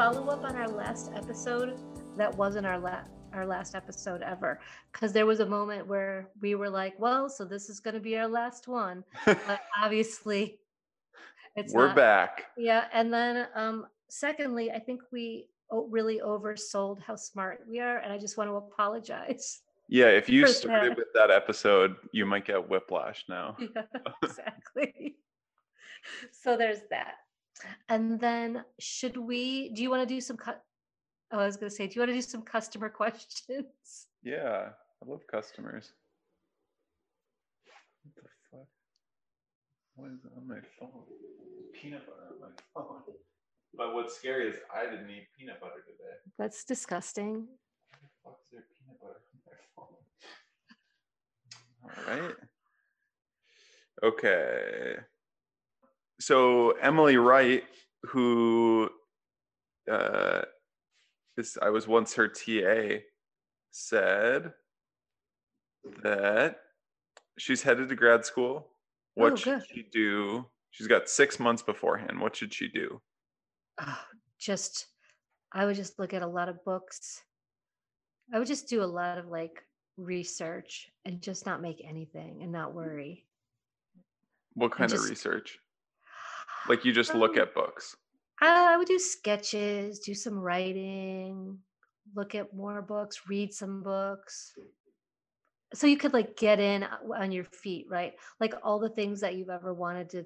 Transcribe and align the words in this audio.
follow 0.00 0.28
up 0.28 0.42
on 0.44 0.56
our 0.56 0.66
last 0.66 1.10
episode 1.14 1.78
that 2.16 2.34
wasn't 2.34 2.64
our 2.64 2.78
last 2.78 3.10
our 3.34 3.44
last 3.44 3.74
episode 3.74 4.22
ever. 4.22 4.58
Because 4.90 5.12
there 5.12 5.26
was 5.26 5.40
a 5.40 5.46
moment 5.46 5.86
where 5.86 6.30
we 6.40 6.54
were 6.54 6.70
like 6.70 6.98
well 6.98 7.28
so 7.28 7.44
this 7.44 7.68
is 7.68 7.80
going 7.80 7.92
to 7.92 8.00
be 8.00 8.16
our 8.16 8.26
last 8.26 8.66
one. 8.66 9.04
But 9.26 9.60
obviously 9.78 10.58
it's 11.54 11.74
we're 11.74 11.88
not. 11.88 11.96
back. 11.96 12.46
Yeah 12.56 12.86
and 12.94 13.12
then 13.12 13.46
um 13.54 13.88
secondly 14.08 14.70
i 14.70 14.78
think 14.78 15.02
we 15.12 15.48
really 15.70 16.18
oversold 16.24 17.02
how 17.02 17.14
smart 17.14 17.60
we 17.68 17.78
are 17.78 17.98
and 17.98 18.10
i 18.10 18.16
just 18.16 18.38
want 18.38 18.48
to 18.48 18.54
apologize 18.54 19.60
yeah 19.90 20.08
if 20.08 20.30
you 20.30 20.46
started 20.46 20.96
with 20.96 21.12
that 21.12 21.30
episode 21.30 21.94
you 22.12 22.24
might 22.24 22.46
get 22.46 22.70
whiplash 22.70 23.26
now. 23.28 23.54
Yeah, 23.76 23.82
exactly. 24.22 25.16
So 26.32 26.56
there's 26.56 26.80
that 26.88 27.16
and 27.88 28.20
then 28.20 28.64
should 28.78 29.16
we 29.16 29.70
do 29.70 29.82
you 29.82 29.90
want 29.90 30.06
to 30.06 30.14
do 30.14 30.20
some 30.20 30.36
cut 30.36 30.62
oh, 31.32 31.38
i 31.38 31.46
was 31.46 31.56
going 31.56 31.68
to 31.68 31.74
say 31.74 31.86
do 31.86 31.94
you 31.94 32.00
want 32.00 32.10
to 32.10 32.14
do 32.14 32.22
some 32.22 32.42
customer 32.42 32.88
questions? 33.00 34.06
Yeah 34.22 34.68
i 35.02 35.08
love 35.08 35.26
customers. 35.30 35.92
What 38.02 38.14
the 38.14 38.22
fuck? 38.50 38.66
What 39.94 40.10
is 40.12 40.20
on 40.36 40.46
my 40.46 40.60
phone? 40.78 41.04
Peanut 41.72 42.06
butter 42.06 42.34
on 42.34 42.40
my 42.40 42.48
phone. 42.74 43.02
But 43.74 43.94
what's 43.94 44.16
scary 44.16 44.48
is 44.48 44.56
i 44.74 44.84
didn't 44.84 45.10
eat 45.10 45.28
peanut 45.38 45.60
butter 45.60 45.82
today. 45.86 46.16
That's 46.38 46.64
disgusting. 46.64 47.46
What 47.90 48.00
the 48.02 48.08
fuck 48.24 48.38
is 48.44 48.50
there 48.52 48.64
peanut 48.76 49.00
butter 49.00 49.20
on 49.32 49.40
my 49.46 49.56
phone? 49.76 49.96
All 52.22 52.26
right. 52.26 52.36
Okay 54.02 54.96
so 56.20 56.72
Emily 56.72 57.16
Wright, 57.16 57.64
who 58.02 58.90
uh, 59.90 60.42
is, 61.36 61.56
I 61.60 61.70
was 61.70 61.88
once 61.88 62.14
her 62.14 62.28
TA, 62.28 63.02
said 63.70 64.52
that 66.02 66.58
she's 67.38 67.62
headed 67.62 67.88
to 67.88 67.96
grad 67.96 68.24
school. 68.24 68.68
What 69.14 69.32
oh, 69.32 69.36
should 69.36 69.62
she 69.72 69.86
do? 69.90 70.46
She's 70.70 70.86
got 70.86 71.08
six 71.08 71.40
months 71.40 71.62
beforehand. 71.62 72.20
What 72.20 72.36
should 72.36 72.52
she 72.52 72.68
do? 72.68 73.00
Oh, 73.80 73.98
just, 74.38 74.86
I 75.52 75.64
would 75.64 75.76
just 75.76 75.98
look 75.98 76.12
at 76.12 76.22
a 76.22 76.26
lot 76.26 76.48
of 76.48 76.62
books. 76.64 77.22
I 78.32 78.38
would 78.38 78.46
just 78.46 78.68
do 78.68 78.82
a 78.82 78.84
lot 78.84 79.18
of 79.18 79.28
like 79.28 79.64
research 79.96 80.88
and 81.04 81.20
just 81.22 81.46
not 81.46 81.62
make 81.62 81.82
anything 81.86 82.40
and 82.42 82.52
not 82.52 82.74
worry. 82.74 83.26
What 84.54 84.72
kind 84.72 84.90
just, 84.90 85.04
of 85.04 85.10
research? 85.10 85.58
Like 86.68 86.84
you 86.84 86.92
just 86.92 87.14
look 87.14 87.32
um, 87.32 87.40
at 87.40 87.54
books. 87.54 87.96
I 88.40 88.76
would 88.76 88.88
do 88.88 88.98
sketches, 88.98 89.98
do 89.98 90.14
some 90.14 90.38
writing, 90.38 91.58
look 92.14 92.34
at 92.34 92.54
more 92.54 92.80
books, 92.82 93.22
read 93.28 93.52
some 93.52 93.82
books. 93.82 94.52
So 95.74 95.86
you 95.86 95.96
could 95.96 96.12
like 96.12 96.36
get 96.36 96.58
in 96.58 96.82
uh, 96.82 96.98
on 97.16 97.32
your 97.32 97.44
feet, 97.44 97.86
right? 97.88 98.14
Like 98.40 98.54
all 98.62 98.78
the 98.78 98.88
things 98.88 99.20
that 99.20 99.36
you've 99.36 99.50
ever 99.50 99.72
wanted 99.72 100.10
to 100.10 100.24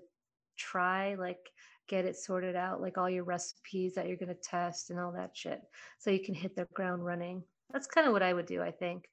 try, 0.56 1.14
like 1.16 1.50
get 1.88 2.05
it 2.05 2.16
sorted 2.16 2.56
out, 2.56 2.80
like 2.80 2.96
all 2.96 3.10
your 3.10 3.24
recipes 3.24 3.94
that 3.94 4.06
you're 4.06 4.16
going 4.16 4.28
to 4.28 4.34
test 4.34 4.90
and 4.90 4.98
all 4.98 5.12
that 5.12 5.36
shit. 5.36 5.60
So 5.98 6.10
you 6.10 6.20
can 6.20 6.34
hit 6.34 6.56
the 6.56 6.66
ground 6.72 7.05
running. 7.05 7.42
That's 7.72 7.86
kind 7.86 8.06
of 8.06 8.12
what 8.12 8.22
I 8.22 8.32
would 8.32 8.46
do, 8.46 8.62
I 8.62 8.70
think. 8.70 9.08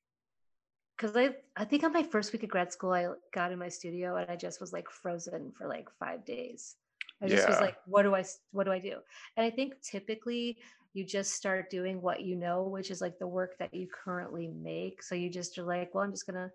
Cause 0.97 1.17
I, 1.17 1.31
I 1.58 1.66
think 1.66 1.83
on 1.83 1.94
my 1.94 2.03
first 2.03 2.31
week 2.31 2.44
of 2.44 2.49
grad 2.49 2.72
school, 2.72 2.94
I 2.94 3.08
got 3.33 3.52
in 3.52 3.58
my 3.58 3.69
studio 3.69 4.17
and 4.17 4.30
I 4.30 4.36
just 4.36 4.61
was 4.61 4.72
like 4.72 4.88
frozen 4.92 5.52
for 5.58 5.67
like 5.67 5.88
five 5.99 6.23
days. 6.25 6.75
I 7.22 7.27
just 7.27 7.44
yeah. 7.44 7.50
was 7.50 7.61
like, 7.61 7.77
what 7.86 8.03
do 8.03 8.16
I 8.16 8.23
what 8.52 8.66
do 8.66 8.72
I 8.72 8.80
do? 8.80 8.97
And 9.37 9.45
I 9.45 9.49
think 9.49 9.73
typically 9.82 10.58
you 10.93 11.05
just 11.05 11.33
start 11.33 11.70
doing 11.70 12.02
what 12.02 12.21
you 12.21 12.36
know, 12.36 12.64
which 12.64 12.92
is 12.92 13.02
like 13.02 13.17
the 13.20 13.27
work 13.27 13.58
that 13.59 13.73
you 13.73 13.87
currently 14.04 14.48
make. 14.48 15.04
So 15.04 15.15
you 15.15 15.30
just 15.30 15.58
are 15.58 15.64
like, 15.64 15.93
well, 15.93 16.04
I'm 16.04 16.11
just 16.11 16.26
gonna 16.26 16.52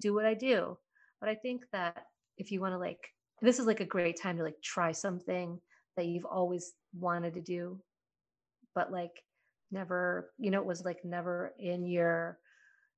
do 0.00 0.14
what 0.14 0.26
I 0.26 0.34
do. 0.34 0.76
But 1.20 1.28
I 1.28 1.34
think 1.34 1.64
that 1.72 2.04
if 2.38 2.50
you 2.50 2.60
want 2.60 2.74
to 2.74 2.78
like 2.78 3.00
this 3.42 3.58
is 3.58 3.66
like 3.66 3.80
a 3.80 3.86
great 3.86 4.20
time 4.20 4.36
to 4.36 4.42
like 4.42 4.60
try 4.62 4.92
something 4.92 5.58
that 5.96 6.06
you've 6.06 6.26
always 6.26 6.72
wanted 6.98 7.34
to 7.34 7.40
do, 7.40 7.80
but 8.74 8.92
like 8.92 9.22
never, 9.70 10.30
you 10.38 10.50
know, 10.50 10.60
it 10.60 10.66
was 10.66 10.84
like 10.84 11.04
never 11.04 11.54
in 11.58 11.86
your 11.86 12.38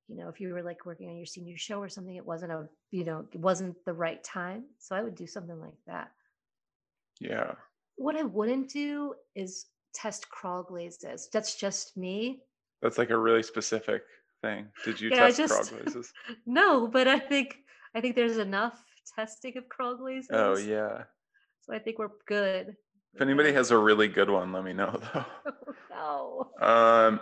you 0.08 0.16
know, 0.16 0.28
if 0.28 0.40
you 0.40 0.52
were 0.52 0.62
like 0.62 0.84
working 0.84 1.08
on 1.08 1.16
your 1.16 1.26
senior 1.26 1.56
show 1.56 1.78
or 1.78 1.88
something, 1.88 2.16
it 2.16 2.26
wasn't 2.26 2.52
a, 2.52 2.68
you 2.90 3.04
know, 3.04 3.24
it 3.32 3.40
wasn't 3.40 3.76
the 3.86 3.92
right 3.92 4.22
time. 4.22 4.64
So 4.78 4.94
I 4.94 5.02
would 5.02 5.14
do 5.14 5.26
something 5.26 5.58
like 5.58 5.78
that. 5.86 6.10
Yeah. 7.22 7.52
What 7.96 8.16
I 8.16 8.22
wouldn't 8.22 8.70
do 8.70 9.14
is 9.34 9.66
test 9.94 10.28
crawl 10.28 10.62
glazes. 10.64 11.28
That's 11.32 11.54
just 11.54 11.96
me. 11.96 12.40
That's 12.80 12.98
like 12.98 13.10
a 13.10 13.16
really 13.16 13.42
specific 13.42 14.02
thing. 14.42 14.66
Did 14.84 15.00
you 15.00 15.10
yeah, 15.10 15.26
test 15.28 15.38
just, 15.38 15.70
crawl 15.70 15.80
glazes? 15.82 16.12
no, 16.46 16.88
but 16.88 17.06
I 17.06 17.18
think 17.18 17.58
I 17.94 18.00
think 18.00 18.16
there's 18.16 18.38
enough 18.38 18.82
testing 19.14 19.56
of 19.56 19.68
crawl 19.68 19.96
glazes. 19.96 20.30
Oh 20.32 20.56
yeah. 20.56 21.04
So 21.60 21.74
I 21.74 21.78
think 21.78 21.98
we're 21.98 22.08
good. 22.26 22.74
If 23.14 23.20
anybody 23.20 23.52
has 23.52 23.70
a 23.70 23.78
really 23.78 24.08
good 24.08 24.30
one, 24.30 24.52
let 24.52 24.64
me 24.64 24.72
know 24.72 24.98
though. 25.14 25.24
Oh, 25.94 26.50
no. 26.60 26.66
Um 26.66 27.20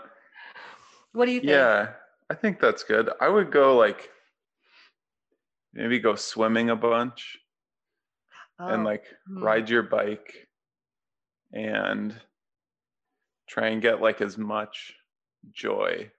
what 1.12 1.26
do 1.26 1.32
you 1.32 1.40
think? 1.40 1.50
Yeah, 1.50 1.90
I 2.30 2.34
think 2.34 2.60
that's 2.60 2.82
good. 2.82 3.10
I 3.20 3.28
would 3.28 3.50
go 3.50 3.76
like 3.76 4.08
maybe 5.74 5.98
go 5.98 6.14
swimming 6.14 6.70
a 6.70 6.76
bunch 6.76 7.38
oh. 8.60 8.68
and 8.68 8.84
like 8.84 9.04
mm. 9.28 9.42
ride 9.42 9.68
your 9.68 9.82
bike 9.82 10.48
and 11.52 12.14
try 13.48 13.68
and 13.68 13.82
get 13.82 14.00
like 14.00 14.20
as 14.20 14.38
much 14.38 14.94
joy 15.52 16.10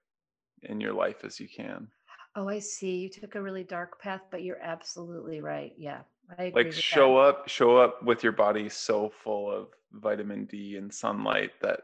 in 0.63 0.81
your 0.81 0.93
life 0.93 1.23
as 1.23 1.39
you 1.39 1.47
can. 1.47 1.87
Oh, 2.35 2.47
I 2.47 2.59
see. 2.59 2.97
You 2.97 3.09
took 3.09 3.35
a 3.35 3.41
really 3.41 3.63
dark 3.63 4.01
path, 4.01 4.21
but 4.31 4.43
you're 4.43 4.61
absolutely 4.61 5.41
right. 5.41 5.73
Yeah. 5.77 6.01
I 6.39 6.51
like 6.55 6.71
show 6.71 7.15
that. 7.15 7.21
up, 7.21 7.49
show 7.49 7.77
up 7.77 8.03
with 8.03 8.23
your 8.23 8.31
body 8.31 8.69
so 8.69 9.11
full 9.23 9.51
of 9.51 9.67
vitamin 9.91 10.45
D 10.45 10.77
and 10.77 10.93
sunlight 10.93 11.51
that 11.61 11.81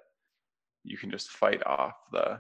you 0.84 0.97
can 0.97 1.12
just 1.12 1.31
fight 1.31 1.62
off 1.66 1.96
the 2.13 2.40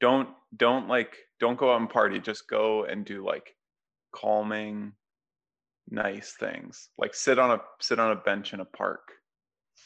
don't 0.00 0.28
don't 0.56 0.88
like 0.88 1.16
don't 1.38 1.56
go 1.56 1.72
out 1.72 1.80
and 1.80 1.88
party, 1.88 2.18
just 2.18 2.48
go 2.48 2.84
and 2.84 3.04
do 3.04 3.24
like 3.24 3.54
calming 4.12 4.92
nice 5.90 6.34
things 6.38 6.88
like 6.98 7.14
sit 7.14 7.38
on 7.38 7.52
a 7.52 7.60
sit 7.80 7.98
on 7.98 8.12
a 8.12 8.16
bench 8.16 8.52
in 8.52 8.60
a 8.60 8.64
park. 8.64 9.12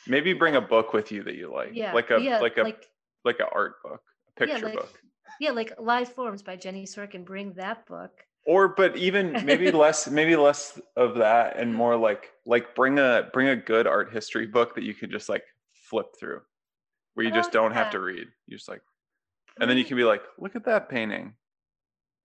Maybe 0.07 0.33
bring 0.33 0.57
a 0.57 0.61
book 0.61 0.93
with 0.93 1.13
you 1.13 1.23
that 1.25 1.35
you 1.35 1.53
like 1.53 1.71
yeah. 1.73 1.93
like 1.93 2.11
a 2.11 2.21
yeah, 2.21 2.41
like 2.41 2.57
a 2.57 2.63
like, 2.63 2.87
like 3.25 3.41
an 3.41 3.47
art 3.53 3.83
book 3.83 4.03
a 4.29 4.41
picture 4.41 4.59
yeah, 4.59 4.65
like, 4.65 4.75
book. 4.75 5.01
Yeah 5.41 5.51
like 5.51 5.73
live 5.79 6.13
forms 6.13 6.43
by 6.43 6.57
Jenni 6.57 6.85
Sorkin 6.85 7.25
bring 7.25 7.53
that 7.55 7.87
book. 7.87 8.11
Or 8.47 8.69
but 8.69 8.97
even 8.97 9.33
maybe 9.45 9.71
less 9.71 10.09
maybe 10.09 10.37
less 10.37 10.81
of 10.97 11.17
that 11.17 11.59
and 11.59 11.75
more 11.75 11.97
like 11.97 12.31
like 12.47 12.75
bring 12.75 12.99
a 12.99 13.29
bring 13.33 13.49
a 13.49 13.57
good 13.57 13.87
art 13.87 14.13
history 14.13 14.47
book 14.47 14.75
that 14.75 14.85
you 14.85 14.95
can 14.95 15.11
just 15.11 15.29
like 15.29 15.45
flip 15.75 16.07
through 16.19 16.41
where 17.15 17.27
you 17.27 17.33
just 17.33 17.53
don't 17.53 17.73
have 17.73 17.91
to 17.91 18.01
read. 18.01 18.27
You 18.47 18.57
just 18.57 18.69
like 18.69 18.83
and 19.61 19.69
then 19.69 19.77
you 19.77 19.85
can 19.85 19.97
be 19.97 20.05
like 20.05 20.23
look 20.39 20.57
at 20.57 20.65
that 20.65 20.89
painting. 20.89 21.35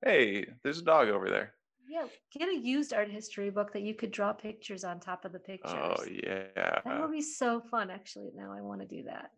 Hey 0.04 0.46
there's 0.64 0.80
a 0.80 0.84
dog 0.84 1.10
over 1.10 1.30
there 1.30 1.55
yeah, 1.88 2.06
get 2.32 2.50
a 2.50 2.58
used 2.58 2.94
art 2.94 3.10
history 3.10 3.50
book 3.50 3.74
that 3.74 3.82
you 3.82 3.94
could 3.94 4.12
draw 4.12 4.34
pictures 4.34 4.84
on 4.84 5.00
top 5.00 5.26
of 5.26 5.32
the 5.32 5.40
oh, 5.40 5.46
pictures. 5.46 5.74
Oh 5.74 6.06
yeah. 6.06 6.80
That 6.84 7.02
would 7.02 7.12
be 7.12 7.22
so 7.22 7.62
fun. 7.72 7.90
Actually, 7.90 8.32
now 8.36 8.52
I 8.52 8.62
want 8.62 8.82
to 8.82 8.88
do 8.88 9.04
that. 9.04 9.32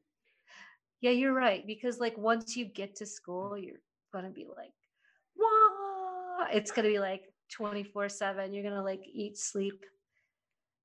Yeah, 1.01 1.11
you're 1.11 1.33
right. 1.33 1.65
Because 1.65 1.99
like 1.99 2.17
once 2.17 2.55
you 2.55 2.65
get 2.65 2.95
to 2.97 3.05
school, 3.05 3.57
you're 3.57 3.81
gonna 4.13 4.29
be 4.29 4.45
like, 4.45 4.73
wow. 5.35 6.47
It's 6.51 6.71
gonna 6.71 6.87
be 6.87 6.99
like 6.99 7.23
24-7. 7.59 8.53
You're 8.53 8.63
gonna 8.63 8.83
like 8.83 9.03
eat, 9.05 9.37
sleep, 9.37 9.83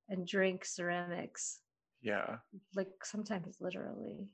and 0.08 0.26
drink 0.26 0.64
ceramics. 0.64 1.60
Yeah. 2.02 2.36
Like 2.74 2.90
sometimes 3.04 3.56
literally. 3.60 4.28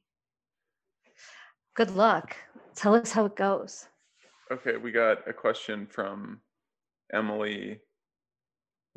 Good 1.75 1.90
luck. 1.90 2.36
Tell 2.75 2.94
us 2.94 3.12
how 3.12 3.26
it 3.26 3.36
goes. 3.36 3.86
Okay, 4.50 4.76
we 4.78 4.90
got 4.90 5.28
a 5.28 5.32
question 5.32 5.86
from 5.86 6.40
Emily 7.12 7.81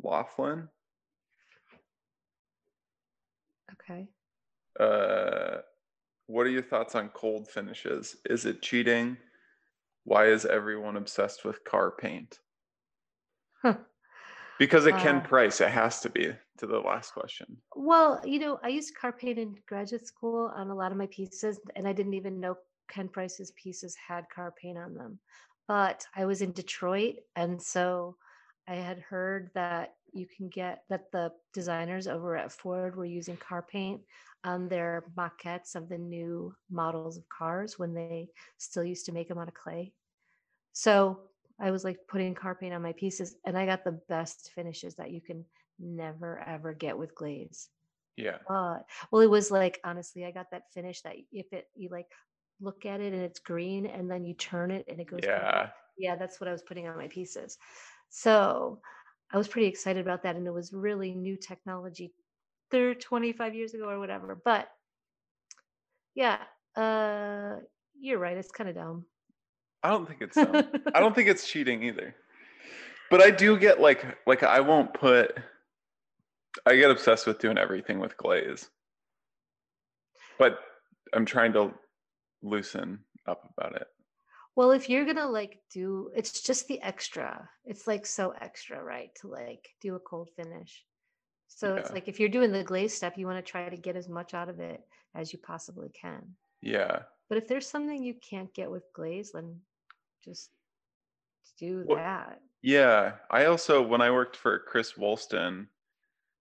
Laughlin. 0.02 0.68
Okay. 3.72 4.08
Uh, 4.78 5.58
what 6.26 6.46
are 6.46 6.50
your 6.50 6.62
thoughts 6.62 6.94
on 6.94 7.08
cold 7.10 7.48
finishes? 7.48 8.16
Is 8.24 8.46
it 8.46 8.62
cheating? 8.62 9.16
Why 10.04 10.26
is 10.26 10.44
everyone 10.44 10.96
obsessed 10.96 11.44
with 11.44 11.64
car 11.64 11.92
paint? 11.92 12.38
Huh. 13.62 13.76
Because 14.58 14.86
it 14.86 14.96
Ken 14.96 15.16
uh, 15.16 15.20
Price, 15.20 15.60
it 15.60 15.70
has 15.70 16.00
to 16.00 16.10
be 16.10 16.28
to 16.58 16.66
the 16.66 16.78
last 16.78 17.12
question. 17.12 17.56
Well, 17.74 18.20
you 18.24 18.38
know, 18.38 18.58
I 18.62 18.68
used 18.68 18.94
car 18.94 19.12
paint 19.12 19.38
in 19.38 19.54
graduate 19.66 20.06
school 20.06 20.52
on 20.54 20.68
a 20.68 20.74
lot 20.74 20.92
of 20.92 20.98
my 20.98 21.06
pieces, 21.06 21.58
and 21.74 21.86
I 21.88 21.92
didn't 21.92 22.14
even 22.14 22.38
know 22.38 22.56
Ken 22.88 23.08
Price's 23.08 23.52
pieces 23.52 23.96
had 24.06 24.24
car 24.34 24.52
paint 24.60 24.78
on 24.78 24.94
them 24.94 25.18
but 25.68 26.06
I 26.14 26.24
was 26.24 26.42
in 26.42 26.52
Detroit. 26.52 27.16
And 27.36 27.60
so 27.60 28.16
I 28.68 28.74
had 28.74 28.98
heard 28.98 29.50
that 29.54 29.94
you 30.12 30.26
can 30.26 30.48
get 30.48 30.84
that 30.90 31.10
the 31.10 31.32
designers 31.54 32.06
over 32.06 32.36
at 32.36 32.52
Ford 32.52 32.96
were 32.96 33.04
using 33.04 33.36
car 33.36 33.62
paint 33.62 34.00
on 34.44 34.68
their 34.68 35.04
maquettes 35.16 35.74
of 35.74 35.88
the 35.88 35.98
new 35.98 36.54
models 36.70 37.16
of 37.16 37.28
cars 37.28 37.78
when 37.78 37.94
they 37.94 38.28
still 38.58 38.84
used 38.84 39.06
to 39.06 39.12
make 39.12 39.28
them 39.28 39.38
out 39.38 39.48
of 39.48 39.54
clay. 39.54 39.92
So 40.72 41.20
I 41.60 41.70
was 41.70 41.84
like 41.84 41.98
putting 42.08 42.34
car 42.34 42.54
paint 42.54 42.74
on 42.74 42.82
my 42.82 42.92
pieces 42.92 43.36
and 43.46 43.56
I 43.56 43.66
got 43.66 43.84
the 43.84 44.00
best 44.08 44.50
finishes 44.54 44.96
that 44.96 45.12
you 45.12 45.20
can 45.20 45.44
never 45.78 46.40
ever 46.46 46.72
get 46.72 46.98
with 46.98 47.14
glaze. 47.14 47.68
Yeah. 48.16 48.38
Uh, 48.48 48.78
well, 49.10 49.22
it 49.22 49.30
was 49.30 49.50
like 49.50 49.80
honestly, 49.84 50.24
I 50.24 50.30
got 50.32 50.50
that 50.50 50.72
finish 50.74 51.00
that 51.02 51.16
if 51.30 51.52
it 51.52 51.68
you 51.74 51.88
like 51.90 52.08
look 52.60 52.86
at 52.86 53.00
it 53.00 53.12
and 53.12 53.22
it's 53.22 53.40
green 53.40 53.86
and 53.86 54.10
then 54.10 54.24
you 54.24 54.34
turn 54.34 54.70
it 54.70 54.84
and 54.88 55.00
it 55.00 55.06
goes 55.06 55.20
Yeah. 55.22 55.70
Yeah, 55.98 56.16
that's 56.16 56.40
what 56.40 56.48
I 56.48 56.52
was 56.52 56.62
putting 56.62 56.88
on 56.88 56.96
my 56.96 57.08
pieces. 57.08 57.58
So 58.08 58.80
I 59.32 59.38
was 59.38 59.48
pretty 59.48 59.68
excited 59.68 60.00
about 60.00 60.22
that 60.22 60.36
and 60.36 60.46
it 60.46 60.52
was 60.52 60.72
really 60.72 61.12
new 61.12 61.36
technology 61.36 62.12
30 62.70 63.00
25 63.00 63.54
years 63.54 63.74
ago 63.74 63.88
or 63.88 63.98
whatever. 63.98 64.40
But 64.44 64.68
yeah, 66.14 66.38
uh 66.76 67.56
you're 67.98 68.18
right, 68.18 68.36
it's 68.36 68.50
kind 68.50 68.70
of 68.70 68.76
dumb. 68.76 69.06
I 69.82 69.90
don't 69.90 70.06
think 70.06 70.22
it's 70.22 70.36
dumb. 70.36 70.64
I 70.94 71.00
don't 71.00 71.14
think 71.14 71.28
it's 71.28 71.48
cheating 71.48 71.82
either. 71.82 72.14
But 73.10 73.20
I 73.20 73.30
do 73.30 73.58
get 73.58 73.80
like 73.80 74.18
like 74.26 74.42
I 74.42 74.60
won't 74.60 74.94
put 74.94 75.38
I 76.66 76.76
get 76.76 76.90
obsessed 76.90 77.26
with 77.26 77.38
doing 77.38 77.58
everything 77.58 77.98
with 77.98 78.16
glaze. 78.16 78.70
But 80.38 80.58
I'm 81.12 81.24
trying 81.24 81.52
to 81.54 81.72
loosen 82.42 82.98
up 83.26 83.50
about 83.56 83.76
it. 83.76 83.86
Well, 84.54 84.72
if 84.72 84.88
you're 84.88 85.06
gonna 85.06 85.28
like 85.28 85.60
do, 85.72 86.10
it's 86.14 86.42
just 86.42 86.68
the 86.68 86.80
extra. 86.82 87.48
It's 87.64 87.86
like 87.86 88.04
so 88.04 88.34
extra, 88.40 88.82
right? 88.82 89.10
To 89.20 89.28
like 89.28 89.68
do 89.80 89.94
a 89.94 90.00
cold 90.00 90.28
finish. 90.36 90.84
So 91.48 91.76
it's 91.76 91.92
like 91.92 92.08
if 92.08 92.18
you're 92.18 92.28
doing 92.28 92.50
the 92.50 92.64
glaze 92.64 92.94
step, 92.94 93.16
you 93.16 93.26
want 93.26 93.44
to 93.44 93.50
try 93.50 93.68
to 93.68 93.76
get 93.76 93.96
as 93.96 94.08
much 94.08 94.34
out 94.34 94.48
of 94.48 94.58
it 94.58 94.80
as 95.14 95.32
you 95.32 95.38
possibly 95.38 95.90
can. 95.90 96.22
Yeah. 96.62 97.02
But 97.28 97.38
if 97.38 97.46
there's 97.46 97.66
something 97.66 98.02
you 98.02 98.14
can't 98.14 98.52
get 98.54 98.70
with 98.70 98.84
glaze, 98.94 99.32
then 99.32 99.60
just 100.24 100.50
do 101.58 101.84
Well, 101.86 101.98
that. 101.98 102.40
Yeah. 102.62 103.12
I 103.30 103.44
also 103.46 103.82
when 103.82 104.00
I 104.00 104.10
worked 104.10 104.36
for 104.36 104.58
Chris 104.60 104.94
Wolston, 104.94 105.66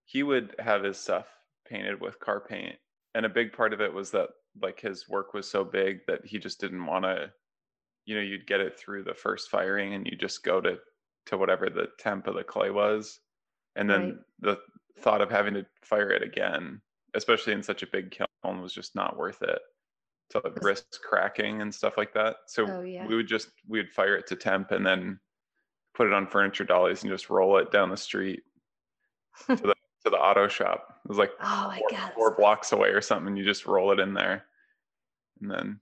he 0.06 0.24
would 0.24 0.56
have 0.60 0.84
his 0.84 0.98
stuff 0.98 1.28
painted 1.66 2.00
with 2.02 2.20
car 2.20 2.40
paint. 2.40 2.76
And 3.14 3.26
a 3.26 3.30
big 3.30 3.54
part 3.54 3.74
of 3.74 3.82
it 3.82 3.94
was 3.94 4.12
that 4.12 4.30
like 4.60 4.80
his 4.80 5.08
work 5.10 5.34
was 5.34 5.50
so 5.50 5.64
big 5.64 6.06
that 6.08 6.26
he 6.26 6.40
just 6.40 6.60
didn't 6.60 6.86
want 6.86 7.06
to 7.06 7.34
you 8.06 8.16
know, 8.16 8.22
you'd 8.22 8.48
get 8.48 8.62
it 8.62 8.78
through 8.80 9.04
the 9.04 9.14
first 9.14 9.50
firing 9.50 9.94
and 9.94 10.08
you 10.08 10.18
just 10.18 10.44
go 10.44 10.60
to 10.62 10.80
to 11.28 11.38
whatever 11.38 11.70
the 11.70 11.88
temp 12.00 12.28
of 12.28 12.36
the 12.36 12.44
clay 12.44 12.72
was. 12.72 13.22
And 13.76 13.90
then 13.90 14.02
Right. 14.02 14.16
the 14.40 14.62
thought 15.00 15.22
of 15.22 15.30
having 15.30 15.54
to 15.56 15.66
fire 15.84 16.10
it 16.12 16.24
again, 16.24 16.82
especially 17.14 17.54
in 17.54 17.64
such 17.64 17.84
a 17.84 17.88
big 17.88 18.12
kiln, 18.12 18.62
was 18.62 18.74
just 18.74 18.96
not 18.96 19.18
worth 19.18 19.42
it 19.44 19.62
to 20.32 20.42
like, 20.44 20.56
Was- 20.56 20.64
risk 20.64 21.02
cracking 21.04 21.62
and 21.62 21.74
stuff 21.74 21.98
like 21.98 22.14
that. 22.14 22.38
So 22.48 22.68
Oh 22.68 22.82
yeah. 22.82 23.08
we 23.08 23.16
would 23.16 23.28
just 23.28 23.50
we 23.68 23.80
would 23.80 23.92
fire 23.92 24.16
it 24.18 24.28
to 24.28 24.36
temp 24.36 24.72
and 24.72 24.86
then 24.86 25.20
put 25.94 26.08
it 26.08 26.14
on 26.14 26.28
furniture 26.28 26.66
dollies 26.66 27.04
and 27.04 27.12
just 27.12 27.30
roll 27.30 27.58
it 27.58 27.72
down 27.72 27.90
the 27.90 27.98
street 27.98 28.44
to 29.48 29.56
the 29.56 29.76
to 30.04 30.10
the 30.10 30.18
auto 30.18 30.48
shop. 30.48 31.00
It 31.06 31.10
was 31.10 31.18
like 31.18 31.32
Oh 31.42 31.74
four, 31.78 31.88
god. 31.90 32.14
four 32.16 32.36
blocks 32.36 32.72
away 32.72 32.90
or 32.90 33.02
something. 33.02 33.36
You 33.36 33.46
just 33.46 33.66
roll 33.66 33.92
it 33.92 34.00
in 34.00 34.14
there, 34.14 34.46
and 35.42 35.50
then 35.52 35.80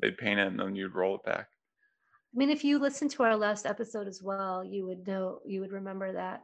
they'd 0.00 0.18
paint 0.18 0.40
it, 0.40 0.48
and 0.48 0.58
then 0.58 0.76
you'd 0.76 0.94
roll 0.94 1.16
it 1.16 1.24
back. 1.24 1.48
I 2.34 2.36
mean, 2.36 2.50
if 2.50 2.64
you 2.64 2.78
listen 2.78 3.08
to 3.10 3.22
our 3.22 3.36
last 3.36 3.64
episode 3.66 4.08
as 4.08 4.22
well, 4.22 4.64
you 4.64 4.86
would 4.86 5.06
know, 5.06 5.40
you 5.46 5.60
would 5.60 5.72
remember 5.72 6.12
that, 6.12 6.42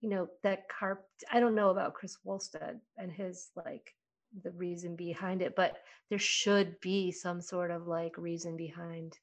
you 0.00 0.08
know, 0.08 0.28
that 0.42 0.68
carp. 0.68 1.04
I 1.30 1.40
don't 1.40 1.56
know 1.56 1.70
about 1.70 1.94
Chris 1.94 2.18
Wolston 2.24 2.80
and 2.96 3.10
his 3.12 3.50
like 3.56 3.94
the 4.42 4.52
reason 4.52 4.96
behind 4.96 5.42
it, 5.42 5.54
but 5.56 5.78
there 6.10 6.18
should 6.18 6.78
be 6.80 7.10
some 7.10 7.40
sort 7.40 7.70
of 7.70 7.86
like 7.86 8.16
reason 8.18 8.56
behind 8.56 9.18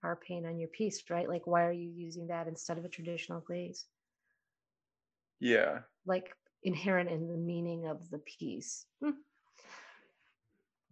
car 0.00 0.16
paint 0.16 0.46
on 0.46 0.58
your 0.58 0.68
piece, 0.68 1.02
right? 1.10 1.28
Like, 1.28 1.46
why 1.46 1.64
are 1.64 1.72
you 1.72 1.90
using 1.90 2.26
that 2.28 2.46
instead 2.48 2.78
of 2.78 2.84
a 2.84 2.88
traditional 2.88 3.40
glaze? 3.40 3.86
Yeah, 5.40 5.80
Like 6.06 6.36
inherent 6.62 7.10
in 7.10 7.28
the 7.28 7.36
meaning 7.36 7.86
of 7.86 8.10
the 8.10 8.18
piece. 8.18 8.86
Hmm. 9.02 9.10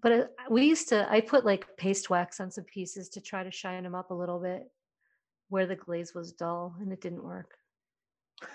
But 0.00 0.12
uh, 0.12 0.24
we 0.48 0.64
used 0.64 0.88
to, 0.90 1.10
I 1.10 1.20
put 1.20 1.44
like 1.44 1.76
paste 1.76 2.08
wax 2.08 2.40
on 2.40 2.50
some 2.50 2.64
pieces 2.64 3.08
to 3.10 3.20
try 3.20 3.42
to 3.42 3.50
shine 3.50 3.82
them 3.82 3.94
up 3.94 4.10
a 4.10 4.14
little 4.14 4.38
bit 4.38 4.70
where 5.48 5.66
the 5.66 5.76
glaze 5.76 6.14
was 6.14 6.32
dull 6.32 6.74
and 6.80 6.92
it 6.92 7.00
didn't 7.00 7.24
work. 7.24 7.54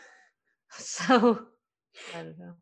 So 0.75 1.45
I 2.15 2.23
don't 2.23 2.39
know. 2.39 2.53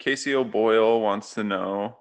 Casey 0.00 0.34
O'Boyle 0.34 1.00
wants 1.00 1.32
to 1.34 1.44
know 1.44 1.96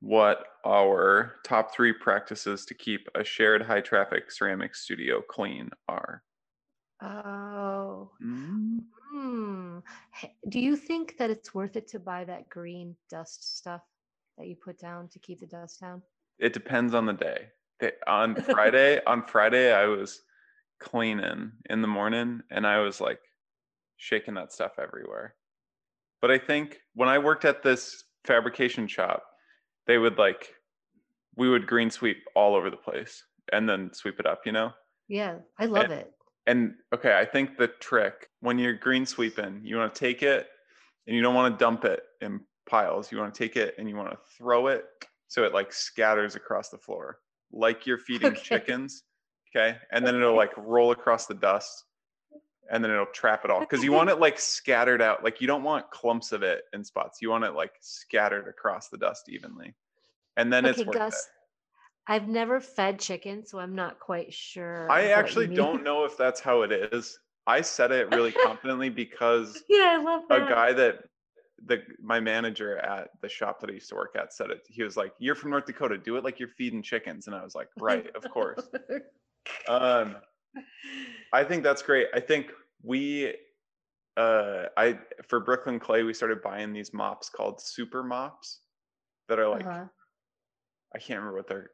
what 0.00 0.44
our 0.64 1.34
top 1.44 1.74
three 1.74 1.92
practices 1.92 2.64
to 2.64 2.74
keep 2.74 3.08
a 3.14 3.22
shared 3.22 3.60
high 3.60 3.82
traffic 3.82 4.30
ceramic 4.30 4.74
studio 4.74 5.20
clean 5.20 5.68
are. 5.86 6.22
Oh, 7.02 8.10
Mm. 8.22 9.82
H- 10.22 10.30
Do 10.48 10.60
you 10.60 10.76
think 10.76 11.16
that 11.18 11.30
it's 11.30 11.54
worth 11.54 11.76
it 11.76 11.88
to 11.88 11.98
buy 11.98 12.24
that 12.24 12.48
green 12.48 12.96
dust 13.08 13.56
stuff 13.58 13.82
that 14.38 14.46
you 14.46 14.54
put 14.56 14.78
down 14.78 15.08
to 15.08 15.18
keep 15.18 15.40
the 15.40 15.46
dust 15.46 15.80
down? 15.80 16.02
It 16.38 16.52
depends 16.52 16.94
on 16.94 17.06
the 17.06 17.12
day. 17.12 17.48
They- 17.80 17.92
On 18.06 18.34
Friday, 18.36 19.02
on 19.04 19.24
Friday, 19.26 19.72
I 19.72 19.86
was 19.86 20.22
cleaning 20.78 21.52
in 21.68 21.82
the 21.82 21.88
morning 21.88 22.42
and 22.50 22.66
I 22.66 22.78
was 22.80 23.00
like 23.00 23.20
shaking 23.96 24.34
that 24.34 24.52
stuff 24.52 24.78
everywhere. 24.78 25.34
But 26.20 26.30
I 26.30 26.38
think 26.38 26.80
when 26.94 27.08
I 27.08 27.18
worked 27.18 27.44
at 27.44 27.62
this 27.62 28.04
fabrication 28.24 28.86
shop, 28.86 29.24
they 29.86 29.98
would 29.98 30.18
like, 30.18 30.54
we 31.36 31.48
would 31.48 31.66
green 31.66 31.90
sweep 31.90 32.18
all 32.34 32.54
over 32.54 32.70
the 32.70 32.76
place 32.76 33.24
and 33.52 33.68
then 33.68 33.92
sweep 33.92 34.20
it 34.20 34.26
up, 34.26 34.42
you 34.46 34.52
know? 34.52 34.72
Yeah, 35.08 35.38
I 35.58 35.66
love 35.66 35.90
it. 35.90 36.12
And 36.46 36.74
okay, 36.94 37.18
I 37.18 37.24
think 37.24 37.56
the 37.56 37.68
trick 37.68 38.28
when 38.40 38.58
you're 38.58 38.72
green 38.74 39.06
sweeping, 39.06 39.60
you 39.64 39.76
want 39.76 39.94
to 39.94 39.98
take 39.98 40.22
it 40.22 40.48
and 41.06 41.14
you 41.14 41.22
don't 41.22 41.34
want 41.34 41.52
to 41.58 41.62
dump 41.62 41.84
it 41.84 42.02
in 42.20 42.40
piles. 42.66 43.12
You 43.12 43.18
want 43.18 43.34
to 43.34 43.38
take 43.38 43.56
it 43.56 43.74
and 43.78 43.88
you 43.88 43.96
want 43.96 44.10
to 44.10 44.18
throw 44.36 44.68
it 44.68 44.86
so 45.28 45.44
it 45.44 45.52
like 45.54 45.72
scatters 45.72 46.34
across 46.34 46.70
the 46.70 46.78
floor, 46.78 47.18
like 47.52 47.86
you're 47.86 47.98
feeding 47.98 48.32
Okay. 48.32 48.40
chickens. 48.42 49.04
Okay. 49.54 49.76
And 49.92 50.06
then 50.06 50.14
it'll 50.14 50.36
like 50.36 50.52
roll 50.56 50.92
across 50.92 51.26
the 51.26 51.34
dust 51.34 51.84
and 52.70 52.82
then 52.82 52.90
it'll 52.92 53.06
trap 53.06 53.44
it 53.44 53.50
all 53.50 53.60
because 53.60 53.82
you 53.82 53.92
want 53.92 54.10
it 54.10 54.20
like 54.20 54.38
scattered 54.38 55.02
out. 55.02 55.24
Like 55.24 55.40
you 55.40 55.46
don't 55.46 55.64
want 55.64 55.90
clumps 55.90 56.32
of 56.32 56.42
it 56.42 56.62
in 56.72 56.84
spots. 56.84 57.20
You 57.20 57.30
want 57.30 57.44
it 57.44 57.52
like 57.52 57.72
scattered 57.80 58.46
across 58.48 58.88
the 58.88 58.96
dust 58.98 59.28
evenly. 59.28 59.74
And 60.36 60.52
then 60.52 60.64
Okay, 60.64 60.80
it's 60.80 60.86
worth 60.86 60.96
Gus, 60.96 61.14
it. 61.14 61.20
I've 62.06 62.28
never 62.28 62.60
fed 62.60 62.98
chicken, 63.00 63.44
so 63.46 63.58
I'm 63.58 63.74
not 63.74 64.00
quite 64.00 64.32
sure. 64.32 64.90
I 64.90 65.10
actually 65.12 65.46
don't 65.46 65.84
know 65.84 66.04
if 66.04 66.16
that's 66.16 66.40
how 66.40 66.62
it 66.62 66.72
is. 66.72 67.18
I 67.46 67.60
said 67.60 67.92
it 67.92 68.08
really 68.10 68.32
confidently 68.32 68.88
because 68.90 69.62
Yeah, 69.68 69.96
I 69.98 70.02
love 70.02 70.22
a 70.30 70.40
guy 70.40 70.72
that 70.72 71.04
the 71.64 71.82
my 72.02 72.20
manager 72.20 72.78
at 72.78 73.10
the 73.22 73.28
shop 73.28 73.60
that 73.60 73.70
I 73.70 73.74
used 73.74 73.88
to 73.90 73.94
work 73.94 74.16
at 74.16 74.32
said 74.32 74.50
it. 74.50 74.60
He 74.68 74.82
was 74.82 74.96
like, 74.96 75.12
"You're 75.18 75.34
from 75.34 75.50
North 75.50 75.66
Dakota. 75.66 75.98
Do 75.98 76.16
it 76.16 76.24
like 76.24 76.38
you're 76.40 76.48
feeding 76.48 76.82
chickens." 76.82 77.26
And 77.26 77.36
I 77.36 77.42
was 77.44 77.54
like, 77.54 77.68
"Right, 77.76 78.08
of 78.16 78.28
course." 78.28 78.68
Um, 79.68 80.16
I 81.32 81.44
think 81.44 81.62
that's 81.62 81.82
great. 81.82 82.08
I 82.14 82.20
think 82.20 82.52
we, 82.82 83.34
uh, 84.16 84.66
I 84.76 85.00
for 85.28 85.40
Brooklyn 85.40 85.80
Clay, 85.80 86.02
we 86.04 86.14
started 86.14 86.42
buying 86.42 86.72
these 86.72 86.92
mops 86.92 87.30
called 87.30 87.60
super 87.62 88.02
mops 88.02 88.62
that 89.28 89.38
are 89.38 89.48
like 89.48 89.66
Uh-huh. 89.66 89.88
I 90.94 90.98
can't 90.98 91.18
remember 91.18 91.36
what 91.36 91.48
they're. 91.48 91.70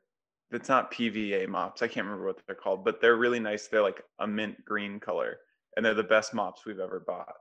It's 0.53 0.69
not 0.69 0.93
PVA 0.93 1.49
mops. 1.49 1.83
I 1.83 1.89
can't 1.89 2.07
remember 2.07 2.27
what 2.27 2.41
they're 2.47 2.55
called, 2.55 2.85
but 2.85 3.01
they're 3.01 3.17
really 3.17 3.41
nice. 3.41 3.67
They're 3.69 3.83
like 3.83 4.03
a 4.21 4.27
mint 4.27 4.65
green 4.65 5.01
color, 5.01 5.39
and 5.77 5.85
they're 5.85 5.95
the 5.95 6.03
best 6.05 6.35
mops 6.35 6.65
we've 6.65 6.79
ever 6.79 7.01
bought. 7.05 7.35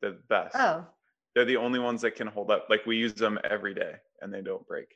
The 0.00 0.18
best. 0.28 0.54
Oh, 0.56 0.86
They're 1.34 1.44
the 1.44 1.56
only 1.56 1.80
ones 1.80 2.02
that 2.02 2.12
can 2.14 2.26
hold 2.28 2.50
up. 2.50 2.66
Like 2.70 2.86
we 2.86 2.96
use 2.96 3.14
them 3.14 3.38
every 3.42 3.74
day, 3.74 3.94
and 4.20 4.32
they 4.32 4.42
don't 4.42 4.66
break. 4.66 4.94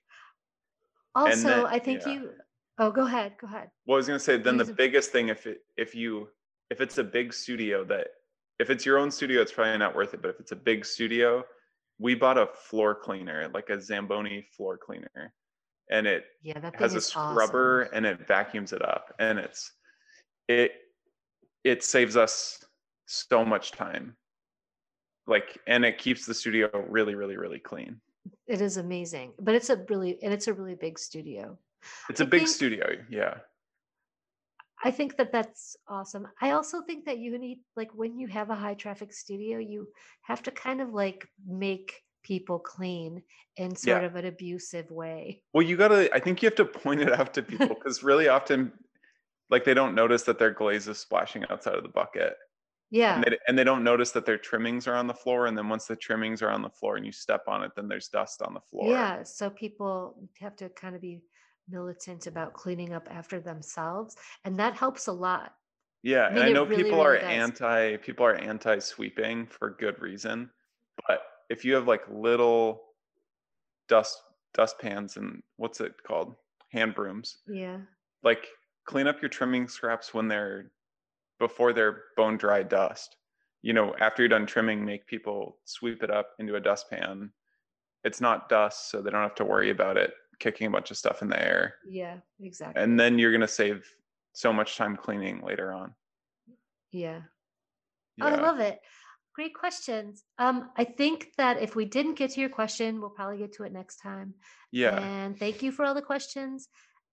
also, 1.14 1.48
then- 1.48 1.66
I 1.66 1.78
think 1.78 2.02
yeah. 2.06 2.12
you. 2.12 2.30
Oh, 2.78 2.92
go 2.92 3.04
ahead. 3.06 3.34
Go 3.40 3.48
ahead. 3.48 3.70
Well, 3.86 3.96
I 3.96 3.98
was 3.98 4.06
gonna 4.06 4.20
say 4.20 4.36
then 4.36 4.56
the 4.56 4.64
'em. 4.66 4.74
biggest 4.74 5.10
thing 5.10 5.28
if 5.30 5.46
it 5.46 5.62
if 5.76 5.94
you 5.96 6.28
if 6.70 6.80
it's 6.80 6.98
a 6.98 7.04
big 7.04 7.32
studio 7.32 7.82
that 7.86 8.06
if 8.60 8.70
it's 8.70 8.86
your 8.86 8.98
own 8.98 9.10
studio, 9.10 9.40
it's 9.42 9.50
probably 9.52 9.76
not 9.78 9.96
worth 9.96 10.14
it. 10.14 10.22
But 10.22 10.28
if 10.30 10.38
it's 10.40 10.52
a 10.52 10.56
big 10.56 10.84
studio, 10.84 11.44
we 11.98 12.14
bought 12.14 12.38
a 12.38 12.46
floor 12.46 12.94
cleaner, 12.94 13.48
like 13.52 13.70
a 13.70 13.80
Zamboni 13.80 14.46
floor 14.56 14.78
cleaner, 14.78 15.32
and 15.90 16.06
it 16.06 16.24
Yeah, 16.42 16.58
that 16.60 16.76
has 16.76 16.94
a 16.94 17.00
scrubber 17.00 17.84
awesome. 17.84 17.94
and 17.96 18.06
it 18.06 18.26
vacuums 18.26 18.72
it 18.72 18.82
up 18.82 19.14
and 19.18 19.38
it's 19.38 19.72
it 20.48 20.72
it 21.64 21.82
saves 21.84 22.16
us 22.16 22.64
so 23.06 23.44
much 23.44 23.72
time 23.72 24.16
like 25.26 25.58
and 25.66 25.84
it 25.84 25.98
keeps 25.98 26.26
the 26.26 26.34
studio 26.34 26.68
really 26.88 27.14
really 27.14 27.36
really 27.36 27.58
clean 27.58 28.00
It 28.46 28.60
is 28.60 28.76
amazing, 28.76 29.32
but 29.40 29.54
it's 29.54 29.70
a 29.70 29.76
really 29.88 30.22
and 30.22 30.32
it's 30.32 30.48
a 30.48 30.52
really 30.54 30.74
big 30.74 30.98
studio. 30.98 31.58
it's 32.10 32.20
a 32.20 32.24
I 32.24 32.26
big 32.28 32.40
think- 32.40 32.48
studio 32.58 32.86
yeah 33.10 33.34
I 34.84 34.92
think 34.92 35.16
that 35.16 35.32
that's 35.32 35.76
awesome. 35.88 36.28
I 36.40 36.52
also 36.52 36.82
think 36.82 37.04
that 37.06 37.18
you 37.18 37.36
need 37.36 37.58
like 37.74 37.90
when 37.94 38.16
you 38.16 38.28
have 38.28 38.50
a 38.50 38.54
high 38.54 38.74
traffic 38.74 39.12
studio, 39.12 39.58
you 39.58 39.88
have 40.22 40.40
to 40.44 40.52
kind 40.52 40.80
of 40.80 40.90
like 40.94 41.26
make 41.44 42.00
people 42.28 42.58
clean 42.60 43.22
in 43.56 43.74
sort 43.74 44.02
Yeah. 44.02 44.06
of 44.08 44.16
an 44.16 44.26
abusive 44.26 44.90
way. 44.90 45.42
Well, 45.54 45.66
you 45.66 45.76
gotta. 45.76 46.14
I 46.14 46.20
think 46.20 46.42
you 46.42 46.46
have 46.48 46.56
to 46.56 46.64
point 46.84 47.00
it 47.00 47.12
out 47.12 47.34
to 47.34 47.42
people 47.42 47.68
because 47.74 48.02
really 48.04 48.28
often, 48.28 48.72
like 49.50 49.64
they 49.64 49.74
don't 49.74 49.94
notice 49.94 50.24
that 50.24 50.38
their 50.38 50.52
glaze 50.52 50.86
is 50.88 50.98
splashing 50.98 51.44
outside 51.50 51.74
of 51.74 51.82
the 51.82 51.88
bucket, 51.88 52.34
Yeah. 52.90 53.14
and 53.16 53.24
they, 53.24 53.38
and 53.48 53.58
they 53.58 53.64
don't 53.64 53.82
notice 53.84 54.12
that 54.12 54.26
their 54.26 54.38
trimmings 54.38 54.86
are 54.86 54.94
on 54.94 55.06
the 55.06 55.14
floor. 55.14 55.46
And 55.46 55.56
then 55.56 55.68
once 55.68 55.86
the 55.86 55.96
trimmings 55.96 56.42
are 56.42 56.50
on 56.50 56.62
the 56.62 56.70
floor 56.70 56.96
and 56.96 57.06
you 57.06 57.12
step 57.12 57.44
on 57.48 57.62
it, 57.64 57.72
then 57.76 57.88
there's 57.88 58.08
dust 58.08 58.42
on 58.42 58.54
the 58.54 58.60
floor. 58.60 58.90
Yeah. 58.90 59.22
So 59.24 59.50
people 59.50 60.28
have 60.40 60.56
to 60.56 60.68
kind 60.70 60.94
of 60.94 61.00
be 61.02 61.22
militant 61.68 62.26
about 62.26 62.54
cleaning 62.54 62.92
up 62.94 63.08
after 63.10 63.40
themselves. 63.40 64.16
And 64.44 64.58
that 64.58 64.74
helps 64.74 65.06
a 65.06 65.12
lot. 65.12 65.54
Yeah, 66.02 66.28
I 66.28 66.28
and 66.28 66.38
I 66.40 66.50
know 66.50 66.64
really, 66.64 66.84
people 66.84 66.98
really 67.04 67.18
are 67.18 67.20
does. 67.20 67.24
anti 67.24 67.96
people 67.98 68.24
are 68.26 68.34
anti 68.36 68.78
sweeping 68.78 69.46
for 69.46 69.70
good 69.70 70.00
reason, 70.00 70.50
if 71.48 71.64
you 71.64 71.74
have 71.74 71.86
like 71.88 72.02
little 72.10 72.82
dust 73.88 74.20
dust 74.54 74.78
pans 74.78 75.16
and 75.16 75.42
what's 75.56 75.80
it 75.80 75.94
called 76.06 76.34
hand 76.70 76.94
brooms, 76.94 77.38
Yeah. 77.46 77.78
like 78.22 78.46
clean 78.84 79.06
up 79.06 79.20
your 79.22 79.28
trimming 79.28 79.68
scraps 79.68 80.12
when 80.14 80.28
they're 80.28 80.70
before 81.38 81.72
they're 81.72 82.04
bone 82.16 82.36
dry 82.36 82.62
dust. 82.62 83.16
You 83.62 83.72
know, 83.72 83.94
after 84.00 84.22
you're 84.22 84.28
done 84.28 84.46
trimming, 84.46 84.84
make 84.84 85.06
people 85.06 85.58
sweep 85.64 86.02
it 86.02 86.10
up 86.10 86.30
into 86.38 86.56
a 86.56 86.60
dustpan. 86.60 87.30
It's 88.04 88.20
not 88.20 88.48
dust, 88.48 88.90
so 88.90 89.00
they 89.02 89.10
don't 89.10 89.22
have 89.22 89.34
to 89.36 89.44
worry 89.44 89.70
about 89.70 89.96
it 89.96 90.14
kicking 90.38 90.66
a 90.68 90.70
bunch 90.70 90.90
of 90.92 90.96
stuff 90.96 91.20
in 91.22 91.28
the 91.28 91.40
air. 91.42 91.74
Yeah. 91.88 92.18
Exactly. 92.40 92.80
And 92.82 92.98
then 92.98 93.18
you're 93.18 93.32
gonna 93.32 93.48
save 93.48 93.92
so 94.32 94.52
much 94.52 94.76
time 94.76 94.96
cleaning 94.96 95.42
later 95.42 95.72
on. 95.72 95.94
yeah. 96.92 97.20
Oh, 98.20 98.26
I 98.26 98.34
love 98.36 98.58
it. 98.60 98.80
Great 99.38 99.54
questions. 99.54 100.24
Um, 100.40 100.70
I 100.76 100.82
think 100.82 101.28
that 101.36 101.62
if 101.62 101.76
we 101.76 101.84
didn't 101.84 102.14
get 102.16 102.32
to 102.32 102.40
your 102.40 102.48
question, 102.50 103.00
we'll 103.00 103.10
probably 103.10 103.38
get 103.38 103.52
to 103.52 103.62
it 103.62 103.72
next 103.72 103.98
time. 103.98 104.34
Yeah. 104.72 104.98
And 105.00 105.38
thank 105.38 105.62
you 105.62 105.70
for 105.70 105.84
all 105.84 105.94
the 105.94 106.02
questions. 106.02 106.66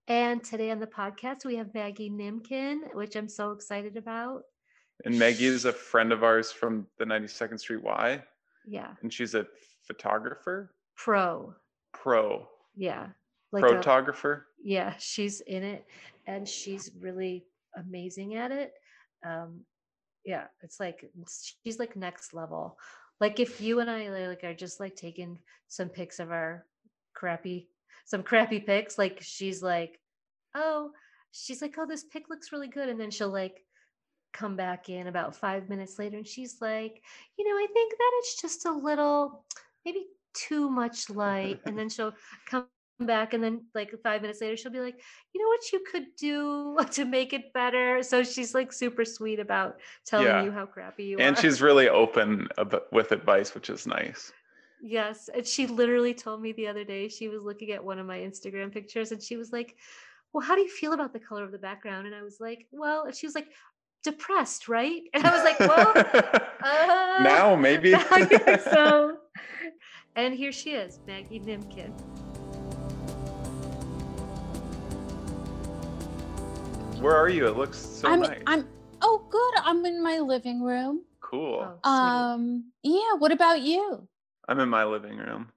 And 0.07 0.43
today 0.43 0.71
on 0.71 0.79
the 0.79 0.87
podcast, 0.87 1.45
we 1.45 1.55
have 1.57 1.71
Maggie 1.75 2.09
Nimkin, 2.09 2.95
which 2.95 3.15
I'm 3.15 3.29
so 3.29 3.51
excited 3.51 3.95
about. 3.95 4.41
And 5.05 5.19
Maggie 5.19 5.45
is 5.45 5.65
a 5.65 5.71
friend 5.71 6.11
of 6.11 6.23
ours 6.23 6.51
from 6.51 6.87
the 6.97 7.05
92nd 7.05 7.59
Street 7.59 7.83
Y, 7.83 8.23
Yeah. 8.65 8.95
and 9.03 9.13
she's 9.13 9.35
a 9.35 9.45
photographer, 9.83 10.73
Pro. 10.95 11.53
pro, 11.93 12.47
Yeah. 12.75 13.09
Like 13.51 13.65
a, 13.65 13.67
photographer. 13.67 14.47
yeah, 14.63 14.95
she's 14.97 15.41
in 15.41 15.61
it 15.61 15.85
and 16.25 16.49
she's 16.49 16.89
really 16.99 17.45
amazing 17.77 18.33
at 18.33 18.49
it. 18.49 18.73
Um, 19.23 19.59
yeah, 20.25 20.45
it's 20.63 20.79
like 20.79 21.09
she's 21.63 21.79
like 21.79 21.95
next 21.95 22.33
level. 22.33 22.77
Like 23.21 23.39
if 23.39 23.61
you 23.61 23.79
and 23.79 23.89
I 23.89 24.09
like 24.27 24.43
are 24.43 24.53
just 24.53 24.79
like 24.79 24.95
taking 24.95 25.39
some 25.67 25.89
pics 25.89 26.19
of 26.19 26.31
our 26.31 26.65
crappy, 27.13 27.69
some 28.05 28.23
crappy 28.23 28.59
pics, 28.59 28.97
like 28.97 29.19
she's 29.21 29.63
like, 29.63 29.99
oh, 30.55 30.91
she's 31.31 31.61
like, 31.61 31.75
oh, 31.77 31.85
this 31.85 32.03
pic 32.03 32.29
looks 32.29 32.51
really 32.51 32.67
good, 32.67 32.89
and 32.89 32.99
then 32.99 33.11
she'll 33.11 33.31
like 33.31 33.63
come 34.33 34.55
back 34.55 34.89
in 34.89 35.07
about 35.07 35.35
five 35.35 35.69
minutes 35.69 35.97
later, 35.99 36.17
and 36.17 36.27
she's 36.27 36.57
like, 36.59 37.01
you 37.37 37.47
know, 37.47 37.55
I 37.55 37.67
think 37.71 37.93
that 37.93 38.11
it's 38.17 38.41
just 38.41 38.65
a 38.65 38.71
little, 38.71 39.45
maybe 39.85 40.07
too 40.33 40.69
much 40.69 41.09
light, 41.11 41.59
and 41.65 41.77
then 41.77 41.89
she'll 41.89 42.13
come 42.49 42.67
back 42.99 43.33
and 43.33 43.43
then 43.43 43.61
like 43.73 43.93
five 44.03 44.21
minutes 44.21 44.39
later 44.39 44.55
she'll 44.55 44.71
be 44.71 44.79
like 44.79 45.01
you 45.33 45.41
know 45.41 45.47
what 45.49 45.71
you 45.73 45.83
could 45.91 46.05
do 46.17 46.77
to 46.91 47.03
make 47.03 47.33
it 47.33 47.51
better 47.53 48.01
so 48.01 48.23
she's 48.23 48.53
like 48.55 48.71
super 48.71 49.03
sweet 49.03 49.39
about 49.39 49.75
telling 50.05 50.27
Yeah. 50.27 50.43
you 50.43 50.51
how 50.51 50.65
crappy 50.65 51.03
you 51.05 51.17
are. 51.17 51.21
And 51.21 51.37
are 51.37 51.41
she's 51.41 51.61
really 51.61 51.89
open 51.89 52.47
with 52.93 53.11
advice, 53.11 53.53
which 53.53 53.69
is 53.69 53.85
nice. 53.85 54.31
yes 54.81 55.29
and 55.35 55.45
she 55.45 55.67
literally 55.67 56.13
told 56.13 56.41
me 56.41 56.53
the 56.53 56.67
other 56.67 56.83
day 56.85 57.09
she 57.09 57.27
was 57.27 57.41
looking 57.41 57.71
at 57.71 57.83
one 57.83 57.99
of 57.99 58.05
my 58.05 58.19
instagram 58.19 58.71
pictures 58.71 59.11
and 59.11 59.21
she 59.21 59.35
was 59.35 59.51
like 59.51 59.75
well 60.31 60.45
how 60.45 60.55
do 60.55 60.61
you 60.61 60.69
feel 60.69 60.93
about 60.93 61.11
the 61.11 61.19
color 61.19 61.43
of 61.43 61.51
the 61.51 61.57
background 61.57 62.05
and 62.07 62.15
i 62.15 62.21
was 62.21 62.37
like 62.39 62.65
well 62.71 63.03
and 63.05 63.15
she 63.15 63.25
was 63.27 63.35
like 63.35 63.47
depressed 64.03 64.67
right 64.69 65.01
and 65.13 65.25
i 65.25 65.31
was 65.35 65.43
like 65.43 65.59
well 65.59 65.91
uh, 66.63 67.23
now 67.23 67.55
maybe. 67.55 67.91
So 68.73 69.17
and 70.15 70.33
here 70.33 70.51
she 70.51 70.71
is 70.71 70.99
maggie 71.07 71.39
nimkin 71.39 71.91
Where 76.99 77.15
are 77.15 77.29
you? 77.29 77.47
It 77.47 77.57
looks 77.57 77.77
so 77.77 78.07
I'm 78.09 78.21
nice. 78.21 78.41
I'm 78.47 78.67
oh 79.01 79.25
good. 79.29 79.53
I'm 79.63 79.85
in 79.85 80.01
my 80.01 80.19
living 80.19 80.61
room. 80.61 81.01
cool. 81.21 81.79
Oh. 81.83 81.89
Um 81.91 82.71
yeah, 82.83 83.13
what 83.17 83.31
about 83.31 83.61
you? 83.61 84.07
I'm 84.47 84.59
in 84.59 84.69
my 84.69 84.85
living 84.85 85.17
room. 85.17 85.51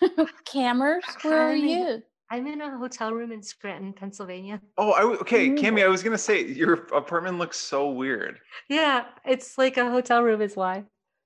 Cameras, 0.44 1.04
where 1.22 1.48
are 1.48 1.52
I'm 1.52 1.64
in- 1.64 1.68
you? 1.68 2.02
I'm 2.30 2.46
in 2.46 2.60
a 2.62 2.76
hotel 2.78 3.12
room 3.12 3.32
in 3.32 3.42
Scranton, 3.42 3.92
Pennsylvania. 3.92 4.60
Oh, 4.78 4.92
I 4.92 5.00
w- 5.00 5.18
okay, 5.20 5.50
Ooh. 5.50 5.54
Cami. 5.54 5.84
I 5.84 5.88
was 5.88 6.02
gonna 6.02 6.18
say 6.18 6.44
your 6.44 6.72
apartment 6.94 7.38
looks 7.38 7.58
so 7.58 7.90
weird. 7.90 8.38
Yeah, 8.68 9.04
it's 9.24 9.56
like 9.58 9.76
a 9.76 9.90
hotel 9.90 10.22
room 10.22 10.40
is 10.40 10.56
why. 10.56 10.84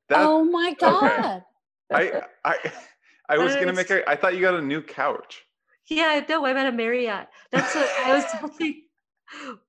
That 0.08 0.18
oh 0.20 0.44
my 0.44 0.74
god. 0.78 1.44
I 1.92 2.22
I 2.44 2.56
I 3.28 3.38
was 3.38 3.54
gonna 3.56 3.72
make 3.72 3.90
a. 3.90 4.08
I 4.08 4.16
thought 4.16 4.34
you 4.34 4.40
got 4.40 4.54
a 4.54 4.62
new 4.62 4.82
couch. 4.82 5.44
Yeah, 5.86 6.22
no, 6.28 6.44
I'm 6.44 6.56
at 6.56 6.66
a 6.66 6.72
Marriott. 6.72 7.28
That's 7.50 7.74
what 7.74 7.88
I 8.04 8.14
was 8.14 8.24
telling. 8.58 8.82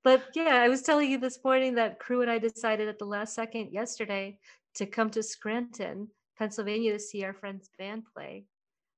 But 0.03 0.23
yeah, 0.35 0.55
I 0.55 0.69
was 0.69 0.81
telling 0.81 1.11
you 1.11 1.17
this 1.17 1.39
morning 1.43 1.75
that 1.75 1.99
crew 1.99 2.21
and 2.21 2.31
I 2.31 2.39
decided 2.39 2.87
at 2.87 2.99
the 2.99 3.05
last 3.05 3.35
second 3.35 3.71
yesterday 3.71 4.39
to 4.75 4.85
come 4.85 5.09
to 5.11 5.23
Scranton, 5.23 6.07
Pennsylvania 6.37 6.93
to 6.93 6.99
see 6.99 7.23
our 7.23 7.33
friend's 7.33 7.69
band 7.77 8.03
play. 8.13 8.45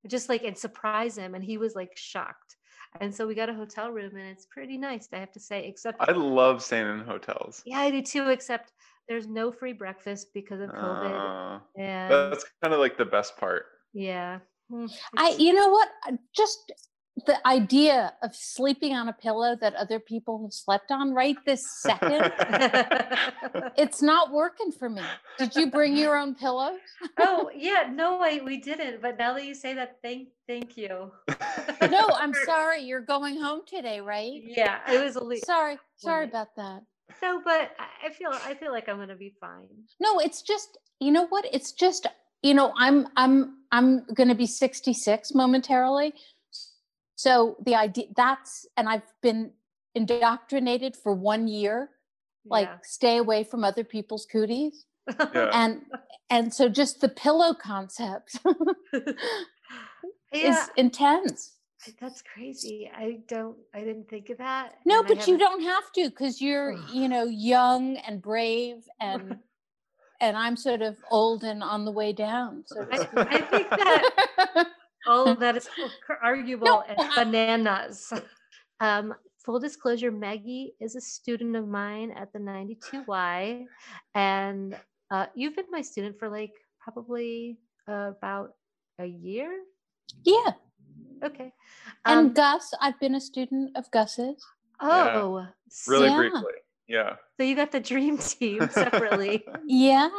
Just 0.08 0.30
like 0.30 0.44
and 0.44 0.58
surprise 0.58 1.18
him. 1.18 1.36
And 1.36 1.44
he 1.44 1.58
was 1.58 1.76
like 1.76 1.92
shocked. 1.96 2.58
And 3.00 3.14
so 3.14 3.26
we 3.26 3.36
got 3.36 3.50
a 3.50 3.54
hotel 3.54 3.90
room 3.92 4.16
and 4.16 4.28
it's 4.28 4.46
pretty 4.46 4.78
nice, 4.78 5.08
I 5.14 5.18
have 5.18 5.32
to 5.34 5.40
say, 5.40 5.66
except 5.66 5.98
I 6.02 6.12
love 6.12 6.62
staying 6.62 6.88
in 6.88 7.00
hotels. 7.00 7.62
yeah, 7.66 7.80
I 7.80 7.90
do 7.92 8.02
too, 8.02 8.30
except 8.30 8.74
there's 9.08 9.28
no 9.28 9.52
free 9.52 9.74
breakfast 9.74 10.34
because 10.34 10.60
of 10.60 10.70
COVID. 10.72 11.12
Uh, 11.12 11.60
and 11.78 12.12
that's 12.12 12.46
kind 12.62 12.74
of 12.74 12.80
like 12.80 12.98
the 12.98 13.06
best 13.06 13.38
part. 13.38 13.66
yeah. 13.94 14.40
Hmm, 14.70 14.86
I 15.18 15.36
you 15.38 15.54
know 15.54 15.68
what? 15.70 15.90
Just 16.34 16.72
the 17.28 17.46
idea 17.46 18.14
of 18.24 18.34
sleeping 18.34 18.94
on 18.94 19.10
a 19.10 19.14
pillow 19.14 19.56
that 19.60 19.76
other 19.76 20.00
people 20.00 20.42
have 20.44 20.54
slept 20.54 20.92
on 20.92 21.14
right 21.14 21.36
this 21.46 21.62
second. 21.82 22.32
it's 23.78 24.02
not 24.02 24.32
working 24.32 24.72
for 24.72 24.90
me. 24.90 25.02
Did 25.38 25.56
you 25.56 25.70
bring 25.70 25.96
your 25.98 26.18
own 26.18 26.36
pillows? 26.36 26.80
oh 27.20 27.52
yeah, 27.56 27.90
no, 27.92 28.20
I 28.22 28.42
we 28.44 28.58
didn't. 28.58 29.02
But 29.02 29.18
now 29.18 29.34
that 29.34 29.44
you 29.46 29.54
say 29.54 29.74
that, 29.74 29.98
thank 30.02 30.30
thank 30.48 30.78
you. 30.78 31.12
No, 31.90 32.10
I'm 32.16 32.34
sorry. 32.46 32.82
You're 32.84 33.02
going 33.02 33.40
home 33.40 33.62
today, 33.68 34.00
right? 34.00 34.32
Yeah, 34.44 34.80
it 34.92 35.04
was 35.04 35.16
a 35.16 35.24
le- 35.24 35.38
Sorry. 35.38 35.78
Sorry 35.98 36.26
about 36.26 36.56
that. 36.56 36.82
no, 37.22 37.42
but 37.44 37.72
I- 37.78 38.08
I 38.08 38.10
feel 38.12 38.32
I 38.34 38.54
feel 38.56 38.72
like 38.72 38.88
I'm 38.90 38.98
gonna 38.98 39.16
be 39.16 39.36
fine. 39.40 39.68
No, 40.00 40.20
it's 40.20 40.42
just 40.42 40.78
you 41.00 41.12
know 41.12 41.28
what? 41.28 41.46
It's 41.54 41.74
just 41.74 42.08
you 42.42 42.54
know 42.54 42.74
I'm 42.78 43.08
I'm 43.18 43.58
I'm 43.74 44.06
going 44.14 44.28
to 44.28 44.36
be 44.36 44.48
66 44.48 45.34
momentarily. 45.34 46.14
So 47.24 47.56
the 47.68 47.76
idea 47.76 48.06
that's 48.16 48.66
and 48.78 48.90
I've 48.90 49.10
been 49.22 49.52
indoctrinated 49.94 50.96
for 50.96 51.14
1 51.14 51.48
year 51.48 51.90
like 52.46 52.70
stay 52.84 53.18
away 53.18 53.44
from 53.44 53.64
other 53.64 53.84
people's 53.84 54.26
cooties 54.26 54.86
Yeah. 55.36 55.50
and 55.62 55.74
and 56.32 56.52
so 56.58 56.68
just 56.70 57.02
the 57.02 57.10
pillow 57.10 57.54
concept 57.54 58.40
yeah, 58.94 60.50
is 60.50 60.58
intense. 60.78 61.58
that's 62.00 62.22
crazy. 62.34 62.90
I 63.06 63.20
don't. 63.28 63.58
I 63.74 63.80
didn't 63.82 64.08
think 64.10 64.30
of 64.30 64.38
that. 64.38 64.76
No, 64.86 65.00
and 65.00 65.08
but 65.08 65.28
you 65.28 65.38
don't 65.38 65.64
have 65.64 65.92
to 65.98 66.10
because 66.10 66.42
you're, 66.42 66.72
you 67.00 67.08
know, 67.10 67.26
young 67.26 67.98
and 67.98 68.22
brave 68.22 68.78
and 69.00 69.38
and 70.22 70.38
I'm 70.38 70.56
sort 70.56 70.82
of 70.82 70.98
old 71.12 71.44
and 71.44 71.62
on 71.64 71.86
the 71.86 71.92
way 71.92 72.14
down. 72.14 72.64
So 72.66 72.88
I- 72.92 73.08
I 73.18 73.42
think 73.52 73.70
that- 73.70 74.68
All 75.08 75.28
of 75.32 75.40
that 75.40 75.56
is 75.58 75.70
arguable 76.22 76.84
and 76.88 76.98
bananas. 77.16 78.12
Um, 78.82 79.14
full 79.46 79.60
disclosure, 79.60 80.10
Maggie 80.12 80.74
is 80.82 80.96
a 80.96 81.02
student 81.02 81.56
of 81.56 81.68
mine 81.68 82.10
at 82.18 82.34
the 82.34 82.40
92Y, 82.40 83.66
and 84.16 84.76
uh, 85.12 85.28
you've 85.36 85.56
been 85.56 85.70
my 85.70 85.82
student 85.82 86.18
for 86.18 86.28
like 86.30 86.54
probably 86.80 87.60
uh, 87.88 88.10
about 88.18 88.56
a 88.98 89.06
year. 89.06 89.52
yeah. 90.26 90.54
Okay. 91.24 91.54
And 92.06 92.30
Um, 92.30 92.34
Gus, 92.34 92.74
I've 92.82 93.00
been 93.00 93.14
a 93.14 93.22
student 93.22 93.78
of 93.78 93.86
Gus's. 93.92 94.44
oh, 94.80 95.46
really 95.88 96.08
Yeah. 96.08 96.18
briefly. 96.18 96.54
Yeah. 96.88 97.16
so 97.38 97.44
you 97.46 97.56
got 97.56 97.72
the 97.72 97.80
dream 97.80 98.18
team 98.34 98.68
separately. 98.72 99.46
Yeah. 99.68 100.10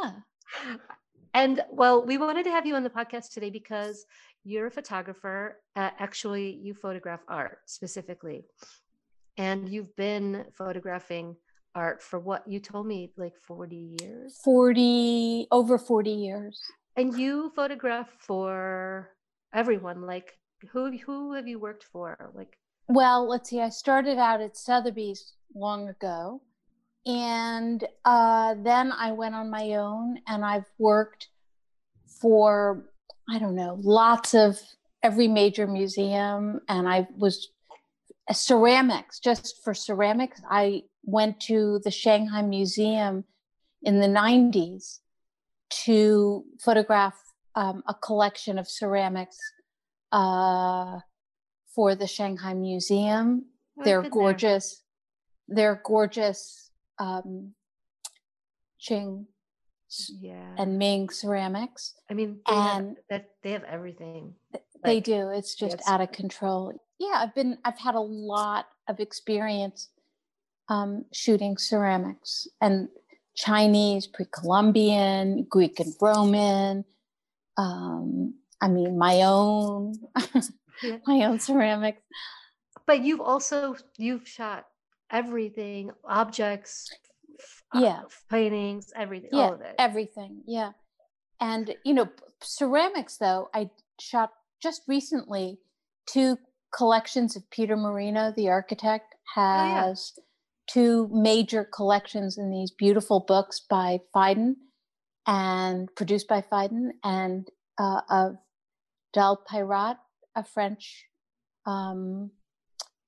And 1.35 1.65
well, 1.71 2.05
we 2.05 2.19
wanted 2.19 2.45
to 2.45 2.51
have 2.51 2.67
you 2.67 2.77
on 2.77 2.85
the 2.85 2.91
podcast 2.91 3.33
today 3.33 3.51
because 3.51 4.05
you're 4.45 4.67
a 4.67 4.71
photographer. 4.71 5.61
Uh, 5.77 5.91
actually, 5.99 6.59
you 6.63 6.75
photograph 6.75 7.21
art 7.29 7.59
specifically. 7.67 8.45
and 9.37 9.69
you've 9.69 9.95
been 9.97 10.45
photographing 10.57 11.37
art 11.75 12.03
for 12.03 12.19
what 12.19 12.47
you 12.47 12.61
told 12.61 12.87
me 12.87 13.11
like 13.17 13.35
40 13.47 13.97
years 14.03 14.39
40 14.45 15.49
over 15.51 15.79
40 15.79 16.11
years 16.11 16.61
and 16.97 17.19
you 17.19 17.51
photograph 17.57 18.11
for 18.19 19.11
everyone 19.55 20.03
like 20.03 20.39
who 20.71 20.97
who 20.99 21.33
have 21.33 21.49
you 21.49 21.59
worked 21.59 21.85
for 21.85 22.31
like 22.35 22.59
well 22.89 23.27
let's 23.27 23.49
see 23.49 23.61
i 23.61 23.71
started 23.71 24.19
out 24.19 24.41
at 24.43 24.57
sotheby's 24.57 25.33
long 25.55 25.89
ago 25.89 26.43
and 27.07 27.85
uh, 28.05 28.55
then 28.63 28.93
i 28.93 29.11
went 29.13 29.35
on 29.35 29.51
my 29.51 29.73
own 29.75 30.19
and 30.29 30.45
i've 30.45 30.71
worked 30.79 31.29
for 32.21 32.85
i 33.33 33.39
don't 33.39 33.55
know 33.55 33.79
lots 33.83 34.35
of 34.35 34.59
every 35.03 35.29
major 35.29 35.67
museum 35.67 36.61
and 36.69 36.89
i 36.89 37.07
was 37.17 37.49
uh, 38.29 38.35
ceramics 38.35 39.19
just 39.19 39.63
for 39.65 39.75
ceramics 39.75 40.41
i 40.51 40.83
went 41.05 41.41
to 41.41 41.81
the 41.85 41.91
shanghai 41.91 42.43
museum 42.43 43.25
in 43.83 43.99
the 43.99 44.07
90s 44.07 44.99
to 45.71 46.45
photograph 46.61 47.17
um, 47.55 47.83
a 47.89 47.95
collection 47.95 48.59
of 48.59 48.69
ceramics 48.69 49.39
uh, 50.13 51.01
for 51.75 51.95
the 51.95 52.07
Shanghai 52.07 52.55
Museum. 52.55 53.47
Oh, 53.79 53.85
they're 53.85 54.09
gorgeous. 54.09 54.83
There. 55.49 55.57
They're 55.57 55.83
gorgeous 55.85 56.71
um, 56.99 57.55
Qing 58.81 59.27
yeah. 60.21 60.55
and 60.59 60.79
Ming 60.79 61.09
ceramics. 61.11 61.95
I 62.11 62.15
mean, 62.15 62.41
they 62.47 62.55
and 62.55 62.89
have, 62.89 62.97
that 63.11 63.31
they 63.43 63.53
have 63.53 63.65
everything. 63.65 64.35
They 64.85 64.97
like, 64.97 65.05
do. 65.05 65.29
It's 65.31 65.55
just 65.55 65.79
out 65.87 66.01
of 66.01 66.13
control. 66.13 66.73
Yeah, 66.99 67.15
I've 67.17 67.35
been. 67.35 67.59
I've 67.65 67.79
had 67.79 67.95
a 67.95 68.01
lot 68.01 68.67
of 68.89 69.01
experience 69.01 69.89
um, 70.69 71.05
shooting 71.13 71.57
ceramics 71.57 72.49
and 72.61 72.89
Chinese, 73.35 74.07
pre-Columbian, 74.07 75.45
Greek 75.45 75.81
and 75.81 75.95
Roman. 76.01 76.85
Um, 77.57 78.35
I 78.61 78.69
mean, 78.69 78.99
my 78.99 79.23
own, 79.23 79.95
yeah. 80.83 80.99
my 81.07 81.25
own 81.25 81.39
ceramics. 81.39 82.03
But 82.87 83.03
you've 83.03 83.21
also 83.21 83.77
you've 83.97 84.27
shot 84.27 84.67
everything, 85.11 85.91
objects, 86.05 86.91
yeah, 87.75 88.01
uh, 88.01 88.09
paintings, 88.31 88.93
everything, 88.97 89.31
yeah, 89.33 89.39
all 89.39 89.55
of 89.55 89.61
it, 89.61 89.75
everything, 89.79 90.43
yeah. 90.47 90.73
And 91.41 91.75
you 91.85 91.95
know, 91.95 92.09
ceramics 92.43 93.17
though, 93.17 93.49
I 93.55 93.71
shot 94.01 94.31
just 94.63 94.83
recently 94.87 95.59
two 96.07 96.39
collections 96.77 97.37
of 97.37 97.49
Peter 97.51 97.77
Marino, 97.77 98.33
the 98.35 98.49
architect, 98.49 99.15
has. 99.35 100.13
Oh, 100.17 100.21
yeah 100.21 100.23
two 100.69 101.09
major 101.13 101.65
collections 101.65 102.39
in 102.39 102.51
these 102.51 102.71
beautiful 102.71 103.21
books 103.27 103.61
by 103.69 104.01
Phaidon 104.15 104.55
and 105.27 105.89
produced 105.97 106.29
by 106.29 106.43
Phaidon 106.43 106.91
and 107.05 107.49
uh, 107.79 108.01
of 108.11 108.37
Dalpayrat, 109.15 109.97
a 110.35 110.45
French 110.45 111.07
um, 111.67 112.31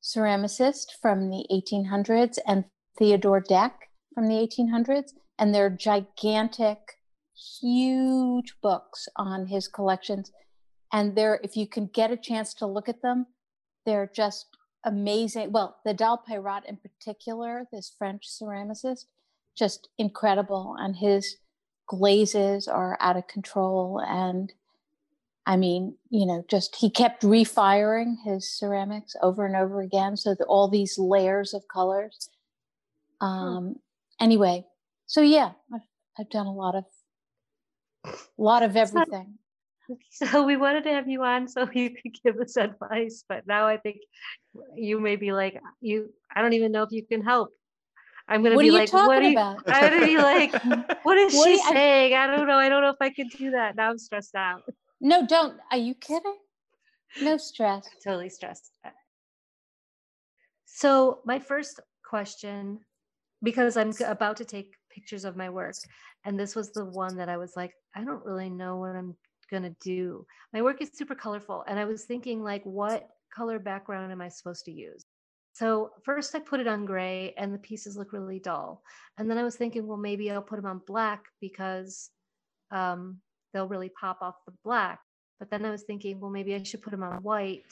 ceramicist 0.03 0.87
from 1.01 1.31
the 1.31 1.47
1800s, 1.51 2.39
and 2.47 2.65
Theodore 2.99 3.41
Deck 3.41 3.89
from 4.15 4.29
the 4.29 4.35
1800s. 4.35 5.13
And 5.39 5.55
they're 5.55 5.71
gigantic, 5.71 6.79
huge 7.61 8.55
books 8.63 9.09
on 9.17 9.47
his 9.47 9.67
collections. 9.69 10.31
And 10.93 11.17
they're, 11.17 11.41
if 11.43 11.57
you 11.57 11.67
can 11.67 11.87
get 11.87 12.13
a 12.13 12.17
chance 12.17 12.55
to 12.55 12.67
look 12.67 12.89
at 12.89 13.03
them, 13.03 13.27
they're 13.85 14.11
just 14.15 14.47
amazing. 14.85 15.51
Well, 15.51 15.77
the 15.85 15.95
Dalpayrat 15.95 16.67
in 16.67 16.77
particular, 16.77 17.67
this 17.73 17.93
French 17.99 18.29
ceramicist, 18.29 19.07
just 19.57 19.89
incredible. 19.99 20.77
And 20.79 20.97
his 20.97 21.37
glazes 21.87 22.69
are 22.69 22.97
out 23.01 23.17
of 23.17 23.27
control. 23.27 24.01
And 24.07 24.53
I 25.47 25.57
mean, 25.57 25.97
you 26.11 26.27
know, 26.27 26.45
just 26.49 26.77
he 26.77 26.91
kept 26.91 27.23
refiring 27.23 28.19
his 28.25 28.51
ceramics 28.51 29.15
over 29.23 29.45
and 29.45 29.57
over 29.57 29.81
again. 29.81 30.17
So 30.17 30.35
the, 30.35 30.45
all 30.45 30.69
these 30.69 30.99
layers 30.99 31.55
of 31.55 31.65
colors. 31.69 32.31
Um, 33.21 33.77
Anyway, 34.21 34.65
so 35.07 35.21
yeah, 35.21 35.53
I've, 35.73 35.81
I've 36.19 36.31
done 36.31 36.47
a 36.47 36.53
lot 36.53 36.75
of, 36.75 36.85
a 38.07 38.13
lot 38.39 38.63
of 38.63 38.77
everything. 38.77 39.39
So 40.11 40.47
we 40.47 40.57
wanted 40.57 40.85
to 40.85 40.93
have 40.93 41.11
you 41.11 41.23
on 41.25 41.47
so 41.47 41.69
you 41.75 41.91
could 41.91 42.17
give 42.25 42.41
us 42.41 42.57
advice, 42.57 43.23
but 43.29 43.47
now 43.47 43.67
I 43.67 43.77
think 43.77 43.99
you 44.75 44.99
may 44.99 45.17
be 45.17 45.33
like 45.33 45.61
you. 45.83 46.09
I 46.35 46.41
don't 46.41 46.55
even 46.55 46.73
know 46.73 46.85
if 46.85 46.91
you 46.91 47.05
can 47.05 47.23
help. 47.23 47.51
I'm 48.27 48.43
gonna 48.43 48.55
what 48.55 48.63
be 48.63 48.71
like, 48.71 48.91
what 48.91 49.19
are 49.19 49.23
you? 49.23 49.33
About? 49.33 49.59
I'm 49.67 49.93
gonna 49.93 50.07
be 50.07 50.17
like, 50.17 50.55
what 51.03 51.19
is 51.19 51.35
what 51.35 51.51
she 51.51 51.59
saying? 51.59 52.15
I, 52.15 52.25
I 52.25 52.27
don't 52.29 52.47
know. 52.47 52.57
I 52.57 52.71
don't 52.71 52.81
know 52.81 52.89
if 52.89 52.97
I 53.03 53.11
can 53.11 53.29
do 53.29 53.51
that. 53.51 53.77
Now 53.77 53.91
I'm 53.91 53.99
stressed 53.99 54.35
out. 54.35 54.63
No, 55.03 55.27
don't. 55.27 55.59
Are 55.71 55.77
you 55.77 55.95
kidding? 55.95 56.39
No 57.21 57.37
stress. 57.37 57.87
I'm 57.87 58.01
totally 58.03 58.31
stressed. 58.31 58.71
So 60.65 61.21
my 61.25 61.39
first 61.39 61.81
question, 62.09 62.81
because 63.45 63.77
I'm 63.77 63.93
about 64.07 64.37
to 64.39 64.45
take 64.45 64.75
pictures 64.91 65.25
of 65.25 65.37
my 65.37 65.49
work, 65.49 65.77
and 66.25 66.39
this 66.39 66.57
was 66.57 66.73
the 66.73 66.85
one 66.85 67.17
that 67.17 67.29
I 67.29 67.37
was 67.37 67.53
like, 67.55 67.73
I 67.95 68.03
don't 68.03 68.25
really 68.25 68.51
know 68.51 68.79
what 68.79 68.97
I'm 68.97 69.15
going 69.51 69.63
to 69.63 69.77
do. 69.83 70.27
My 70.53 70.63
work 70.63 70.83
is 70.83 70.91
super 70.95 71.15
colorful. 71.15 71.65
And 71.69 71.79
I 71.79 71.85
was 71.85 72.05
thinking, 72.05 72.43
like, 72.43 72.65
what 72.65 73.09
color 73.35 73.59
background 73.59 74.11
am 74.11 74.21
I 74.21 74.29
supposed 74.29 74.65
to 74.65 74.73
use? 74.73 75.05
So 75.53 75.91
first 76.05 76.35
I 76.35 76.41
put 76.41 76.61
it 76.61 76.67
on 76.67 76.85
gray 76.85 77.33
and 77.37 77.55
the 77.55 77.59
pieces 77.59 77.97
look 77.97 78.13
really 78.13 78.41
dull. 78.41 78.83
And 79.19 79.31
then 79.31 79.39
I 79.39 79.45
was 79.45 79.55
thinking, 79.55 79.87
well, 79.87 79.97
maybe 79.97 80.31
I'll 80.31 80.43
put 80.43 80.57
them 80.57 80.67
on 80.67 80.81
black 80.87 81.25
because 81.41 82.11
um, 82.73 83.19
they'll 83.53 83.69
really 83.69 83.91
pop 83.91 84.19
off 84.21 84.35
the 84.47 84.55
black. 84.65 84.99
But 85.39 85.51
then 85.51 85.65
I 85.65 85.71
was 85.71 85.83
thinking, 85.83 86.19
well, 86.19 86.31
maybe 86.31 86.55
I 86.55 86.63
should 86.63 86.83
put 86.83 86.91
them 86.91 87.05
on 87.05 87.23
white 87.23 87.63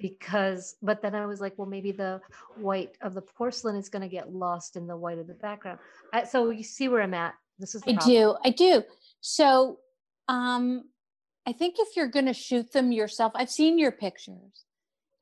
because, 0.00 0.76
but 0.82 1.02
then 1.02 1.14
I 1.14 1.26
was 1.26 1.40
like, 1.40 1.54
well, 1.56 1.68
maybe 1.68 1.92
the 1.92 2.20
white 2.56 2.96
of 3.02 3.14
the 3.14 3.22
porcelain 3.22 3.76
is 3.76 3.88
going 3.88 4.02
to 4.02 4.08
get 4.08 4.32
lost 4.32 4.76
in 4.76 4.86
the 4.86 4.96
white 4.96 5.18
of 5.18 5.26
the 5.26 5.34
background. 5.34 5.78
I, 6.12 6.24
so 6.24 6.50
you 6.50 6.64
see 6.64 6.88
where 6.88 7.02
I'm 7.02 7.14
at. 7.14 7.34
This 7.58 7.74
is 7.74 7.82
I 7.86 7.92
do. 7.92 8.36
I 8.44 8.50
do. 8.50 8.82
So 9.20 9.78
um, 10.28 10.84
I 11.46 11.52
think 11.52 11.76
if 11.78 11.96
you're 11.96 12.08
going 12.08 12.26
to 12.26 12.34
shoot 12.34 12.72
them 12.72 12.92
yourself, 12.92 13.32
I've 13.34 13.50
seen 13.50 13.78
your 13.78 13.92
pictures 13.92 14.64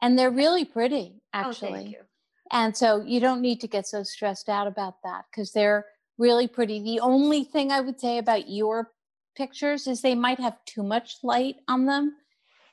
and 0.01 0.19
they're 0.19 0.31
really 0.31 0.65
pretty 0.65 1.15
oh, 1.17 1.21
actually. 1.33 1.97
Oh, 2.01 2.05
and 2.51 2.77
so 2.77 3.03
you 3.05 3.21
don't 3.21 3.43
need 3.43 3.61
to 3.61 3.69
get 3.69 3.87
so 3.87 4.03
stressed 4.03 4.49
out 4.49 4.67
about 4.67 5.03
that 5.05 5.25
because 5.31 5.53
they're 5.53 5.85
really 6.17 6.49
pretty. 6.49 6.83
The 6.83 7.01
only 7.01 7.45
thing 7.45 7.71
I 7.71 7.81
would 7.81 8.01
say 8.01 8.19
about 8.19 8.49
your 8.49 8.93
pictures 9.37 9.87
is 9.87 10.01
they 10.01 10.15
might 10.15 10.41
have 10.41 10.57
too 10.65 10.83
much 10.83 11.17
light 11.23 11.57
on 11.69 11.87
them. 11.87 12.15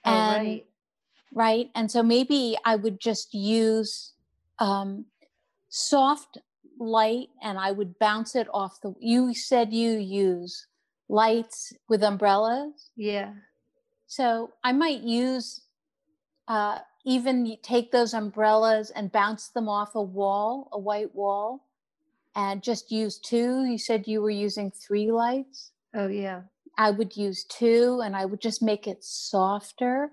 Oh, 0.05 0.11
and, 0.11 0.47
right. 0.47 0.65
Right. 1.36 1.69
And 1.76 1.91
so 1.91 2.02
maybe 2.02 2.58
I 2.65 2.78
would 2.78 3.00
just 3.00 3.34
use 3.34 4.13
um, 4.58 5.06
soft 5.69 6.38
light 6.80 7.28
and 7.43 7.60
I 7.60 7.71
would 7.71 8.00
bounce 8.00 8.36
it 8.36 8.48
off 8.54 8.82
the. 8.82 8.95
You 9.00 9.34
said 9.34 9.74
you 9.74 9.98
use 9.98 10.65
lights 11.10 11.74
with 11.89 12.04
umbrellas. 12.04 12.89
Yeah. 12.95 13.34
So 14.08 14.54
I 14.63 14.71
might 14.71 15.02
use 15.02 15.62
uh, 16.48 16.80
even 17.06 17.58
take 17.62 17.91
those 17.91 18.13
umbrellas 18.13 18.91
and 18.91 19.12
bounce 19.12 19.50
them 19.50 19.69
off 19.69 19.95
a 19.95 20.02
wall, 20.02 20.69
a 20.71 20.80
white 20.80 21.13
wall, 21.13 21.65
and 22.36 22.63
just 22.63 22.91
use 22.91 23.19
two. 23.19 23.65
You 23.65 23.78
said 23.78 24.08
you 24.08 24.21
were 24.21 24.30
using 24.30 24.71
three 24.71 25.12
lights. 25.12 25.71
Oh, 25.93 26.08
yeah. 26.08 26.41
I 26.78 26.91
would 26.91 27.15
use 27.15 27.45
two 27.45 28.02
and 28.04 28.15
I 28.15 28.26
would 28.26 28.41
just 28.41 28.62
make 28.62 28.88
it 28.88 29.04
softer. 29.04 30.12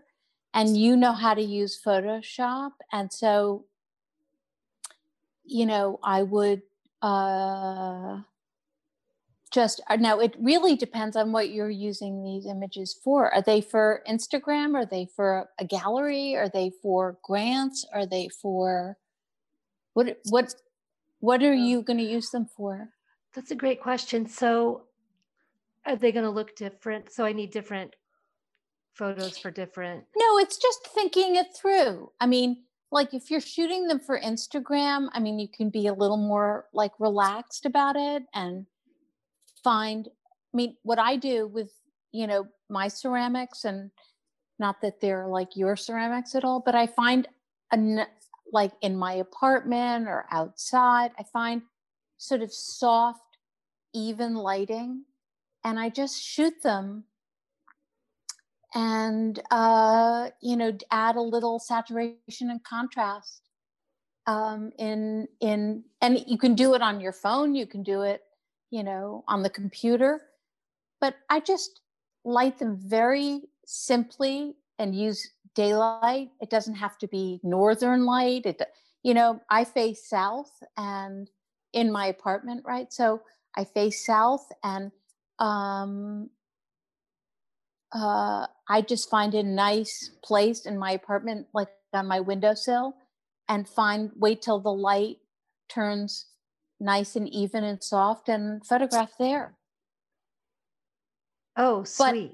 And 0.54 0.76
you 0.76 0.96
know 0.96 1.12
how 1.12 1.34
to 1.34 1.42
use 1.42 1.80
Photoshop. 1.82 2.72
And 2.92 3.12
so, 3.12 3.64
you 5.44 5.64
know, 5.64 5.98
I 6.02 6.22
would 6.22 6.62
uh, 7.00 8.20
just 9.52 9.80
uh, 9.88 9.96
now 9.96 10.18
it 10.18 10.34
really 10.40 10.74
depends 10.74 11.14
on 11.14 11.30
what 11.30 11.50
you're 11.50 11.70
using 11.70 12.24
these 12.24 12.46
images 12.46 12.98
for. 13.04 13.32
Are 13.32 13.42
they 13.42 13.60
for 13.60 14.02
instagram? 14.08 14.74
Are 14.74 14.86
they 14.86 15.06
for 15.14 15.48
a 15.58 15.64
gallery? 15.64 16.34
Are 16.34 16.48
they 16.48 16.72
for 16.82 17.18
grants? 17.22 17.86
Are 17.92 18.06
they 18.06 18.28
for 18.28 18.96
what 19.92 20.16
what 20.30 20.54
what 21.20 21.42
are 21.42 21.54
you 21.54 21.82
going 21.82 21.98
to 21.98 22.04
use 22.04 22.30
them 22.30 22.46
for? 22.56 22.88
That's 23.34 23.50
a 23.50 23.56
great 23.56 23.80
question. 23.80 24.26
So 24.26 24.84
are 25.84 25.96
they 25.96 26.12
going 26.12 26.24
to 26.24 26.30
look 26.30 26.56
different? 26.56 27.12
So 27.12 27.24
i 27.24 27.32
need 27.32 27.50
different 27.50 27.94
photos 28.94 29.38
for 29.38 29.50
different 29.50 30.04
no 30.16 30.38
it's 30.38 30.56
just 30.56 30.86
thinking 30.88 31.36
it 31.36 31.46
through 31.56 32.10
i 32.20 32.26
mean 32.26 32.62
like 32.90 33.14
if 33.14 33.30
you're 33.30 33.40
shooting 33.40 33.86
them 33.86 33.98
for 33.98 34.20
instagram 34.20 35.08
i 35.12 35.20
mean 35.20 35.38
you 35.38 35.48
can 35.48 35.70
be 35.70 35.86
a 35.86 35.94
little 35.94 36.16
more 36.16 36.66
like 36.72 36.92
relaxed 36.98 37.64
about 37.66 37.96
it 37.96 38.22
and 38.34 38.66
find 39.64 40.08
i 40.08 40.56
mean 40.56 40.76
what 40.82 40.98
i 40.98 41.16
do 41.16 41.46
with 41.46 41.70
you 42.12 42.26
know 42.26 42.46
my 42.68 42.88
ceramics 42.88 43.64
and 43.64 43.90
not 44.58 44.80
that 44.82 45.00
they're 45.00 45.26
like 45.26 45.56
your 45.56 45.76
ceramics 45.76 46.34
at 46.34 46.44
all 46.44 46.60
but 46.60 46.74
i 46.74 46.86
find 46.86 47.26
a 47.72 48.06
like 48.52 48.72
in 48.82 48.94
my 48.94 49.14
apartment 49.14 50.06
or 50.06 50.26
outside. 50.30 51.10
I 51.18 51.24
find 51.24 51.62
sort 52.18 52.42
of 52.42 52.52
soft, 52.52 53.38
even 53.94 54.34
lighting, 54.34 55.04
and 55.64 55.80
I 55.80 55.88
just 55.88 56.22
shoot 56.22 56.62
them 56.62 57.04
and 58.74 59.40
uh, 59.50 60.28
you 60.40 60.56
know 60.56 60.76
add 60.90 61.16
a 61.16 61.20
little 61.20 61.58
saturation 61.58 62.50
and 62.50 62.62
contrast 62.64 63.42
um, 64.26 64.70
in 64.78 65.28
in 65.40 65.84
and 66.00 66.24
you 66.26 66.38
can 66.38 66.54
do 66.54 66.74
it 66.74 66.82
on 66.82 67.00
your 67.00 67.12
phone 67.12 67.54
you 67.54 67.66
can 67.66 67.82
do 67.82 68.02
it 68.02 68.22
you 68.70 68.82
know 68.82 69.24
on 69.28 69.42
the 69.42 69.50
computer 69.50 70.22
but 71.00 71.16
i 71.28 71.40
just 71.40 71.80
light 72.24 72.58
them 72.58 72.76
very 72.76 73.42
simply 73.66 74.54
and 74.78 74.94
use 74.94 75.30
daylight. 75.54 76.30
It 76.40 76.50
doesn't 76.50 76.74
have 76.74 76.98
to 76.98 77.08
be 77.08 77.40
northern 77.42 78.04
light. 78.04 78.46
It 78.46 78.60
you 79.02 79.14
know 79.14 79.40
i 79.50 79.64
face 79.64 80.08
south 80.08 80.62
and 80.76 81.28
in 81.72 81.90
my 81.90 82.06
apartment 82.06 82.62
right? 82.64 82.92
So 82.92 83.22
i 83.56 83.64
face 83.64 84.06
south 84.06 84.46
and 84.62 84.92
um 85.38 86.30
uh 87.94 88.46
i 88.68 88.80
just 88.80 89.10
find 89.10 89.34
a 89.34 89.42
nice 89.42 90.10
place 90.24 90.66
in 90.66 90.78
my 90.78 90.92
apartment 90.92 91.46
like 91.52 91.68
on 91.92 92.06
my 92.06 92.20
windowsill 92.20 92.94
and 93.48 93.68
find 93.68 94.10
wait 94.16 94.40
till 94.40 94.60
the 94.60 94.72
light 94.72 95.18
turns 95.68 96.26
nice 96.80 97.16
and 97.16 97.28
even 97.28 97.64
and 97.64 97.82
soft 97.82 98.28
and 98.28 98.64
photograph 98.66 99.12
there 99.18 99.56
Oh, 101.56 101.84
sweet. 101.84 102.30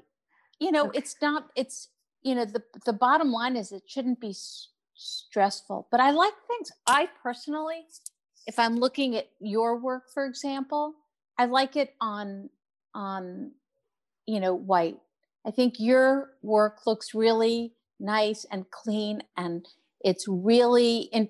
But, 0.59 0.65
you 0.65 0.71
know, 0.71 0.87
Okay. 0.87 0.97
it's 0.99 1.15
not, 1.21 1.49
it's, 1.55 1.89
you 2.21 2.35
know, 2.35 2.45
the, 2.45 2.63
the 2.85 2.93
bottom 2.93 3.31
line 3.31 3.55
is 3.55 3.71
it 3.71 3.83
shouldn't 3.87 4.19
be 4.19 4.29
s- 4.29 4.69
stressful. 4.93 5.87
But 5.91 5.99
I 5.99 6.11
like 6.11 6.33
things. 6.47 6.71
I 6.87 7.09
personally, 7.21 7.85
if 8.47 8.57
I'm 8.59 8.77
looking 8.77 9.15
at 9.15 9.29
your 9.39 9.77
work, 9.77 10.03
for 10.13 10.25
example, 10.25 10.95
I 11.37 11.45
like 11.45 11.75
it 11.75 11.95
on, 12.01 12.49
on, 12.93 13.51
you 14.25 14.39
know, 14.39 14.53
white. 14.53 14.99
I 15.49 15.51
think 15.51 15.79
your 15.79 16.33
work 16.43 16.85
looks 16.85 17.15
really 17.15 17.73
nice 17.99 18.45
and 18.51 18.69
clean 18.69 19.23
and 19.35 19.67
it's 20.01 20.27
really 20.27 21.09
in, 21.11 21.27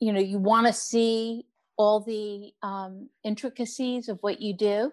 you 0.00 0.10
know, 0.10 0.20
you 0.20 0.38
want 0.38 0.66
to 0.68 0.72
see 0.72 1.44
all 1.76 2.00
the 2.00 2.52
um, 2.62 3.10
intricacies 3.24 4.08
of 4.08 4.16
what 4.22 4.40
you 4.40 4.56
do. 4.56 4.92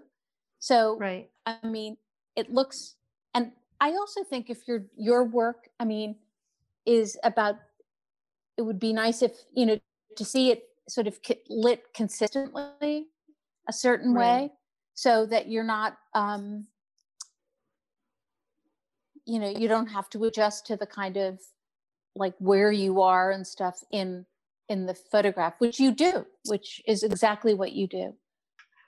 So 0.59 0.97
right. 0.97 1.29
I 1.45 1.65
mean, 1.65 1.95
it 2.35 2.51
looks, 2.51 2.97
and 3.33 3.53
I 3.79 3.91
also 3.91 4.25
think 4.25 4.49
if 4.49 4.67
your 4.67 4.88
your 4.97 5.23
work, 5.23 5.69
I 5.79 5.85
mean, 5.85 6.17
is 6.85 7.17
about, 7.23 7.55
it 8.57 8.63
would 8.63 8.79
be 8.79 8.91
nice 8.91 9.21
if 9.21 9.31
you 9.53 9.65
know 9.65 9.79
to 10.17 10.25
see 10.25 10.51
it 10.51 10.63
sort 10.89 11.07
of 11.07 11.17
lit 11.49 11.93
consistently, 11.93 13.07
a 13.69 13.73
certain 13.73 14.13
Right. 14.13 14.41
way, 14.41 14.51
so 14.95 15.25
that 15.27 15.47
you're 15.47 15.63
not, 15.63 15.97
um, 16.13 16.67
you 19.25 19.39
know, 19.39 19.49
you 19.49 19.67
don't 19.67 19.88
have 19.88 20.09
to 20.11 20.23
adjust 20.25 20.67
to 20.67 20.75
the 20.75 20.85
kind 20.85 21.17
of 21.17 21.39
like 22.15 22.33
where 22.39 22.71
you 22.71 23.01
are 23.01 23.31
and 23.31 23.45
stuff 23.45 23.79
in 23.91 24.25
in 24.69 24.85
the 24.85 24.95
photograph, 24.95 25.53
which 25.59 25.79
you 25.79 25.91
do, 25.91 26.25
which 26.47 26.81
is 26.88 27.03
exactly 27.03 27.53
what 27.53 27.73
you 27.73 27.88
do. 27.88 28.13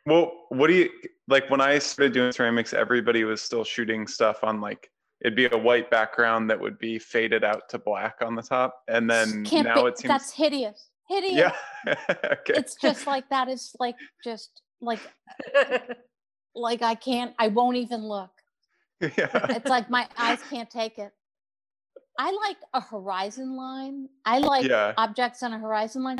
Well, 0.06 0.32
what 0.50 0.68
do 0.68 0.74
you 0.74 0.90
like 1.28 1.50
when 1.50 1.62
I 1.62 1.80
started 1.80 2.14
doing 2.14 2.32
ceramics, 2.32 2.74
everybody 2.74 3.24
was 3.24 3.42
still 3.42 3.64
shooting 3.64 4.08
stuff 4.08 4.44
on 4.44 4.62
like 4.62 4.90
it'd 5.22 5.36
be 5.36 5.48
a 5.52 5.58
white 5.58 5.90
background 5.90 6.50
that 6.50 6.60
would 6.60 6.78
be 6.80 7.00
faded 7.00 7.44
out 7.44 7.68
to 7.70 7.80
black 7.80 8.16
on 8.22 8.36
the 8.36 8.42
top. 8.42 8.84
And 8.88 9.10
then 9.10 9.44
Can't 9.44 9.68
now 9.68 9.84
be- 9.84 9.90
it 9.90 9.98
seems 9.98 10.10
that's 10.10 10.32
hideous. 10.32 10.90
Hideous. 11.10 11.52
Yeah. 11.86 11.96
okay. 12.10 12.54
it's 12.56 12.76
just 12.76 13.08
like 13.08 13.30
that 13.30 13.48
is 13.48 13.76
like 13.80 13.96
just 14.24 14.62
like 14.82 15.00
like 16.56 16.82
I 16.82 16.96
can't 16.96 17.34
I 17.40 17.48
won't 17.50 17.78
even 17.78 18.08
look. 18.08 18.32
Yeah. 19.02 19.10
It's 19.58 19.70
like 19.70 19.90
my 19.90 20.08
eyes 20.18 20.40
can't 20.50 20.70
take 20.70 20.98
it. 21.00 21.12
I 22.20 22.32
like 22.32 22.58
a 22.74 22.82
horizon 22.82 23.56
line. 23.56 24.10
I 24.26 24.40
like 24.40 24.66
Yeah. 24.68 24.94
objects 24.98 25.44
on 25.44 25.54
a 25.54 25.60
horizon 25.60 26.04
line. 26.04 26.20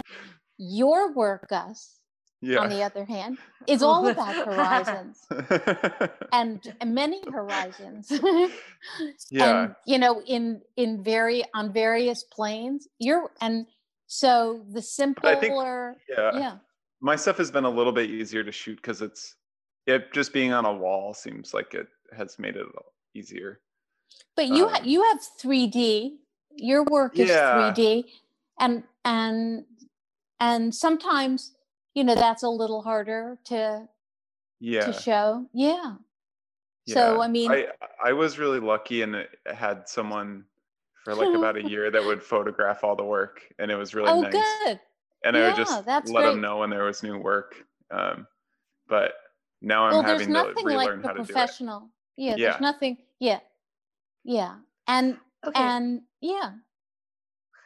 Your 0.60 1.12
work, 1.14 1.50
Gus, 1.50 2.00
yeah. 2.42 2.60
on 2.60 2.70
the 2.70 2.84
other 2.84 3.04
hand, 3.06 3.38
is 3.68 3.82
oh, 3.84 3.88
all 3.88 4.08
about 4.08 4.36
horizons 4.36 5.26
and 6.32 6.62
many 6.86 7.22
horizons. 7.32 8.12
yeah. 9.32 9.64
and 9.64 9.76
you 9.86 9.98
know, 9.98 10.22
in 10.26 10.62
in 10.76 11.04
very 11.04 11.44
on 11.54 11.74
various 11.74 12.24
planes. 12.24 12.88
You're 13.00 13.32
and 13.42 13.66
so 14.08 14.64
the 14.72 14.82
But 15.22 15.26
I 15.26 15.40
think- 15.40 15.52
simpler, 15.54 15.96
yeah. 16.10 16.32
yeah. 16.38 16.58
My 17.02 17.16
stuff 17.16 17.38
has 17.38 17.52
been 17.52 17.66
a 17.66 17.70
little 17.70 17.92
bit 17.94 18.10
easier 18.10 18.44
to 18.44 18.52
shoot 18.52 18.78
because 18.78 19.02
it's 19.04 19.36
it 19.86 20.12
just 20.14 20.34
being 20.34 20.54
on 20.54 20.66
a 20.66 20.74
wall 20.74 21.14
seems 21.14 21.54
like 21.54 21.74
it 21.76 21.88
has 22.16 22.38
made 22.40 22.56
it 22.56 22.66
easier. 23.14 23.60
But 24.36 24.48
you 24.48 24.68
ha- 24.68 24.80
Um, 24.80 24.86
you 24.86 25.04
have 25.04 25.20
3D. 25.40 26.20
Your 26.56 26.84
work 26.86 27.18
is 27.20 27.30
Yeah. 27.30 27.54
3D, 27.74 28.06
and 28.60 28.84
and 29.06 29.66
and 30.40 30.74
sometimes 30.74 31.56
you 31.94 32.04
know 32.04 32.16
that's 32.16 32.44
a 32.44 32.50
little 32.50 32.82
harder 32.82 33.38
to 33.46 33.88
Yeah. 34.60 34.86
to 34.86 34.94
show. 34.94 35.48
Yeah. 35.54 35.96
So 36.88 37.22
I 37.22 37.28
mean, 37.28 37.52
I 37.52 37.68
I 38.04 38.14
was 38.14 38.40
really 38.40 38.60
lucky 38.60 39.02
and 39.02 39.28
had 39.46 39.90
someone 39.90 40.46
for 41.04 41.14
like 41.16 41.36
about 41.36 41.58
a 41.58 41.64
year 41.70 41.92
that 41.92 42.04
would 42.04 42.24
photograph 42.24 42.84
all 42.84 42.96
the 42.96 43.04
work 43.04 43.42
and 43.60 43.70
it 43.70 43.76
was 43.76 43.94
really 43.94 44.10
oh, 44.10 44.22
nice. 44.22 44.32
good. 44.32 44.80
And 45.24 45.36
I 45.36 45.48
would 45.48 45.56
just 45.56 45.86
let 45.86 46.24
them 46.24 46.40
know 46.42 46.60
when 46.60 46.70
there 46.70 46.84
was 46.84 47.04
new 47.04 47.18
work. 47.18 47.56
Um, 47.92 48.28
but 48.88 49.14
now 49.62 49.86
I'm 49.86 49.94
well, 49.94 50.04
having 50.04 50.32
to 50.32 50.54
relearn 50.64 51.02
like 51.02 51.06
how 51.06 51.14
to 51.14 51.18
do 51.18 51.24
it. 51.24 51.26
professional. 51.26 51.90
Yeah, 52.18 52.36
Yeah. 52.36 52.50
There's 52.50 52.62
nothing. 52.62 52.98
Yeah. 53.20 53.40
Yeah. 54.24 54.56
And 54.88 55.18
okay. 55.46 55.62
and 55.62 56.02
yeah. 56.22 56.52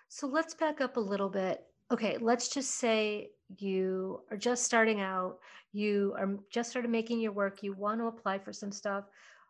So 0.09 0.27
let's 0.27 0.53
back 0.53 0.81
up 0.81 0.97
a 0.97 0.99
little 0.99 1.29
bit. 1.29 1.63
Okay, 1.89 2.17
let's 2.19 2.49
just 2.49 2.75
say 2.75 3.29
you 3.57 4.21
are 4.29 4.37
just 4.37 4.63
starting 4.63 5.01
out, 5.01 5.39
you 5.73 6.13
are 6.17 6.37
just 6.51 6.69
started 6.69 6.91
making 6.91 7.19
your 7.19 7.31
work, 7.31 7.63
you 7.63 7.73
want 7.73 7.99
to 7.99 8.07
apply 8.07 8.39
for 8.39 8.53
some 8.53 8.71
stuff. 8.71 9.05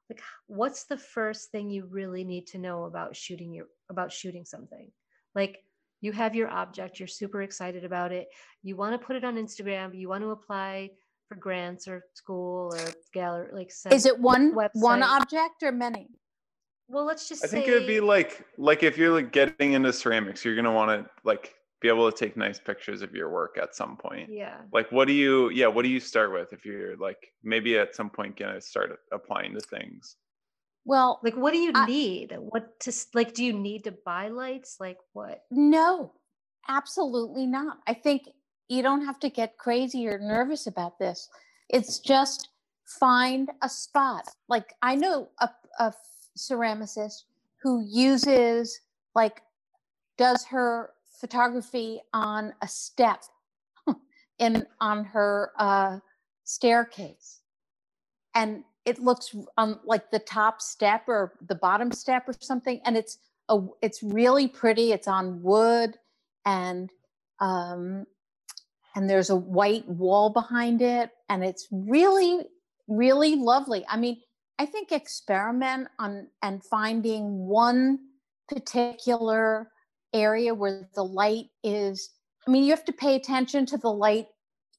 Like 0.10 0.22
what's 0.48 0.84
the 0.84 0.98
first 0.98 1.52
thing 1.52 1.70
you 1.70 1.86
really 1.86 2.24
need 2.24 2.46
to 2.48 2.58
know 2.58 2.84
about 2.86 3.16
shooting 3.16 3.54
your 3.54 3.68
about 3.90 4.12
shooting 4.12 4.46
something? 4.46 4.92
Like 5.36 5.64
you 6.02 6.12
have 6.12 6.36
your 6.36 6.50
object, 6.50 7.00
you're 7.00 7.08
super 7.08 7.42
excited 7.44 7.84
about 7.84 8.12
it. 8.12 8.28
You 8.64 8.76
want 8.76 9.00
to 9.00 9.06
put 9.06 9.16
it 9.16 9.24
on 9.24 9.36
Instagram, 9.36 9.98
you 9.98 10.10
want 10.10 10.24
to 10.24 10.32
apply 10.32 10.92
for 11.32 11.40
grants 11.40 11.88
or 11.88 12.04
school 12.14 12.74
or 12.74 12.80
gallery 13.14 13.50
like 13.54 13.72
Is 13.94 14.06
it 14.06 14.20
one 14.20 14.54
one 14.74 15.02
object 15.02 15.64
or 15.64 15.72
many? 15.72 16.10
well 16.90 17.06
let's 17.06 17.30
just 17.30 17.46
I 17.46 17.48
think 17.48 17.68
it 17.68 17.74
would 17.74 17.88
be 17.88 18.02
like 18.02 18.46
like 18.58 18.84
if 18.84 18.98
you're 18.98 19.14
like 19.14 19.32
getting 19.32 19.74
into 19.74 19.94
ceramics, 19.94 20.44
you're 20.44 20.58
gonna 20.58 20.74
want 20.74 20.90
to 21.06 21.10
like 21.24 21.54
be 21.82 21.88
able 21.88 22.12
to 22.12 22.16
take 22.18 22.36
nice 22.36 22.60
pictures 22.60 23.02
of 23.02 23.14
your 23.16 23.30
work 23.32 23.58
at 23.60 23.74
some 23.76 23.96
point. 23.98 24.30
yeah. 24.30 24.58
Like 24.74 24.92
what 24.92 25.08
do 25.08 25.14
you 25.14 25.50
yeah, 25.52 25.68
what 25.68 25.84
do 25.84 25.90
you 25.90 26.02
start 26.02 26.34
with 26.34 26.52
if 26.52 26.66
you're 26.66 26.98
like 26.98 27.18
maybe 27.44 27.78
at 27.78 27.96
some 27.96 28.10
point 28.10 28.36
gonna 28.38 28.60
start 28.60 29.00
applying 29.14 29.54
to 29.54 29.62
things? 29.62 30.18
Well, 30.84 31.20
Like 31.24 31.38
what 31.38 31.54
do 31.54 31.60
you 31.60 31.72
I- 31.74 31.86
need? 31.86 32.36
What 32.38 32.78
to 32.82 32.92
like 33.14 33.34
do 33.34 33.46
you 33.46 33.54
need 33.54 33.86
to 33.86 33.94
buy 34.06 34.28
lights? 34.28 34.76
Like 34.82 34.98
what? 35.14 35.44
No, 35.50 36.12
absolutely 36.68 37.46
not. 37.48 37.78
I 37.88 37.94
think 37.94 38.24
you 38.72 38.82
don't 38.82 39.06
have 39.06 39.20
to 39.20 39.30
get 39.30 39.58
crazy 39.58 40.08
or 40.08 40.18
nervous 40.18 40.66
about 40.66 40.98
this. 40.98 41.28
It's 41.68 42.00
just 42.00 42.50
find 42.86 43.50
a 43.62 43.68
spot. 43.68 44.30
Like 44.48 44.74
I 44.82 44.96
know 44.96 45.28
a, 45.40 45.50
a 45.80 45.94
ceramicist 46.38 47.24
who 47.62 47.84
uses 47.86 48.80
like 49.14 49.42
does 50.18 50.46
her 50.46 50.92
photography 51.20 52.00
on 52.14 52.54
a 52.62 52.68
step 52.68 53.24
in 54.40 54.66
on 54.80 55.04
her 55.04 55.52
uh, 55.58 56.00
staircase, 56.46 57.42
and 58.36 58.64
it 58.86 59.00
looks 59.00 59.36
on 59.58 59.82
like 59.84 60.10
the 60.12 60.20
top 60.20 60.62
step 60.62 61.04
or 61.10 61.34
the 61.46 61.56
bottom 61.56 61.92
step 61.92 62.24
or 62.26 62.34
something, 62.40 62.80
and 62.86 62.96
it's 62.96 63.18
a 63.50 63.60
it's 63.82 64.02
really 64.02 64.48
pretty. 64.48 64.94
It's 64.94 65.10
on 65.10 65.44
wood 65.44 65.98
and 66.46 66.90
um 67.42 68.06
and 68.96 69.10
there's 69.10 69.30
a 69.30 69.36
white 69.36 69.88
wall 69.88 70.30
behind 70.30 70.82
it 70.82 71.12
and 71.30 71.44
it's 71.44 71.68
really 71.72 72.44
really 72.88 73.36
lovely. 73.36 73.86
I 73.88 73.98
mean, 73.98 74.20
I 74.60 74.66
think 74.66 74.92
experiment 74.92 75.88
on 75.98 76.28
and 76.42 76.64
finding 76.64 77.48
one 77.48 78.00
particular 78.50 79.72
area 80.14 80.54
where 80.54 80.90
the 80.94 81.04
light 81.04 81.46
is 81.64 82.10
I 82.48 82.52
mean, 82.52 82.64
you 82.64 82.72
have 82.72 82.86
to 82.86 82.94
pay 82.94 83.16
attention 83.16 83.68
to 83.68 83.78
the 83.78 83.92
light, 83.92 84.28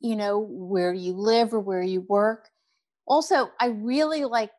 you 0.01 0.16
know, 0.16 0.40
where 0.51 0.92
you 0.92 1.12
live 1.14 1.55
or 1.55 1.61
where 1.61 1.83
you 1.83 2.01
work. 2.03 2.48
Also, 3.07 3.51
I 3.61 3.66
really 3.66 4.25
like 4.25 4.51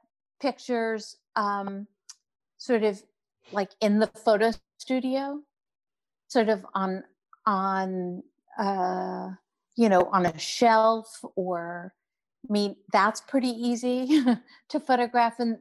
pictures 0.42 1.18
um 1.36 1.88
sort 2.58 2.84
of 2.84 3.02
like 3.52 3.72
in 3.82 4.00
the 4.00 4.08
photo 4.08 4.52
studio 4.80 5.39
sort 6.28 6.50
of 6.50 6.66
on 6.74 7.04
on 7.46 8.24
uh, 8.58 9.30
you 9.75 9.89
know 9.89 10.09
on 10.12 10.25
a 10.25 10.38
shelf 10.38 11.23
or 11.36 11.93
I 12.49 12.51
mean 12.53 12.75
that's 12.91 13.21
pretty 13.21 13.49
easy 13.49 14.23
to 14.69 14.79
photograph 14.79 15.39
and 15.39 15.57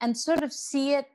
and 0.00 0.16
sort 0.16 0.42
of 0.42 0.52
see 0.52 0.94
it 0.94 1.06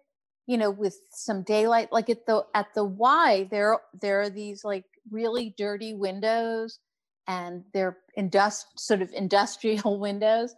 you 0.48 0.58
know 0.58 0.70
with 0.70 1.00
some 1.12 1.44
daylight 1.44 1.92
like 1.92 2.10
at 2.10 2.26
the 2.26 2.46
at 2.54 2.74
the 2.74 2.84
y 2.84 3.48
there 3.52 3.80
there 4.00 4.22
are 4.22 4.30
these 4.30 4.64
like 4.64 4.86
really 5.12 5.54
dirty 5.58 5.94
windows 5.94 6.80
and 7.28 7.64
they're 7.74 7.98
indust 8.18 8.66
sort 8.78 9.02
of 9.02 9.12
industrial 9.14 10.00
windows 10.08 10.56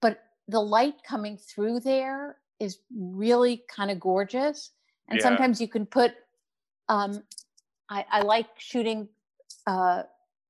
but 0.00 0.20
the 0.48 0.60
light 0.60 0.96
coming 1.06 1.36
through 1.36 1.80
there 1.80 2.36
is 2.60 2.78
really 2.96 3.64
kind 3.68 3.90
of 3.90 4.00
gorgeous 4.00 4.70
and 5.08 5.18
yeah. 5.18 5.22
sometimes 5.22 5.60
you 5.60 5.68
can 5.68 5.86
put 5.86 6.12
um 6.88 7.22
i 7.88 8.04
i 8.10 8.20
like 8.20 8.48
shooting 8.58 9.08
uh 9.66 10.02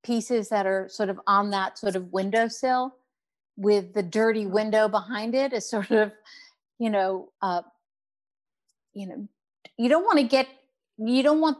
pieces 0.05 0.49
that 0.49 0.65
are 0.67 0.87
sort 0.87 1.09
of 1.09 1.19
on 1.25 1.49
that 1.49 1.77
sort 1.77 1.95
of 1.95 2.13
windowsill 2.13 2.95
with 3.57 3.93
the 3.93 4.03
dirty 4.03 4.45
window 4.45 4.87
behind 4.87 5.33
it 5.33 5.51
is 5.51 5.67
sort 5.75 5.91
of 5.91 6.11
you 6.77 6.89
know 6.89 7.31
uh 7.41 7.61
you 8.93 9.07
know 9.07 9.27
you 9.77 9.89
don't 9.89 10.05
want 10.05 10.19
to 10.19 10.23
get 10.23 10.47
you 10.97 11.23
don't 11.23 11.41
want 11.41 11.57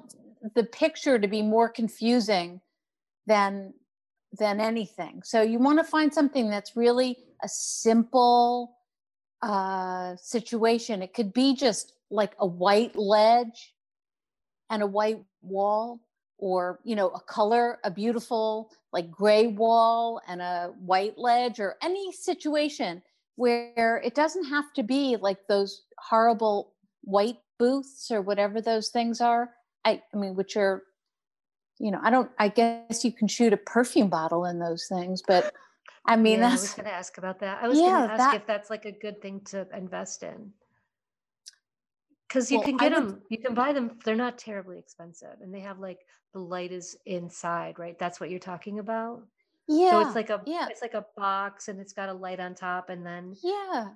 the 0.53 0.63
picture 0.63 1.17
to 1.17 1.27
be 1.27 1.41
more 1.41 1.67
confusing 1.67 2.62
than 3.25 3.73
than 4.38 4.60
anything. 4.60 5.21
So 5.23 5.41
you 5.41 5.60
want 5.60 5.79
to 5.79 5.84
find 5.84 6.13
something 6.13 6.49
that's 6.49 6.75
really 6.75 7.17
a 7.43 7.47
simple 7.47 8.77
uh 9.41 10.15
situation. 10.17 11.01
It 11.01 11.13
could 11.13 11.34
be 11.34 11.55
just 11.55 11.93
like 12.12 12.34
a 12.39 12.45
white 12.45 12.95
ledge 12.95 13.73
and 14.69 14.84
a 14.84 14.88
white 14.88 15.23
wall 15.41 16.05
or 16.38 16.80
you 16.84 16.95
know 16.95 17.10
a 17.10 17.19
color 17.21 17.80
a 17.84 17.91
beautiful 17.91 18.69
like 18.91 19.10
gray 19.10 19.48
wall 19.48 20.21
and 20.28 20.41
a 20.41 20.74
white 20.80 21.17
ledge 21.17 21.60
or 21.60 21.76
any 21.82 22.12
situation 22.12 23.02
where 23.36 24.02
it 24.04 24.15
doesn't 24.15 24.45
have 24.45 24.71
to 24.74 24.84
be 24.84 25.17
like 25.17 25.38
those 25.48 25.84
horrible 25.98 26.74
white 27.02 27.38
booths 27.60 28.12
or 28.12 28.21
whatever 28.21 28.62
those 28.62 28.89
things 28.89 29.21
are. 29.21 29.52
I, 29.84 30.02
I 30.13 30.17
mean, 30.17 30.36
which 30.36 30.58
are, 30.58 30.84
you 31.80 31.91
know, 31.91 32.00
I 32.02 32.10
don't, 32.10 32.32
I 32.39 32.48
guess 32.48 33.04
you 33.04 33.12
can 33.12 33.28
shoot 33.28 33.54
a 33.54 33.58
perfume 33.58 34.10
bottle 34.10 34.45
in 34.45 34.60
those 34.60 34.88
things, 34.88 35.21
but 35.26 35.54
I 36.06 36.15
mean, 36.15 36.39
yeah, 36.39 36.50
that's. 36.50 36.62
I 36.62 36.63
was 36.63 36.74
going 36.74 36.86
to 36.86 36.93
ask 36.93 37.17
about 37.17 37.39
that. 37.39 37.60
I 37.62 37.67
was 37.67 37.80
yeah, 37.80 37.86
going 37.86 38.08
to 38.08 38.13
ask 38.13 38.32
that, 38.32 38.36
if 38.36 38.48
that's 38.48 38.69
like 38.69 38.86
a 38.86 38.91
good 38.91 39.21
thing 39.21 39.41
to 39.45 39.67
invest 39.76 40.24
in. 40.24 40.52
Because 42.36 42.52
you 42.52 42.58
well, 42.58 42.67
can 42.67 42.78
get 42.78 42.91
would, 42.93 43.10
them, 43.10 43.21
you 43.30 43.38
can 43.38 43.54
buy 43.54 43.71
them. 43.74 43.98
They're 44.04 44.15
not 44.15 44.38
terribly 44.38 44.78
expensive, 44.78 45.38
and 45.41 45.54
they 45.54 45.62
have 45.62 45.80
like 45.80 46.00
the 46.34 46.39
light 46.39 46.71
is 46.71 46.98
inside, 47.06 47.80
right? 47.80 47.98
That's 47.98 48.19
what 48.19 48.30
you're 48.30 48.39
talking 48.39 48.80
about. 48.80 49.24
Yeah. 49.67 49.91
So 49.91 50.00
it's 50.02 50.15
like 50.15 50.30
a 50.30 50.41
yeah. 50.45 50.67
it's 50.69 50.82
like 50.82 50.93
a 50.93 51.06
box, 51.15 51.69
and 51.69 51.80
it's 51.80 51.93
got 51.93 52.10
a 52.10 52.13
light 52.13 52.39
on 52.39 52.54
top, 52.54 52.89
and 52.89 53.06
then 53.06 53.36
yeah, 53.41 53.89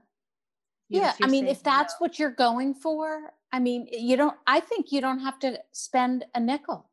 yeah. 0.90 1.14
I 1.22 1.28
mean, 1.28 1.48
if 1.48 1.62
that's 1.62 1.96
what 2.00 2.18
you're 2.18 2.32
going 2.32 2.74
for, 2.74 3.34
I 3.52 3.60
mean, 3.60 3.88
you 3.92 4.18
don't, 4.18 4.36
I 4.48 4.60
think 4.60 4.92
you 4.92 5.02
don't 5.02 5.20
have 5.20 5.40
to 5.40 5.60
spend 5.72 6.26
a 6.36 6.40
nickel. 6.40 6.90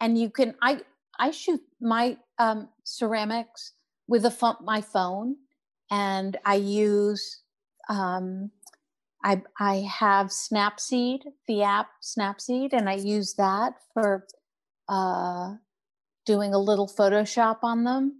And 0.00 0.18
you 0.18 0.30
can, 0.30 0.54
I, 0.60 0.80
I 1.18 1.30
shoot 1.30 1.60
my 1.80 2.16
um, 2.38 2.68
ceramics 2.84 3.72
with 4.08 4.24
a 4.24 4.30
phone, 4.30 4.56
my 4.62 4.80
phone 4.80 5.36
and 5.90 6.36
I 6.44 6.56
use, 6.56 7.42
um, 7.88 8.50
I, 9.24 9.42
I 9.58 9.88
have 9.88 10.28
Snapseed, 10.28 11.20
the 11.46 11.62
app 11.62 11.88
Snapseed, 12.02 12.72
and 12.72 12.88
I 12.88 12.94
use 12.94 13.34
that 13.34 13.74
for 13.94 14.26
uh, 14.88 15.54
doing 16.26 16.54
a 16.54 16.58
little 16.58 16.88
Photoshop 16.88 17.58
on 17.62 17.84
them. 17.84 18.18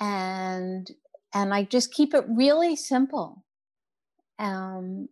And, 0.00 0.88
and 1.34 1.52
I 1.52 1.64
just 1.64 1.92
keep 1.92 2.14
it 2.14 2.24
really 2.28 2.76
simple. 2.76 3.44
Um, 4.38 5.08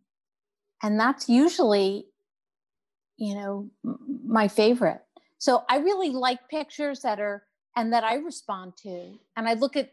and 0.82 0.98
that's 0.98 1.28
usually 1.28 2.06
you 3.16 3.34
know 3.34 3.70
my 4.24 4.48
favorite 4.48 5.00
so 5.38 5.64
i 5.68 5.78
really 5.78 6.10
like 6.10 6.38
pictures 6.50 7.00
that 7.00 7.18
are 7.18 7.44
and 7.76 7.92
that 7.92 8.04
i 8.04 8.14
respond 8.16 8.72
to 8.76 9.14
and 9.36 9.48
i 9.48 9.54
look 9.54 9.76
at 9.76 9.90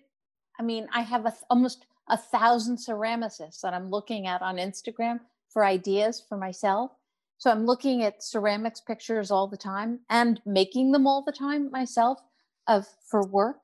i 0.60 0.64
mean 0.64 0.88
i 0.94 1.02
have 1.02 1.26
a, 1.26 1.34
almost 1.50 1.86
a 2.10 2.18
thousand 2.18 2.78
ceramicists 2.78 3.62
that 3.62 3.74
i'm 3.74 3.90
looking 3.90 4.28
at 4.28 4.42
on 4.42 4.58
instagram 4.58 5.20
for 5.50 5.64
ideas 5.66 6.24
for 6.28 6.38
myself 6.38 6.92
so 7.38 7.50
i'm 7.52 7.66
looking 7.66 8.04
at 8.04 8.24
ceramics 8.24 8.82
pictures 8.82 9.32
all 9.32 9.48
the 9.48 9.58
time 9.58 10.00
and 10.10 10.42
making 10.46 10.92
them 10.92 11.08
all 11.08 11.24
the 11.24 11.32
time 11.32 11.72
myself 11.72 12.20
of 12.68 12.86
for 13.10 13.26
work 13.28 13.62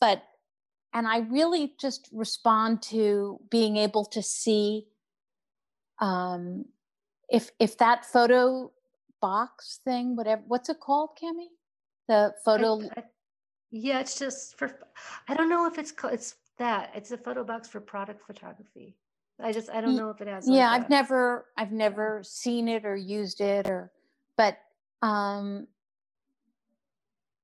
but 0.00 0.22
and 0.92 1.06
i 1.06 1.18
really 1.18 1.72
just 1.80 2.08
respond 2.12 2.82
to 2.82 3.40
being 3.50 3.76
able 3.76 4.04
to 4.04 4.22
see 4.22 4.86
um, 6.02 6.64
if 7.28 7.50
if 7.58 7.78
that 7.78 8.04
photo 8.04 8.70
box 9.20 9.80
thing, 9.84 10.16
whatever, 10.16 10.42
what's 10.46 10.68
it 10.68 10.80
called, 10.80 11.10
Cami? 11.22 11.46
The 12.08 12.34
photo. 12.44 12.82
I, 12.82 13.00
I, 13.00 13.04
yeah, 13.70 14.00
it's 14.00 14.18
just 14.18 14.58
for. 14.58 14.78
I 15.28 15.34
don't 15.34 15.48
know 15.48 15.66
if 15.66 15.78
it's 15.78 15.92
called. 15.92 16.12
It's 16.14 16.34
that. 16.58 16.90
It's 16.94 17.10
a 17.10 17.18
photo 17.18 17.44
box 17.44 17.68
for 17.68 17.80
product 17.80 18.26
photography. 18.26 18.96
I 19.40 19.52
just 19.52 19.70
I 19.70 19.80
don't 19.80 19.96
know 19.96 20.10
if 20.10 20.20
it 20.20 20.28
has. 20.28 20.48
Yeah, 20.48 20.70
like 20.70 20.82
I've 20.82 20.90
never 20.90 21.46
I've 21.56 21.72
never 21.72 22.22
seen 22.24 22.68
it 22.68 22.84
or 22.84 22.94
used 22.94 23.40
it 23.40 23.68
or, 23.68 23.90
but 24.36 24.58
um, 25.00 25.66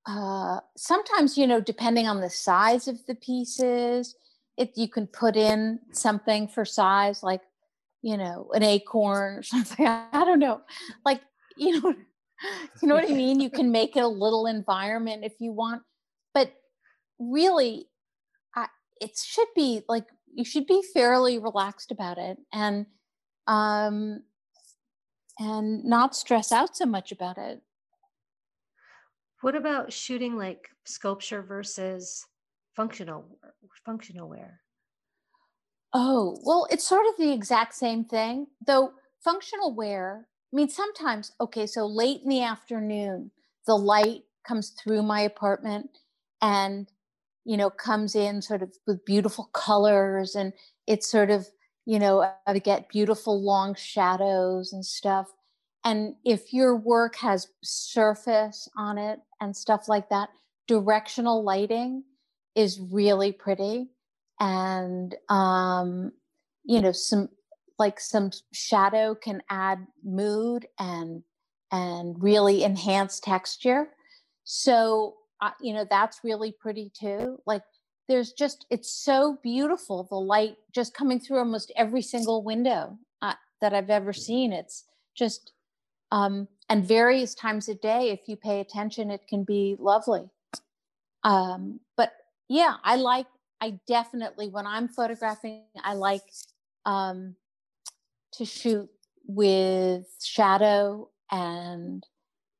uh, 0.06 0.60
sometimes 0.76 1.36
you 1.36 1.46
know 1.46 1.60
depending 1.60 2.06
on 2.06 2.20
the 2.20 2.30
size 2.30 2.86
of 2.86 3.04
the 3.06 3.16
pieces, 3.16 4.14
it 4.56 4.72
you 4.76 4.88
can 4.88 5.06
put 5.06 5.34
in 5.34 5.80
something 5.92 6.46
for 6.46 6.64
size 6.64 7.22
like 7.22 7.40
you 8.02 8.16
know, 8.16 8.48
an 8.52 8.62
acorn 8.62 9.38
or 9.38 9.42
something. 9.42 9.86
I 9.86 10.24
don't 10.24 10.38
know. 10.38 10.60
Like, 11.04 11.20
you 11.56 11.80
know, 11.80 11.94
you 12.82 12.88
know 12.88 12.94
what 12.94 13.10
I 13.10 13.14
mean? 13.14 13.40
You 13.40 13.50
can 13.58 13.72
make 13.72 13.96
it 13.96 14.02
a 14.02 14.08
little 14.08 14.46
environment 14.46 15.24
if 15.24 15.34
you 15.40 15.52
want. 15.52 15.82
But 16.34 16.52
really, 17.18 17.88
it 19.00 19.16
should 19.16 19.48
be 19.54 19.82
like 19.88 20.06
you 20.34 20.44
should 20.44 20.66
be 20.66 20.82
fairly 20.94 21.38
relaxed 21.38 21.90
about 21.90 22.18
it 22.18 22.38
and 22.52 22.86
um 23.46 24.22
and 25.38 25.84
not 25.84 26.16
stress 26.16 26.50
out 26.52 26.76
so 26.76 26.84
much 26.84 27.12
about 27.12 27.38
it. 27.38 27.62
What 29.40 29.54
about 29.54 29.92
shooting 29.92 30.36
like 30.36 30.68
sculpture 30.84 31.42
versus 31.42 32.24
functional 32.74 33.24
functional 33.84 34.28
ware? 34.28 34.60
Oh, 35.94 36.36
well, 36.44 36.66
it's 36.70 36.86
sort 36.86 37.06
of 37.06 37.16
the 37.16 37.32
exact 37.32 37.74
same 37.74 38.04
thing, 38.04 38.48
though 38.66 38.92
functional 39.24 39.74
ware, 39.74 40.28
I 40.52 40.56
mean, 40.56 40.68
sometimes, 40.68 41.32
okay, 41.40 41.66
so 41.66 41.86
late 41.86 42.22
in 42.22 42.28
the 42.28 42.42
afternoon, 42.42 43.30
the 43.66 43.76
light 43.76 44.22
comes 44.46 44.70
through 44.70 45.02
my 45.02 45.20
apartment 45.20 45.90
and, 46.40 46.90
you 47.44 47.56
know, 47.56 47.70
comes 47.70 48.14
in 48.14 48.42
sort 48.42 48.62
of 48.62 48.72
with 48.86 49.04
beautiful 49.04 49.50
colors 49.52 50.34
and 50.34 50.52
it's 50.86 51.10
sort 51.10 51.30
of, 51.30 51.46
you 51.86 51.98
know, 51.98 52.30
I 52.46 52.58
get 52.58 52.88
beautiful 52.88 53.42
long 53.42 53.74
shadows 53.74 54.72
and 54.72 54.84
stuff. 54.84 55.26
And 55.84 56.14
if 56.24 56.52
your 56.52 56.76
work 56.76 57.16
has 57.16 57.48
surface 57.62 58.68
on 58.76 58.98
it 58.98 59.20
and 59.40 59.56
stuff 59.56 59.88
like 59.88 60.08
that, 60.10 60.28
directional 60.66 61.42
lighting 61.42 62.04
is 62.54 62.80
really 62.80 63.32
pretty 63.32 63.88
and 64.40 65.14
um, 65.28 66.12
you 66.64 66.80
know 66.80 66.92
some 66.92 67.28
like 67.78 68.00
some 68.00 68.30
shadow 68.52 69.14
can 69.14 69.42
add 69.50 69.86
mood 70.04 70.66
and 70.78 71.22
and 71.70 72.20
really 72.22 72.64
enhance 72.64 73.20
texture 73.20 73.88
so 74.44 75.14
uh, 75.40 75.50
you 75.60 75.72
know 75.72 75.86
that's 75.88 76.20
really 76.24 76.52
pretty 76.52 76.90
too 76.98 77.38
like 77.46 77.62
there's 78.08 78.32
just 78.32 78.66
it's 78.70 78.90
so 78.90 79.38
beautiful 79.42 80.04
the 80.04 80.16
light 80.16 80.56
just 80.74 80.94
coming 80.94 81.20
through 81.20 81.38
almost 81.38 81.72
every 81.76 82.02
single 82.02 82.42
window 82.42 82.98
uh, 83.22 83.34
that 83.60 83.74
i've 83.74 83.90
ever 83.90 84.12
seen. 84.12 84.52
It's 84.52 84.84
just 85.14 85.52
um, 86.10 86.48
and 86.70 86.86
various 86.86 87.34
times 87.34 87.68
a 87.68 87.74
day 87.74 88.10
if 88.10 88.20
you 88.28 88.36
pay 88.36 88.60
attention 88.60 89.10
it 89.10 89.26
can 89.28 89.44
be 89.44 89.76
lovely. 89.78 90.30
Um, 91.24 91.80
but 91.96 92.12
yeah 92.48 92.76
i 92.84 92.94
like 92.96 93.26
I 93.60 93.78
definitely, 93.86 94.48
when 94.48 94.66
I'm 94.66 94.88
photographing, 94.88 95.62
I 95.82 95.94
like 95.94 96.22
um, 96.84 97.34
to 98.34 98.44
shoot 98.44 98.88
with 99.26 100.06
shadow 100.22 101.10
and 101.30 102.04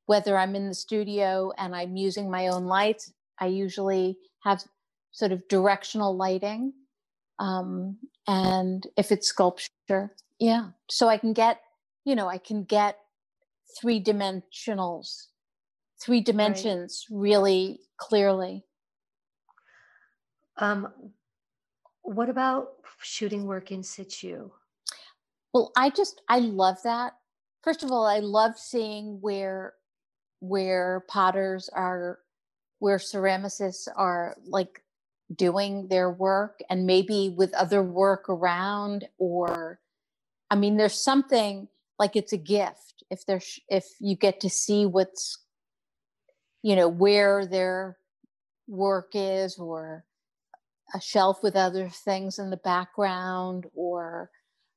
whether 0.08 0.36
I'm 0.36 0.56
in 0.56 0.68
the 0.68 0.74
studio 0.74 1.52
and 1.56 1.74
I'm 1.74 1.96
using 1.96 2.30
my 2.30 2.48
own 2.48 2.66
lights, 2.66 3.12
I 3.38 3.46
usually 3.46 4.18
have 4.42 4.64
sort 5.12 5.32
of 5.32 5.46
directional 5.48 6.16
lighting. 6.16 6.72
Um, 7.38 7.98
and 8.26 8.86
if 8.96 9.12
it's 9.12 9.28
sculpture, 9.28 10.14
yeah. 10.38 10.70
So 10.90 11.08
I 11.08 11.16
can 11.16 11.32
get, 11.32 11.60
you 12.04 12.16
know, 12.16 12.28
I 12.28 12.38
can 12.38 12.64
get 12.64 12.98
three 13.80 14.02
dimensionals 14.02 15.28
three 16.00 16.20
dimensions 16.20 17.06
right. 17.10 17.20
really 17.20 17.80
clearly. 17.96 18.64
Um, 20.56 20.88
what 22.02 22.28
about 22.28 22.68
shooting 23.02 23.46
work 23.46 23.70
in 23.70 23.82
situ? 23.82 24.50
Well, 25.52 25.72
I 25.76 25.90
just 25.90 26.22
I 26.28 26.40
love 26.40 26.78
that. 26.84 27.14
First 27.62 27.82
of 27.82 27.90
all, 27.90 28.06
I 28.06 28.20
love 28.20 28.58
seeing 28.58 29.18
where 29.20 29.74
where 30.40 31.04
potters 31.08 31.68
are 31.72 32.18
where 32.78 32.98
ceramicists 32.98 33.88
are 33.96 34.36
like 34.46 34.82
doing 35.34 35.88
their 35.88 36.10
work 36.10 36.60
and 36.70 36.86
maybe 36.86 37.34
with 37.36 37.52
other 37.54 37.82
work 37.82 38.28
around 38.28 39.06
or 39.18 39.78
i 40.50 40.54
mean 40.54 40.76
there's 40.76 40.98
something 40.98 41.68
like 41.98 42.16
it's 42.16 42.32
a 42.32 42.38
gift 42.38 43.02
if 43.10 43.26
there's 43.26 43.60
if 43.68 43.84
you 44.00 44.16
get 44.16 44.40
to 44.40 44.48
see 44.48 44.86
what's 44.86 45.44
you 46.62 46.74
know 46.74 46.88
where 46.88 47.44
their 47.44 47.98
work 48.66 49.10
is 49.14 49.58
or 49.58 50.04
a 50.94 51.00
shelf 51.00 51.42
with 51.42 51.56
other 51.56 51.88
things 51.88 52.38
in 52.38 52.48
the 52.48 52.56
background 52.58 53.66
or 53.74 54.30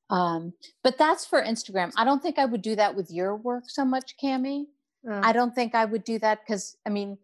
um 0.10 0.54
but 0.84 0.98
that's 0.98 1.26
for 1.26 1.42
instagram. 1.42 1.92
I 1.96 2.04
don't 2.04 2.22
think 2.22 2.38
i 2.38 2.46
would 2.46 2.62
do 2.62 2.76
that 2.76 2.96
with 2.96 3.10
your 3.10 3.38
work 3.38 3.66
so 3.68 3.86
much 3.86 4.16
cami 4.22 4.66
uh. 5.10 5.22
i 5.24 5.32
don't 5.32 5.54
think 5.54 5.76
i 5.76 5.86
would 5.86 6.04
do 6.04 6.20
that 6.20 6.40
because 6.46 6.78
i 6.86 6.90
mean 6.90 7.18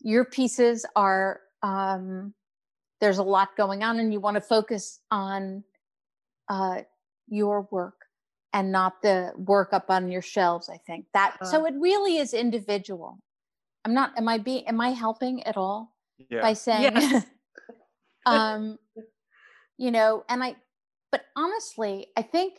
your 0.00 0.24
pieces 0.24 0.86
are 0.96 1.40
um 1.62 2.34
there's 3.00 3.18
a 3.18 3.22
lot 3.22 3.56
going 3.56 3.82
on 3.82 3.98
and 3.98 4.12
you 4.12 4.20
want 4.20 4.34
to 4.34 4.40
focus 4.40 5.00
on 5.10 5.64
uh, 6.48 6.82
your 7.28 7.66
work 7.70 7.94
and 8.52 8.70
not 8.70 9.00
the 9.02 9.32
work 9.36 9.72
up 9.72 9.90
on 9.90 10.10
your 10.10 10.22
shelves 10.22 10.68
i 10.68 10.76
think 10.76 11.06
that 11.14 11.36
uh, 11.40 11.44
so 11.44 11.64
it 11.66 11.74
really 11.78 12.16
is 12.16 12.34
individual 12.34 13.18
i'm 13.84 13.94
not 13.94 14.12
am 14.18 14.28
i 14.28 14.38
being 14.38 14.66
am 14.66 14.80
i 14.80 14.90
helping 14.90 15.42
at 15.44 15.56
all 15.56 15.94
yeah. 16.28 16.40
by 16.40 16.52
saying 16.52 16.92
yes. 16.94 17.26
um 18.26 18.76
you 19.78 19.90
know 19.90 20.24
and 20.28 20.42
i 20.42 20.56
but 21.12 21.22
honestly 21.36 22.08
i 22.16 22.22
think 22.22 22.54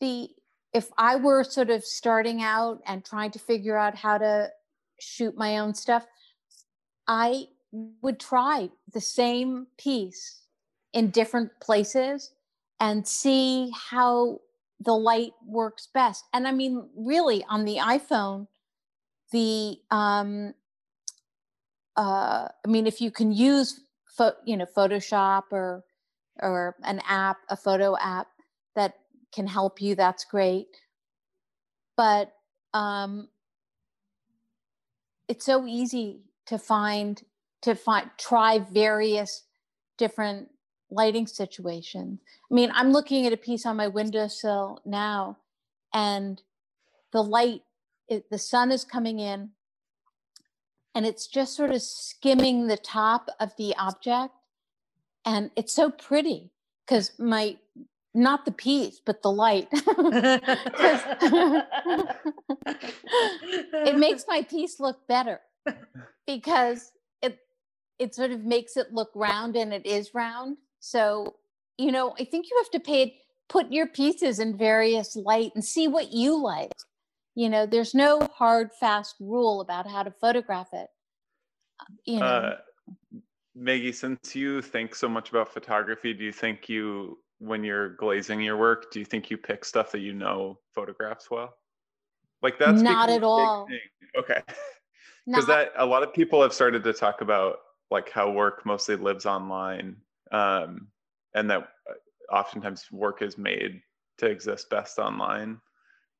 the 0.00 0.28
if 0.74 0.90
i 0.98 1.16
were 1.16 1.42
sort 1.42 1.70
of 1.70 1.82
starting 1.84 2.42
out 2.42 2.80
and 2.86 3.04
trying 3.04 3.30
to 3.30 3.38
figure 3.38 3.76
out 3.76 3.94
how 3.94 4.18
to 4.18 4.48
shoot 5.00 5.36
my 5.36 5.58
own 5.58 5.74
stuff 5.74 6.04
i 7.08 7.44
would 8.02 8.20
try 8.20 8.68
the 8.92 9.00
same 9.00 9.66
piece 9.78 10.42
in 10.92 11.10
different 11.10 11.50
places 11.60 12.32
and 12.80 13.06
see 13.06 13.72
how 13.90 14.40
the 14.80 14.92
light 14.92 15.32
works 15.46 15.88
best. 15.92 16.24
And 16.32 16.46
I 16.46 16.52
mean, 16.52 16.88
really, 16.96 17.44
on 17.48 17.64
the 17.64 17.76
iPhone, 17.76 18.46
the 19.32 19.76
um, 19.90 20.54
uh, 21.96 22.48
I 22.64 22.68
mean, 22.68 22.86
if 22.86 23.00
you 23.00 23.10
can 23.10 23.32
use, 23.32 23.80
you 24.44 24.56
know, 24.56 24.66
Photoshop 24.76 25.44
or 25.50 25.84
or 26.40 26.76
an 26.82 27.00
app, 27.08 27.38
a 27.48 27.56
photo 27.56 27.96
app 27.98 28.28
can 29.34 29.46
help 29.46 29.80
you, 29.80 29.94
that's 29.94 30.24
great. 30.24 30.68
But 31.96 32.32
um, 32.72 33.28
it's 35.28 35.44
so 35.44 35.66
easy 35.66 36.20
to 36.46 36.58
find 36.58 37.22
to 37.62 37.74
find 37.74 38.10
try 38.18 38.58
various 38.58 39.44
different 39.96 40.48
lighting 40.90 41.26
situations. 41.26 42.20
I 42.50 42.54
mean, 42.54 42.70
I'm 42.74 42.92
looking 42.92 43.26
at 43.26 43.32
a 43.32 43.38
piece 43.38 43.64
on 43.64 43.76
my 43.76 43.88
windowsill 43.88 44.80
now, 44.84 45.38
and 45.94 46.42
the 47.12 47.22
light, 47.22 47.62
it, 48.08 48.28
the 48.30 48.38
sun 48.38 48.70
is 48.70 48.84
coming 48.84 49.18
in, 49.18 49.50
and 50.94 51.06
it's 51.06 51.26
just 51.26 51.56
sort 51.56 51.70
of 51.70 51.80
skimming 51.80 52.66
the 52.66 52.76
top 52.76 53.30
of 53.40 53.52
the 53.56 53.74
object, 53.76 54.34
and 55.24 55.50
it's 55.56 55.72
so 55.72 55.90
pretty 55.90 56.50
because 56.86 57.12
my 57.18 57.56
not 58.14 58.44
the 58.44 58.52
piece, 58.52 59.00
but 59.04 59.22
the 59.22 59.32
light. 59.32 59.68
it 63.72 63.98
makes 63.98 64.24
my 64.28 64.42
piece 64.42 64.78
look 64.78 65.06
better 65.08 65.40
because 66.26 66.92
it 67.22 67.38
it 67.98 68.14
sort 68.14 68.30
of 68.30 68.44
makes 68.44 68.76
it 68.76 68.92
look 68.92 69.10
round 69.14 69.56
and 69.56 69.72
it 69.72 69.84
is 69.84 70.14
round. 70.14 70.58
So, 70.80 71.34
you 71.76 71.90
know, 71.90 72.14
I 72.18 72.24
think 72.24 72.46
you 72.48 72.56
have 72.58 72.70
to 72.70 72.80
pay 72.80 73.20
put 73.48 73.72
your 73.72 73.86
pieces 73.86 74.38
in 74.38 74.56
various 74.56 75.16
light 75.16 75.52
and 75.54 75.64
see 75.64 75.88
what 75.88 76.12
you 76.12 76.40
like. 76.40 76.72
You 77.34 77.48
know, 77.48 77.66
there's 77.66 77.94
no 77.94 78.28
hard 78.32 78.70
fast 78.78 79.16
rule 79.18 79.60
about 79.60 79.88
how 79.88 80.04
to 80.04 80.10
photograph 80.10 80.68
it. 80.72 80.88
Uh, 81.80 81.84
you 82.04 82.20
know. 82.20 82.26
Uh, 82.26 82.56
Maggie, 83.56 83.92
since 83.92 84.34
you 84.34 84.62
think 84.62 84.94
so 84.94 85.08
much 85.08 85.30
about 85.30 85.52
photography, 85.52 86.12
do 86.12 86.24
you 86.24 86.32
think 86.32 86.68
you 86.68 87.18
when 87.44 87.64
you're 87.64 87.90
glazing 87.90 88.40
your 88.40 88.56
work, 88.56 88.90
do 88.90 88.98
you 88.98 89.04
think 89.04 89.30
you 89.30 89.36
pick 89.36 89.64
stuff 89.64 89.92
that 89.92 90.00
you 90.00 90.12
know 90.12 90.58
photographs 90.74 91.30
well? 91.30 91.54
Like 92.42 92.58
that's 92.58 92.82
not 92.82 93.10
at 93.10 93.22
all. 93.22 93.68
Okay. 94.16 94.40
Because 95.26 95.46
that 95.48 95.72
a 95.76 95.84
lot 95.84 96.04
of 96.04 96.14
people 96.14 96.40
have 96.40 96.52
started 96.52 96.84
to 96.84 96.92
talk 96.92 97.20
about 97.20 97.56
like 97.90 98.10
how 98.10 98.30
work 98.30 98.64
mostly 98.64 98.96
lives 98.96 99.26
online 99.26 99.96
um, 100.30 100.88
and 101.34 101.50
that 101.50 101.68
uh, 101.90 102.32
oftentimes 102.34 102.84
work 102.92 103.22
is 103.22 103.36
made 103.36 103.80
to 104.18 104.26
exist 104.26 104.70
best 104.70 104.98
online 104.98 105.60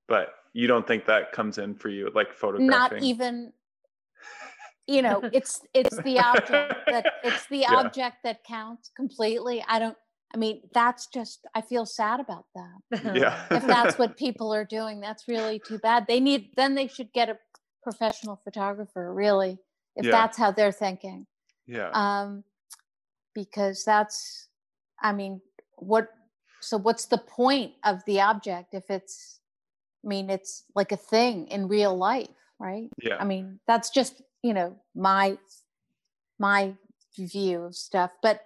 but 0.09 0.35
you 0.53 0.67
don't 0.67 0.87
think 0.87 1.07
that 1.07 1.33
comes 1.33 1.59
in 1.59 1.75
for 1.75 1.89
you 1.89 2.11
like 2.15 2.33
photographing 2.33 2.69
not 2.69 3.03
even 3.03 3.53
you 4.87 5.03
know 5.03 5.21
it's 5.33 5.61
it's 5.73 5.97
the 5.99 6.19
object 6.19 6.75
that 6.87 7.07
it's 7.23 7.47
the 7.47 7.59
yeah. 7.59 7.75
object 7.75 8.17
that 8.25 8.45
counts 8.45 8.91
completely 8.97 9.65
i 9.69 9.79
don't 9.79 9.97
i 10.35 10.37
mean 10.37 10.61
that's 10.75 11.07
just 11.07 11.47
i 11.55 11.61
feel 11.61 11.87
sad 11.87 12.21
about 12.21 12.45
that 12.55 13.17
yeah 13.17 13.47
if 13.51 13.67
that's 13.67 13.99
what 13.99 14.17
people 14.17 14.53
are 14.53 14.65
doing 14.65 15.01
that's 15.01 15.29
really 15.29 15.61
too 15.67 15.79
bad 15.79 16.05
they 16.09 16.21
need 16.21 16.51
then 16.57 16.75
they 16.75 16.87
should 16.87 17.13
get 17.13 17.29
a 17.29 17.39
professional 17.83 18.41
photographer 18.45 19.15
really 19.15 19.59
if 19.97 20.05
yeah. 20.05 20.11
that's 20.11 20.37
how 20.37 20.51
they're 20.51 20.73
thinking 20.73 21.27
yeah. 21.67 21.91
Um, 21.93 22.45
because 23.35 23.85
that's, 23.85 24.49
I 25.03 25.13
mean, 25.13 25.41
what, 25.77 26.09
so 26.61 26.77
what's 26.77 27.07
the 27.07 27.19
point 27.19 27.73
of 27.85 28.05
the 28.07 28.21
object 28.21 28.75
if 28.75 28.85
it's, 28.89 29.41
I 30.05 30.09
mean, 30.09 30.31
it's 30.31 30.65
like 30.75 30.93
a 30.93 30.97
thing 30.97 31.49
in 31.49 31.69
real 31.69 31.97
life, 31.97 32.29
right? 32.59 32.89
Yeah. 33.03 33.17
I 33.19 33.25
mean, 33.25 33.61
that's 33.67 33.91
just, 33.91 34.23
you 34.43 34.55
know, 34.55 34.77
my, 34.95 35.39
my 36.39 36.75
view 37.19 37.63
of 37.63 37.75
stuff. 37.75 38.13
But 38.23 38.41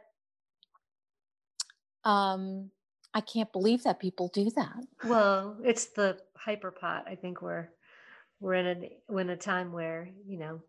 um, 2.08 2.70
I 3.12 3.20
can't 3.20 3.52
believe 3.52 3.84
that 3.84 4.00
people 4.00 4.30
do 4.32 4.50
that. 4.56 4.84
Well, 5.04 5.56
it's 5.62 5.86
the 5.86 6.18
hyperpot. 6.46 7.02
I 7.06 7.16
think 7.20 7.42
we're 7.42 7.68
we're 8.40 8.54
in 8.54 8.66
a 8.66 8.90
we're 9.08 9.20
in 9.20 9.30
a 9.30 9.36
time 9.36 9.72
where 9.72 10.08
you 10.26 10.38
know 10.38 10.62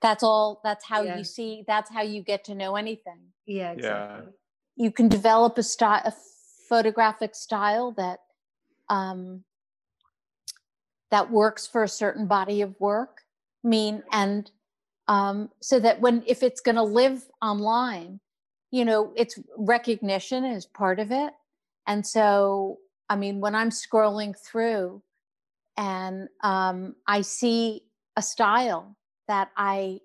that's 0.00 0.22
all 0.22 0.60
that's 0.64 0.84
how 0.84 1.02
yeah. 1.02 1.18
you 1.18 1.24
see 1.24 1.64
that's 1.66 1.90
how 1.90 2.02
you 2.02 2.22
get 2.22 2.44
to 2.44 2.54
know 2.54 2.76
anything 2.76 3.18
yeah 3.46 3.72
exactly 3.72 4.26
yeah. 4.76 4.84
you 4.84 4.90
can 4.92 5.08
develop 5.08 5.58
a 5.58 5.62
style 5.62 6.02
a 6.04 6.12
photographic 6.68 7.34
style 7.34 7.92
that 7.92 8.20
um 8.88 9.42
that 11.10 11.30
works 11.30 11.66
for 11.66 11.82
a 11.82 11.88
certain 11.88 12.26
body 12.26 12.62
of 12.62 12.78
work 12.78 13.22
I 13.64 13.68
mean 13.68 14.02
and 14.12 14.48
um 15.08 15.50
so 15.60 15.80
that 15.80 16.00
when 16.00 16.22
if 16.26 16.42
it's 16.42 16.60
going 16.60 16.76
to 16.76 16.82
live 16.82 17.24
online 17.42 18.20
you 18.70 18.84
know 18.84 19.12
it's 19.16 19.38
recognition 19.56 20.44
is 20.44 20.66
part 20.66 20.98
of 20.98 21.10
it 21.10 21.32
and 21.86 22.06
so 22.06 22.78
i 23.08 23.16
mean 23.16 23.40
when 23.40 23.54
i'm 23.54 23.70
scrolling 23.70 24.34
through 24.38 25.02
and 25.76 26.28
um, 26.42 26.94
i 27.06 27.20
see 27.20 27.82
a 28.16 28.22
style 28.22 28.96
that 29.28 29.50
I 29.56 30.00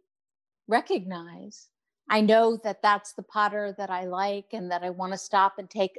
recognize. 0.68 1.68
I 2.10 2.22
know 2.22 2.58
that 2.64 2.82
that's 2.82 3.14
the 3.14 3.24
potter 3.24 3.74
that 3.78 3.90
I 3.90 4.06
like 4.06 4.46
and 4.54 4.72
that 4.72 4.84
I 4.84 4.92
want 4.92 5.14
to 5.14 5.18
stop 5.18 5.56
and 5.58 5.70
take 5.70 5.98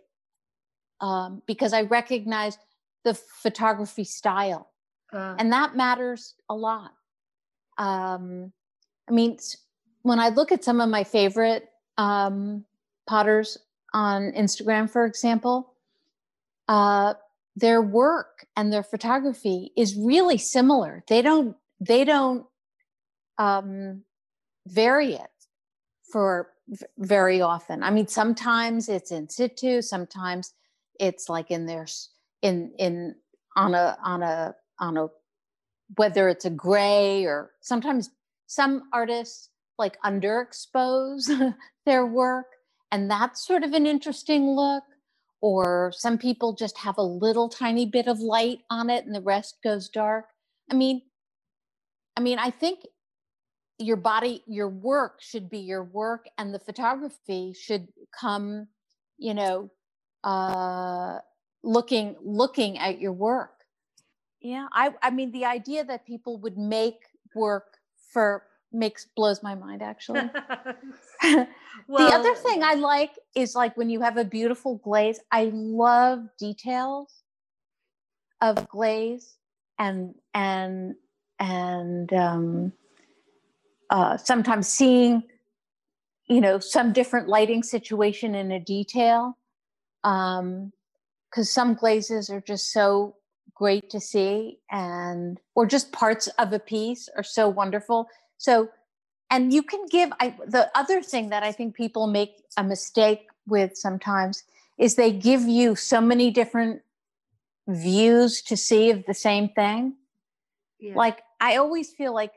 um, 1.01 1.43
because 1.47 1.73
I 1.73 1.83
recognize 1.83 2.57
the 3.05 3.15
photography 3.15 4.05
style. 4.05 4.71
Uh, 5.13 5.35
and 5.39 5.53
that 5.53 5.77
matters 5.77 6.35
a 6.49 6.55
lot. 6.55 6.93
Um, 7.79 8.53
I 9.09 9.13
mean, 9.13 9.37
when 10.03 10.21
I 10.21 10.29
look 10.29 10.53
at 10.53 10.65
some 10.65 10.81
of 10.81 10.89
my 10.89 11.05
favorite 11.05 11.69
um, 11.99 12.65
potters 13.07 13.59
on 13.93 14.33
Instagram, 14.33 14.91
for 14.91 15.07
example, 15.07 15.73
uh, 16.69 17.15
their 17.55 17.81
work 17.81 18.47
and 18.57 18.73
their 18.73 18.83
photography 18.83 19.73
is 19.77 19.97
really 19.97 20.39
similar. 20.39 21.03
They 21.09 21.23
don't 21.23 21.57
they 21.81 22.05
don't 22.05 22.47
um, 23.39 24.03
vary 24.67 25.15
it 25.15 25.31
for 26.11 26.51
very 26.99 27.41
often. 27.41 27.83
I 27.83 27.91
mean, 27.91 28.09
sometimes 28.09 28.89
it's 28.89 29.11
in 29.11 29.29
situ, 29.29 29.83
sometimes 29.83 30.53
it's 30.99 31.29
like 31.29 31.51
in 31.51 31.67
their 31.67 31.87
in 32.43 32.73
in 32.79 33.15
on 33.57 33.75
a 33.75 33.97
on 34.03 34.23
a 34.23 34.55
on 34.79 34.97
a 34.97 35.09
whether 35.97 36.29
it's 36.29 36.45
a 36.45 36.51
gray 36.51 37.25
or 37.25 37.53
sometimes 37.61 38.11
some 38.47 38.85
artists 38.93 39.51
like 39.79 40.01
underexpose 40.03 41.55
their 41.87 42.07
work 42.07 42.47
and 42.93 43.11
that's 43.11 43.47
sort 43.47 43.65
of 43.65 43.75
an 43.75 43.87
interesting 43.87 44.51
look. 44.51 44.85
Or 45.43 45.93
some 45.97 46.19
people 46.19 46.55
just 46.55 46.79
have 46.79 46.99
a 46.99 47.03
little 47.03 47.49
tiny 47.49 47.87
bit 47.87 48.09
of 48.09 48.21
light 48.21 48.61
on 48.71 48.91
it 48.91 49.07
and 49.07 49.15
the 49.15 49.23
rest 49.23 49.59
goes 49.65 49.89
dark. 49.91 50.27
I 50.71 50.75
mean 50.77 51.03
i 52.17 52.21
mean 52.21 52.39
i 52.39 52.51
think 52.51 52.81
your 53.79 53.97
body 53.97 54.43
your 54.49 54.69
work 54.71 55.21
should 55.23 55.51
be 55.51 55.59
your 55.61 55.85
work 55.85 56.27
and 56.39 56.55
the 56.55 56.61
photography 56.61 57.55
should 57.59 57.89
come 58.19 58.69
you 59.19 59.35
know 59.35 59.71
uh 60.25 61.19
looking 61.65 62.17
looking 62.23 62.79
at 62.79 63.01
your 63.01 63.13
work. 63.13 63.53
Yeah 64.41 64.69
i 64.73 64.95
i 65.03 65.11
mean 65.11 65.33
the 65.33 65.47
idea 65.47 65.85
that 65.85 66.07
people 66.07 66.39
would 66.41 66.59
make 66.59 67.01
work 67.35 67.79
for 68.13 68.45
makes 68.73 69.07
blows 69.17 69.43
my 69.43 69.55
mind 69.55 69.83
actually. 69.83 70.31
Well, 71.23 71.47
the 71.89 72.15
other 72.15 72.35
thing 72.35 72.63
i 72.63 72.75
like 72.75 73.13
is 73.35 73.55
like 73.55 73.77
when 73.77 73.91
you 73.91 74.01
have 74.01 74.17
a 74.17 74.25
beautiful 74.25 74.77
glaze 74.79 75.21
i 75.31 75.51
love 75.53 76.21
details 76.39 77.23
of 78.41 78.69
glaze 78.69 79.37
and 79.79 80.15
and 80.35 80.95
and 81.39 82.13
um 82.13 82.73
uh 83.91 84.17
sometimes 84.17 84.69
seeing 84.69 85.23
you 86.29 86.41
know 86.41 86.59
some 86.59 86.93
different 86.93 87.29
lighting 87.29 87.63
situation 87.63 88.35
in 88.35 88.51
a 88.53 88.61
detail 88.61 89.37
um 90.05 90.73
because 91.31 91.51
some 91.51 91.75
glazes 91.75 92.31
are 92.31 92.41
just 92.41 92.73
so 92.73 93.17
great 93.55 93.89
to 93.91 94.01
see 94.01 94.59
and 94.71 95.41
or 95.55 95.67
just 95.67 95.93
parts 95.93 96.29
of 96.39 96.53
a 96.53 96.59
piece 96.59 97.09
are 97.17 97.23
so 97.23 97.49
wonderful 97.49 98.09
so 98.39 98.69
and 99.31 99.53
you 99.53 99.63
can 99.63 99.85
give 99.87 100.11
I, 100.21 100.35
the 100.47 100.71
other 100.75 101.03
thing 101.03 101.31
that 101.31 101.43
i 101.43 101.53
think 101.53 101.75
people 101.75 102.07
make 102.07 102.43
a 102.57 102.65
mistake 102.65 103.29
with 103.47 103.77
sometimes 103.77 104.45
is 104.79 104.95
they 104.95 105.13
give 105.13 105.43
you 105.43 105.75
so 105.75 106.01
many 106.01 106.31
different 106.31 106.83
views 107.69 108.43
to 108.43 108.57
see 108.57 108.91
of 108.91 109.05
the 109.07 109.15
same 109.15 109.49
thing 109.49 109.95
yeah. 110.79 110.95
like 110.95 111.23
i 111.41 111.57
always 111.57 111.93
feel 111.93 112.15
like 112.15 112.33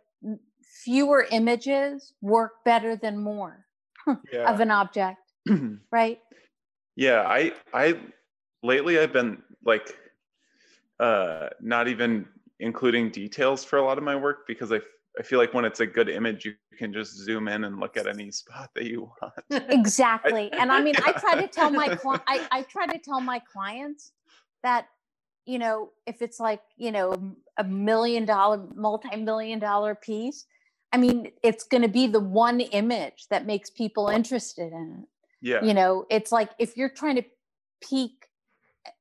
fewer 0.63 1.27
images 1.31 2.13
work 2.21 2.63
better 2.63 2.95
than 2.95 3.17
more 3.17 3.65
yeah. 4.31 4.51
of 4.51 4.59
an 4.59 4.71
object 4.71 5.19
right 5.91 6.19
yeah 6.95 7.23
i 7.27 7.51
i 7.73 7.97
lately 8.63 8.99
i've 8.99 9.13
been 9.13 9.41
like 9.65 9.97
uh 10.99 11.49
not 11.61 11.87
even 11.87 12.25
including 12.59 13.09
details 13.09 13.63
for 13.63 13.77
a 13.77 13.83
lot 13.83 13.97
of 13.97 14.03
my 14.03 14.15
work 14.15 14.47
because 14.47 14.71
i 14.71 14.79
I 15.20 15.22
feel 15.22 15.38
like 15.38 15.53
when 15.53 15.65
it's 15.65 15.82
a 15.82 15.86
good 15.86 16.07
image, 16.07 16.45
you 16.45 16.53
can 16.78 16.93
just 16.93 17.13
zoom 17.17 17.49
in 17.49 17.65
and 17.65 17.78
look 17.78 17.97
at 17.97 18.07
any 18.07 18.32
spot 18.32 18.70
that 18.76 18.86
you 18.86 19.11
want. 19.22 19.34
Exactly. 19.70 20.51
and 20.53 20.72
I 20.72 20.82
mean, 20.82 20.95
I 21.05 21.11
try 21.11 21.36
to 21.41 21.47
tell 21.51 21.70
my 21.72 21.89
cli- 21.89 22.22
I, 22.26 22.47
I 22.51 22.61
try 22.63 22.88
to 22.88 22.97
tell 22.97 23.20
my 23.20 23.39
clients 23.39 24.13
that, 24.63 24.88
you 25.45 25.59
know, 25.59 25.89
if 26.07 26.22
it's 26.22 26.39
like, 26.39 26.61
you 26.78 26.91
know, 26.91 27.36
a 27.57 27.63
million 27.65 28.24
dollar, 28.26 28.65
multi-million 28.74 29.59
dollar 29.59 29.93
piece, 29.93 30.45
I 30.93 30.97
mean, 30.97 31.32
it's 31.43 31.65
going 31.65 31.84
to 31.84 31.89
be 31.89 32.07
the 32.07 32.22
one 32.22 32.61
image 32.61 33.28
that 33.30 33.45
makes 33.45 33.70
people 33.70 34.07
interested 34.07 34.72
in 34.72 35.03
it. 35.03 35.09
Yeah. 35.41 35.63
You 35.63 35.74
know, 35.74 36.05
it's 36.09 36.32
like 36.32 36.51
if 36.59 36.78
you're 36.78 36.89
trying 36.89 37.17
to 37.17 37.26
pique 37.82 38.28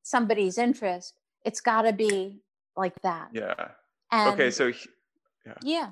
somebody's 0.02 0.58
interest, 0.58 1.14
it's 1.44 1.60
got 1.60 1.82
to 1.82 1.92
be 1.92 2.40
like 2.76 3.00
that. 3.02 3.28
Yeah. 3.32 3.68
And 4.10 4.34
okay. 4.34 4.50
So, 4.50 4.72
yeah. 5.46 5.54
Yeah. 5.62 5.90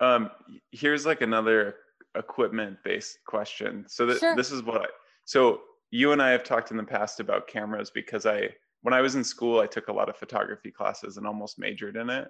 Um, 0.00 0.30
here's 0.72 1.06
like 1.06 1.20
another 1.20 1.76
equipment 2.16 2.78
based 2.84 3.18
question. 3.26 3.84
So 3.88 4.06
th- 4.06 4.18
sure. 4.18 4.36
this 4.36 4.50
is 4.50 4.62
what 4.62 4.82
I, 4.82 4.86
so 5.24 5.60
you 5.90 6.12
and 6.12 6.22
I 6.22 6.30
have 6.30 6.44
talked 6.44 6.70
in 6.70 6.76
the 6.76 6.84
past 6.84 7.20
about 7.20 7.46
cameras 7.46 7.90
because 7.90 8.26
I, 8.26 8.50
when 8.82 8.94
I 8.94 9.00
was 9.00 9.14
in 9.14 9.24
school, 9.24 9.60
I 9.60 9.66
took 9.66 9.88
a 9.88 9.92
lot 9.92 10.08
of 10.08 10.16
photography 10.16 10.70
classes 10.70 11.16
and 11.16 11.26
almost 11.26 11.58
majored 11.58 11.96
in 11.96 12.10
it. 12.10 12.28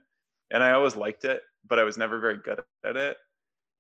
And 0.51 0.63
I 0.63 0.73
always 0.73 0.97
liked 0.97 1.25
it, 1.25 1.41
but 1.69 1.79
I 1.79 1.85
was 1.85 1.97
never 1.97 2.21
very 2.21 2.39
good 2.39 2.61
at 2.85 2.97
it. 2.97 3.17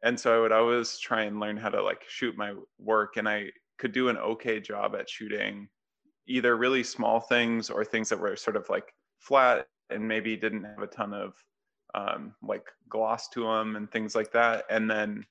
And 0.02 0.18
so 0.18 0.36
I 0.36 0.40
would 0.40 0.52
always 0.52 0.98
try 0.98 1.22
and 1.22 1.38
learn 1.38 1.56
how 1.56 1.68
to 1.68 1.82
like 1.82 2.02
shoot 2.08 2.36
my 2.36 2.54
work. 2.78 3.16
And 3.16 3.28
I 3.28 3.50
could 3.78 3.92
do 3.92 4.08
an 4.08 4.16
okay 4.18 4.60
job 4.60 4.94
at 4.94 5.08
shooting 5.08 5.68
either 6.26 6.56
really 6.56 6.82
small 6.82 7.20
things 7.20 7.70
or 7.70 7.84
things 7.84 8.08
that 8.08 8.18
were 8.18 8.36
sort 8.36 8.56
of 8.56 8.68
like 8.68 8.92
flat 9.18 9.66
and 9.90 10.06
maybe 10.06 10.36
didn't 10.36 10.64
have 10.64 10.82
a 10.82 10.86
ton 10.86 11.12
of 11.12 11.34
um, 11.94 12.34
like 12.42 12.66
gloss 12.88 13.28
to 13.30 13.44
them 13.44 13.76
and 13.76 13.90
things 13.90 14.14
like 14.14 14.32
that. 14.32 14.64
And 14.70 14.90
then, 14.90 15.24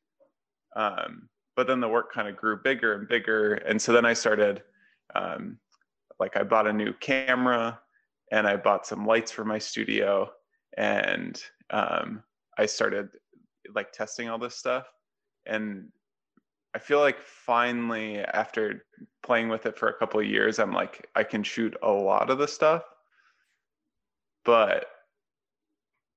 um, 0.76 1.30
but 1.56 1.68
then 1.68 1.80
the 1.80 1.88
work 1.88 2.12
kind 2.12 2.28
of 2.28 2.38
grew 2.38 2.60
bigger 2.64 2.94
and 2.94 3.08
bigger. 3.08 3.56
And 3.56 3.82
so 3.82 3.94
then 3.94 4.06
I 4.06 4.14
started, 4.14 4.64
um, 5.16 5.58
like 6.20 6.38
I 6.38 6.44
bought 6.44 6.68
a 6.68 6.74
new 6.74 6.94
camera 6.94 7.80
and 8.32 8.48
I 8.48 8.56
bought 8.56 8.88
some 8.88 9.06
lights 9.06 9.32
for 9.32 9.46
my 9.46 9.60
studio 9.60 10.32
and 10.78 11.42
um, 11.70 12.24
I 12.58 12.66
started 12.66 13.10
like 13.76 13.92
testing 13.92 14.30
all 14.30 14.40
this 14.40 14.56
stuff. 14.56 14.86
And 15.46 15.90
I 16.74 16.80
feel 16.80 17.00
like 17.00 17.20
finally, 17.22 18.20
after 18.20 18.86
playing 19.22 19.50
with 19.50 19.66
it 19.66 19.78
for 19.78 19.90
a 19.90 19.94
couple 19.94 20.20
of 20.20 20.26
years, 20.26 20.58
I'm 20.58 20.72
like, 20.72 21.08
I 21.16 21.24
can 21.24 21.44
shoot 21.44 21.76
a 21.84 21.92
lot 21.92 22.30
of 22.30 22.40
the 22.40 22.48
stuff. 22.48 22.84
But 24.44 24.86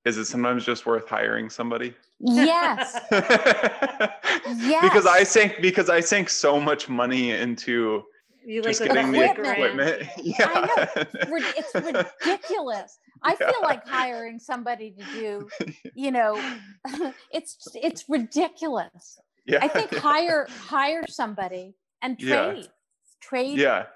is 0.07 0.17
it 0.19 0.27
sometimes 0.27 0.65
just 0.65 0.87
worth 0.87 1.09
hiring 1.09 1.51
somebody? 1.51 1.93
Yes. 2.21 2.99
yes. 3.11 4.83
Because 4.83 5.05
I 5.05 5.25
sank 5.25 5.57
because 5.61 5.91
I 5.91 6.01
sank 6.01 6.31
so 6.31 6.61
much 6.61 6.89
money 6.89 7.33
into 7.33 8.05
you 8.47 8.63
just 8.63 8.81
like 8.81 8.93
getting 8.93 9.11
the 9.11 9.31
equipment. 9.33 10.09
Yeah. 10.23 10.49
I 10.55 11.05
know. 11.27 11.43
It's 11.57 11.75
ridiculous. 11.75 12.99
I 13.23 13.31
yeah. 13.41 13.51
feel 13.51 13.63
like 13.63 13.87
hiring 13.87 14.39
somebody 14.39 14.93
to 14.93 15.05
do, 15.13 15.49
you 15.95 16.13
know, 16.13 16.41
it's 17.33 17.57
it's 17.75 18.05
ridiculous. 18.09 19.19
Yeah. 19.45 19.59
I 19.61 19.69
think 19.69 19.93
hire 19.97 20.47
hire 20.49 21.03
somebody 21.09 21.75
and 22.01 22.17
trade. 22.19 22.59
Yeah. 22.59 22.63
Trade. 23.21 23.59
Yeah. 23.59 23.87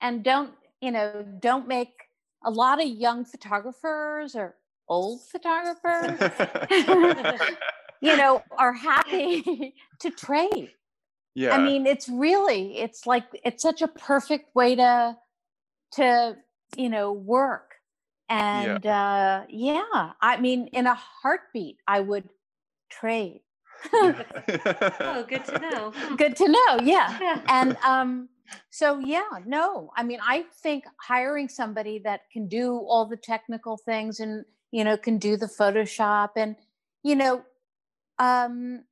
And 0.00 0.24
don't, 0.24 0.52
you 0.80 0.90
know, 0.90 1.24
don't 1.40 1.68
make 1.68 1.92
a 2.44 2.50
lot 2.50 2.80
of 2.80 2.88
young 2.88 3.26
photographers 3.26 4.34
or 4.34 4.56
old 4.88 5.20
photographers, 5.28 6.18
you 8.00 8.16
know, 8.16 8.42
are 8.58 8.72
happy 8.72 9.74
to 10.00 10.10
trade. 10.10 10.70
Yeah. 11.34 11.56
I 11.56 11.58
mean, 11.58 11.86
it's 11.86 12.08
really, 12.08 12.78
it's 12.78 13.06
like, 13.06 13.24
it's 13.44 13.62
such 13.62 13.82
a 13.82 13.88
perfect 13.88 14.54
way 14.54 14.76
to, 14.76 15.16
to, 15.92 16.36
you 16.76 16.88
know, 16.88 17.12
work. 17.12 17.74
And 18.28 18.84
yeah. 18.84 19.42
uh 19.42 19.44
yeah, 19.50 20.12
I 20.20 20.40
mean, 20.40 20.68
in 20.68 20.86
a 20.86 20.94
heartbeat, 20.94 21.76
I 21.86 22.00
would 22.00 22.26
trade. 22.90 23.42
oh, 23.92 25.26
good 25.28 25.44
to 25.44 25.58
know. 25.58 25.92
Good 26.16 26.34
to 26.36 26.48
know. 26.48 26.78
Yeah. 26.82 27.18
yeah. 27.20 27.40
And 27.48 27.76
um 27.84 28.28
so 28.70 28.98
yeah, 28.98 29.28
no. 29.44 29.90
I 29.96 30.02
mean, 30.04 30.20
I 30.22 30.46
think 30.62 30.84
hiring 31.00 31.48
somebody 31.48 31.98
that 32.00 32.22
can 32.32 32.48
do 32.48 32.78
all 32.78 33.06
the 33.06 33.16
technical 33.16 33.76
things 33.76 34.20
and 34.20 34.44
you 34.70 34.84
know, 34.84 34.96
can 34.96 35.18
do 35.18 35.36
the 35.36 35.46
Photoshop 35.46 36.30
and, 36.36 36.56
you 37.02 37.16
know, 37.16 37.42
um, 38.18 38.84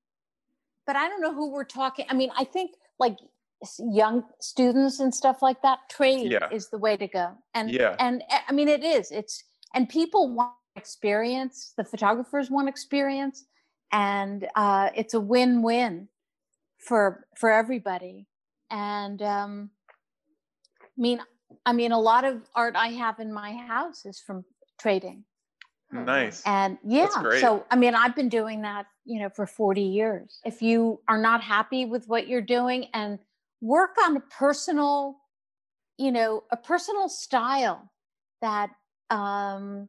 but 0.87 0.97
I 0.97 1.09
don't 1.09 1.21
know 1.21 1.35
who 1.35 1.53
we're 1.53 1.65
talking. 1.65 2.07
I 2.09 2.15
mean, 2.15 2.31
I 2.37 2.45
think 2.45 2.73
like 2.99 3.17
young 3.79 4.25
students 4.41 5.01
and 5.01 5.15
stuff 5.15 5.43
like 5.43 5.63
that, 5.63 5.79
trade 5.89 6.31
yeah. 6.31 6.49
is 6.51 6.71
the 6.71 6.79
way 6.79 6.97
to 6.97 7.07
go. 7.07 7.33
And, 7.55 7.71
yeah. 7.71 7.97
and 7.99 8.23
eh, 8.31 8.39
I 8.49 8.53
mean, 8.53 8.69
it 8.69 8.85
is, 8.85 9.11
it's, 9.11 9.45
and 9.75 9.89
people 9.89 10.29
want 10.29 10.53
experience, 10.77 11.73
the 11.77 11.85
photographers 11.85 12.51
want 12.51 12.69
experience 12.69 13.45
and 13.93 14.49
uh, 14.57 14.91
it's 14.97 15.15
a 15.15 15.21
win-win 15.21 16.09
for, 16.79 17.27
for 17.37 17.51
everybody. 17.53 18.27
And, 18.71 19.23
um, 19.23 19.71
I 20.83 21.01
mean, 21.01 21.21
I 21.65 21.73
mean, 21.73 21.93
a 21.93 22.01
lot 22.01 22.25
of 22.25 22.43
art 22.55 22.75
I 22.77 22.89
have 22.89 23.21
in 23.21 23.33
my 23.33 23.53
house 23.53 24.05
is 24.05 24.21
from 24.21 24.45
trading. 24.81 25.25
Nice. 25.93 26.43
And 26.47 26.79
yeah, 26.85 27.09
so 27.39 27.65
I 27.71 27.77
mean, 27.77 27.95
I've 27.95 28.17
been 28.17 28.31
doing 28.31 28.63
that, 28.63 28.87
you 29.05 29.21
know, 29.21 29.29
for 29.29 29.47
40 29.47 29.83
years. 29.83 30.41
If 30.45 30.63
you 30.63 31.01
are 31.07 31.19
not 31.19 31.43
happy 31.43 31.85
with 31.85 32.09
what 32.09 32.29
you're 32.29 32.41
doing 32.41 32.87
and 32.95 33.19
work 33.61 33.97
on 34.03 34.17
a 34.17 34.21
personal, 34.21 35.19
you 35.99 36.11
know, 36.11 36.45
a 36.51 36.57
personal 36.57 37.09
style 37.09 37.91
that 38.41 38.71
um 39.11 39.89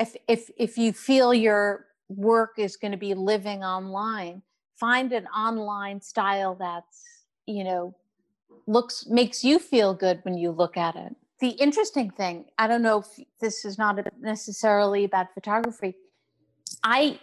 if 0.00 0.16
if 0.28 0.50
if 0.58 0.76
you 0.76 0.92
feel 0.92 1.32
your 1.32 1.86
work 2.08 2.58
is 2.58 2.76
going 2.76 2.92
to 2.92 2.98
be 2.98 3.14
living 3.14 3.62
online, 3.62 4.42
find 4.74 5.12
an 5.12 5.26
online 5.28 6.00
style 6.00 6.56
that's, 6.56 7.04
you 7.46 7.62
know, 7.62 7.94
looks 8.66 9.06
makes 9.06 9.44
you 9.44 9.58
feel 9.60 9.94
good 9.94 10.20
when 10.24 10.36
you 10.36 10.50
look 10.50 10.76
at 10.76 10.96
it 10.96 11.14
the 11.40 11.50
interesting 11.50 12.10
thing, 12.10 12.46
I 12.58 12.66
don't 12.66 12.82
know 12.82 12.98
if 12.98 13.06
this 13.40 13.64
is 13.64 13.78
not 13.78 13.98
necessarily 14.20 15.04
about 15.04 15.34
photography. 15.34 15.94
I 16.82 17.20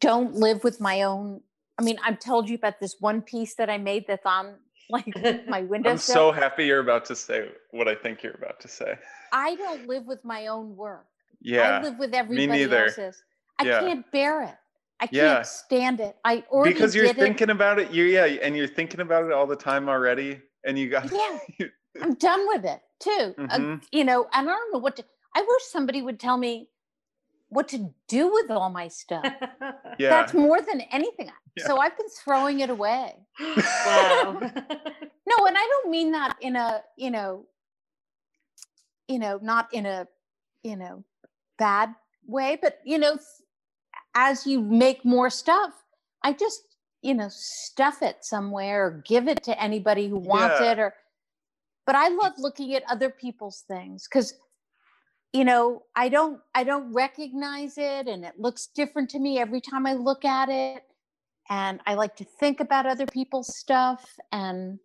don't 0.00 0.34
live 0.34 0.62
with 0.64 0.80
my 0.80 1.02
own. 1.02 1.40
I 1.78 1.82
mean, 1.82 1.98
I've 2.04 2.18
told 2.18 2.48
you 2.48 2.56
about 2.56 2.80
this 2.80 2.96
one 3.00 3.22
piece 3.22 3.54
that 3.56 3.68
I 3.68 3.78
made 3.78 4.06
that's 4.06 4.26
on 4.26 4.54
like 4.90 5.06
my 5.48 5.62
window. 5.62 5.90
I'm 5.90 5.98
so 5.98 6.30
happy 6.30 6.66
you're 6.66 6.80
about 6.80 7.04
to 7.06 7.16
say 7.16 7.50
what 7.72 7.88
I 7.88 7.94
think 7.94 8.22
you're 8.22 8.34
about 8.34 8.60
to 8.60 8.68
say. 8.68 8.96
I 9.32 9.56
don't 9.56 9.86
live 9.88 10.06
with 10.06 10.24
my 10.24 10.46
own 10.46 10.76
work. 10.76 11.06
Yeah. 11.40 11.78
I 11.78 11.82
live 11.82 11.98
with 11.98 12.14
everybody 12.14 12.62
else's. 12.62 13.22
I 13.58 13.64
Yeah. 13.64 13.80
can't 13.80 14.10
bear 14.12 14.42
it. 14.42 14.54
I 15.00 15.06
can't 15.06 15.14
Yeah. 15.14 15.42
stand 15.42 16.00
it. 16.00 16.16
I 16.24 16.44
already 16.50 16.74
because 16.74 16.94
you're 16.94 17.12
thinking 17.12 17.50
about 17.50 17.78
it. 17.78 17.90
You 17.90 18.04
yeah, 18.04 18.24
and 18.24 18.56
you're 18.56 18.66
thinking 18.66 19.00
about 19.00 19.24
it 19.24 19.32
all 19.32 19.46
the 19.46 19.56
time 19.56 19.88
already, 19.88 20.40
and 20.64 20.78
you 20.78 20.88
got 20.88 21.10
Yeah. 21.12 21.38
it. 21.58 21.72
I'm 22.00 22.14
done 22.14 22.46
with 22.48 22.64
it 22.64 22.80
too. 23.00 23.34
Uh, 23.38 23.58
Mhm. 23.58 23.82
you 23.92 24.04
know, 24.04 24.28
and 24.32 24.48
I 24.48 24.52
don't 24.52 24.72
know 24.72 24.78
what 24.78 24.96
to. 24.96 25.04
I 25.34 25.40
wish 25.42 25.62
somebody 25.64 26.02
would 26.02 26.18
tell 26.18 26.36
me 26.36 26.68
what 27.50 27.68
to 27.68 27.94
do 28.08 28.32
with 28.32 28.50
all 28.50 28.70
my 28.70 28.88
stuff. 28.88 29.24
yeah. 29.98 30.10
That's 30.10 30.34
more 30.34 30.60
than 30.60 30.80
anything. 30.82 31.30
Yeah. 31.56 31.66
So 31.66 31.78
I've 31.78 31.96
been 31.96 32.08
throwing 32.10 32.60
it 32.60 32.70
away. 32.70 33.14
wow. 33.40 34.40
No, 35.30 35.46
and 35.46 35.58
I 35.58 35.66
don't 35.70 35.90
mean 35.90 36.12
that 36.12 36.38
in 36.40 36.56
a, 36.56 36.82
you 36.96 37.10
know, 37.10 37.44
you 39.08 39.18
know, 39.18 39.38
not 39.42 39.68
in 39.74 39.84
a, 39.84 40.08
you 40.62 40.74
know, 40.74 41.04
bad 41.58 41.94
way, 42.26 42.58
but 42.60 42.78
you 42.84 42.98
know, 42.98 43.18
as 44.14 44.46
you 44.46 44.60
make 44.60 45.04
more 45.04 45.28
stuff, 45.28 45.72
I 46.22 46.32
just, 46.32 46.62
you 47.02 47.12
know, 47.14 47.28
stuff 47.30 48.00
it 48.02 48.24
somewhere 48.24 48.86
or 48.86 49.02
give 49.04 49.28
it 49.28 49.42
to 49.44 49.62
anybody 49.62 50.08
who 50.08 50.16
wants 50.16 50.60
Yeah. 50.60 50.72
it 50.72 50.78
or 50.78 50.94
but 51.88 51.96
I 51.96 52.08
love 52.08 52.34
looking 52.36 52.74
at 52.74 52.82
other 52.90 53.08
people's 53.08 53.64
things 53.66 54.06
cuz 54.06 54.34
you 55.32 55.44
know, 55.44 55.84
I 55.96 56.08
don't 56.10 56.40
I 56.54 56.64
don't 56.64 56.92
recognize 56.92 57.78
it 57.78 58.08
and 58.08 58.24
it 58.26 58.38
looks 58.38 58.66
different 58.66 59.08
to 59.10 59.18
me 59.18 59.38
every 59.38 59.62
time 59.62 59.86
I 59.86 59.94
look 59.94 60.24
at 60.24 60.50
it 60.50 60.84
and 61.48 61.80
I 61.86 61.94
like 61.94 62.14
to 62.16 62.24
think 62.24 62.60
about 62.60 62.84
other 62.84 63.06
people's 63.06 63.56
stuff 63.56 64.18
and 64.32 64.78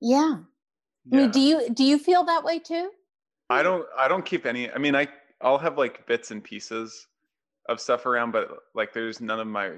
yeah. 0.00 0.36
I 1.12 1.16
mean, 1.16 1.30
do 1.30 1.40
you 1.40 1.70
do 1.70 1.82
you 1.84 1.98
feel 1.98 2.24
that 2.24 2.44
way 2.44 2.58
too? 2.58 2.90
I 3.48 3.62
don't 3.62 3.86
I 3.96 4.06
don't 4.06 4.24
keep 4.24 4.44
any 4.44 4.70
I 4.70 4.76
mean 4.76 4.94
I 4.94 5.08
I'll 5.40 5.58
have 5.58 5.78
like 5.78 6.06
bits 6.06 6.30
and 6.30 6.44
pieces 6.44 7.06
of 7.70 7.80
stuff 7.80 8.04
around 8.04 8.32
but 8.32 8.50
like 8.74 8.92
there's 8.92 9.20
none 9.20 9.40
of 9.40 9.46
my 9.46 9.70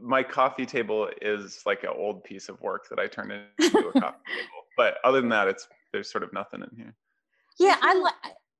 my 0.00 0.22
coffee 0.22 0.66
table 0.66 1.08
is 1.22 1.62
like 1.66 1.82
an 1.84 1.90
old 1.96 2.24
piece 2.24 2.48
of 2.48 2.60
work 2.60 2.88
that 2.90 2.98
I 2.98 3.06
turned 3.06 3.32
into 3.58 3.78
a 3.78 3.92
coffee 3.92 4.00
table. 4.00 4.64
But 4.76 4.96
other 5.04 5.20
than 5.20 5.30
that 5.30 5.48
it's 5.48 5.68
there's 5.92 6.10
sort 6.10 6.24
of 6.24 6.32
nothing 6.32 6.62
in 6.62 6.76
here. 6.76 6.94
Yeah, 7.58 7.76
I 7.80 7.94
like 7.94 8.14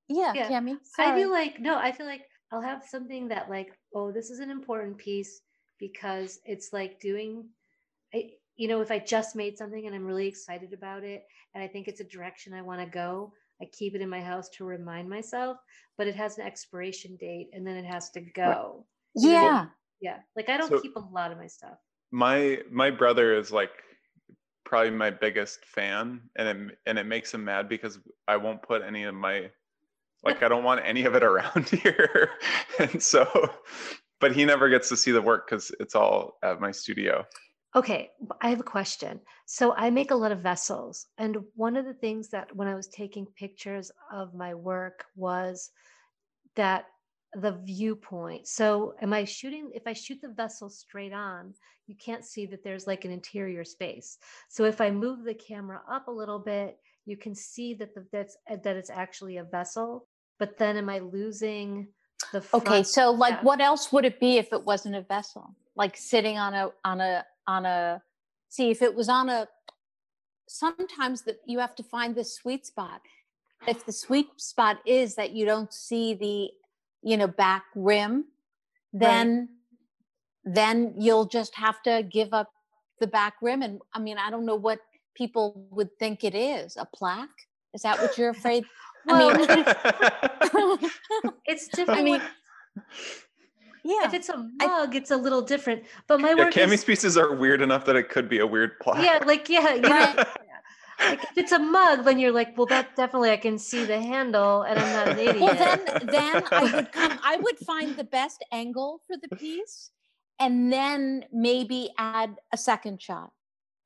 yeah, 0.09 0.33
Yeah, 0.35 0.49
Cammy. 0.49 0.77
I 0.99 1.15
feel 1.15 1.31
like 1.31 1.61
no, 1.61 1.77
I 1.77 1.93
feel 1.93 2.07
like 2.07 2.23
I'll 2.53 2.61
have 2.61 2.85
something 2.85 3.29
that 3.29 3.49
like, 3.49 3.73
oh, 3.95 4.11
this 4.11 4.31
is 4.31 4.41
an 4.41 4.51
important 4.51 4.99
piece 4.99 5.43
because 5.79 6.41
it's 6.45 6.73
like 6.73 7.01
doing 7.01 7.49
I 8.15 8.31
you 8.57 8.69
know, 8.69 8.83
if 8.83 8.91
I 8.91 8.99
just 8.99 9.37
made 9.37 9.57
something 9.57 9.87
and 9.87 9.95
I'm 9.95 10.05
really 10.05 10.27
excited 10.27 10.75
about 10.75 11.03
it 11.03 11.25
and 11.55 11.65
I 11.65 11.67
think 11.67 11.89
it's 11.89 12.01
a 12.01 12.05
direction 12.05 12.53
I 12.53 12.61
want 12.61 12.81
to 12.81 12.87
go, 12.87 13.33
I 13.63 13.67
keep 13.73 13.95
it 13.95 14.03
in 14.03 14.09
my 14.09 14.21
house 14.21 14.49
to 14.51 14.65
remind 14.65 15.09
myself, 15.09 15.57
but 15.97 16.07
it 16.07 16.15
has 16.17 16.37
an 16.37 16.47
expiration 16.47 17.17
date 17.17 17.49
and 17.55 17.67
then 17.67 17.77
it 17.77 17.87
has 17.87 18.11
to 18.11 18.21
go. 18.21 18.85
you 19.15 19.33
know, 19.33 19.67
yeah. 20.01 20.19
Like 20.37 20.49
I 20.49 20.57
don't 20.57 20.69
So- 20.71 20.81
keep 20.81 20.97
a 20.97 21.01
lot 21.01 21.33
of 21.33 21.39
my 21.39 21.47
stuff. 21.47 21.79
my 22.11 22.63
my 22.71 22.91
brother 22.91 23.37
is 23.39 23.51
like 23.53 23.71
probably 24.65 24.91
my 24.91 25.11
biggest 25.11 25.65
fan 25.65 26.21
and 26.37 26.49
it, 26.71 26.79
and 26.87 26.99
it 26.99 27.05
makes 27.07 27.33
him 27.35 27.45
mad 27.45 27.69
because 27.69 27.99
I 28.29 28.37
won't 28.37 28.63
put 28.63 28.83
any 28.83 29.05
of 29.05 29.15
my 29.15 29.51
like 30.23 30.43
I 30.43 30.49
don't 30.49 30.65
want 30.65 30.81
any 30.85 31.05
of 31.05 31.15
it 31.15 31.23
around 31.25 31.69
here 31.85 32.31
and 32.79 33.03
so 33.03 33.27
but 34.21 34.33
he 34.37 34.45
never 34.45 34.69
gets 34.69 34.89
to 34.91 34.97
see 34.97 35.11
the 35.13 35.23
work 35.23 35.49
cuz 35.49 35.73
it's 35.81 35.95
all 35.95 36.39
at 36.43 36.61
my 36.61 36.71
studio 36.71 37.27
Okay, 37.77 38.11
i 38.41 38.51
have 38.51 38.59
a 38.59 38.65
question. 38.65 39.21
So 39.47 39.73
I 39.77 39.91
make 39.91 40.11
a 40.11 40.17
lot 40.17 40.33
of 40.33 40.41
vessels, 40.41 41.07
and 41.19 41.37
one 41.55 41.77
of 41.77 41.85
the 41.85 41.95
things 41.95 42.29
that 42.31 42.55
when 42.57 42.67
I 42.67 42.75
was 42.75 42.89
taking 42.89 43.27
pictures 43.39 43.93
of 44.13 44.35
my 44.35 44.55
work 44.55 45.05
was 45.15 45.71
that 46.57 46.87
the 47.35 47.53
viewpoint. 47.65 48.47
So 48.49 48.95
am 49.01 49.13
I 49.13 49.25
shooting 49.25 49.71
if 49.75 49.87
I 49.87 49.93
shoot 49.93 50.21
the 50.21 50.29
vessel 50.29 50.69
straight 50.69 51.13
on, 51.13 51.55
you 51.87 51.95
can't 51.97 52.25
see 52.25 52.47
that 52.47 52.63
there's 52.63 52.87
like 52.87 53.05
an 53.05 53.11
interior 53.11 53.65
space. 53.65 54.19
So 54.49 54.65
if 54.65 54.81
I 54.81 54.91
move 54.91 55.25
the 55.25 55.35
camera 55.35 55.81
up 55.91 56.09
a 56.09 56.13
little 56.13 56.39
bit, 56.39 56.79
you 57.05 57.17
can 57.17 57.35
see 57.35 57.75
that 57.75 57.95
the 57.95 58.07
that's 58.13 58.37
uh, 58.51 58.57
that 58.63 58.77
it's 58.77 58.91
actually 58.91 59.39
a 59.39 59.45
vessel. 59.45 60.07
But 60.39 60.57
then 60.59 60.77
am 60.77 60.89
I 60.89 61.01
losing 61.01 61.89
the? 62.33 62.45
Okay, 62.55 62.83
so 62.83 63.11
like 63.11 63.35
yeah. 63.35 63.43
what 63.43 63.61
else 63.61 63.93
would 63.93 64.05
it 64.05 64.21
be 64.21 64.39
if 64.39 64.53
it 64.53 64.65
wasn't 64.65 64.95
a 64.95 65.03
vessel? 65.03 65.55
Like 65.77 65.97
sitting 65.97 66.39
on 66.39 66.55
a 66.55 66.71
on 66.85 67.01
a 67.01 67.25
on 67.47 67.67
a 67.67 68.03
see 68.49 68.71
if 68.71 68.83
it 68.83 68.95
was 68.95 69.09
on 69.09 69.29
a 69.29 69.49
sometimes 70.49 71.23
that 71.23 71.39
you 71.47 71.59
have 71.61 71.75
to 71.77 71.83
find 71.83 72.15
the 72.15 72.25
sweet 72.25 72.67
spot. 72.67 73.01
If 73.69 73.85
the 73.85 73.93
sweet 73.93 74.29
spot 74.37 74.79
is 74.87 75.17
that 75.17 75.33
you 75.33 75.45
don't 75.45 75.73
see 75.73 76.15
the 76.15 76.51
you 77.03 77.17
know 77.17 77.27
back 77.27 77.65
rim, 77.75 78.27
then 78.93 79.49
then 80.45 80.95
you'll 80.99 81.27
just 81.27 81.55
have 81.55 81.83
to 81.83 82.03
give 82.11 82.33
up 82.33 82.51
the 82.99 83.07
back 83.07 83.35
rim 83.43 83.63
and 83.63 83.81
I 83.95 83.99
mean 83.99 84.19
I 84.19 84.31
don't 84.31 84.47
know 84.47 84.57
what 84.57 84.81
people 85.15 85.67
would 85.71 85.97
think 85.99 86.25
it 86.25 86.35
is, 86.35 86.77
a 86.77 86.87
plaque? 86.87 87.29
Is 87.75 87.83
that 87.83 88.01
what 88.01 88.17
you're 88.17 88.31
afraid? 88.31 88.65
I 89.09 89.19
mean, 89.19 90.91
it's 91.47 91.69
different. 91.69 92.01
i 92.01 92.03
mean, 92.03 92.21
yeah. 93.83 94.05
if 94.05 94.15
it's 94.15 94.29
a 94.29 94.37
mug, 94.59 94.95
it's 94.95 95.11
a 95.11 95.17
little 95.17 95.41
different. 95.41 95.85
But 96.07 96.21
my 96.21 96.31
yeah 96.31 96.45
work 96.45 96.53
Cammy's 96.53 96.81
is 96.81 96.85
pieces 96.85 97.17
are 97.17 97.35
weird 97.35 97.63
enough 97.63 97.85
that 97.87 97.97
it 97.97 98.11
could 98.11 98.29
be 98.29 98.41
a 98.41 98.47
weird 98.47 98.79
plaque 98.81 99.05
yeah, 99.05 99.25
like 99.25 99.49
yeah, 99.49 99.75
you 99.75 99.81
know, 99.81 99.89
Right. 99.89 100.27
Like 101.01 101.23
if 101.25 101.39
it's 101.39 101.53
a 101.53 101.59
mug, 101.59 102.05
then 102.05 102.19
you're 102.19 102.33
like, 102.33 102.57
well, 102.57 102.67
that 102.67 102.97
definitely 102.97 103.31
I 103.31 103.37
can 103.37 103.59
see 103.59 103.85
the 103.85 104.01
handle, 104.01 104.63
and 104.63 104.79
I'm 104.79 104.93
not 104.93 105.09
an 105.09 105.19
idiot. 105.29 105.41
Well, 105.41 105.55
then, 105.55 106.09
then 106.09 106.45
I 106.51 106.73
would 106.75 106.93
come. 106.93 107.19
I 107.23 107.37
would 107.37 107.59
find 107.59 107.97
the 107.97 108.05
best 108.05 108.45
angle 108.53 109.01
for 109.07 109.17
the 109.17 109.35
piece, 109.37 109.91
and 110.39 110.73
then 110.73 111.25
maybe 111.33 111.91
add 111.99 112.37
a 112.53 112.57
second 112.57 113.01
shot. 113.01 113.33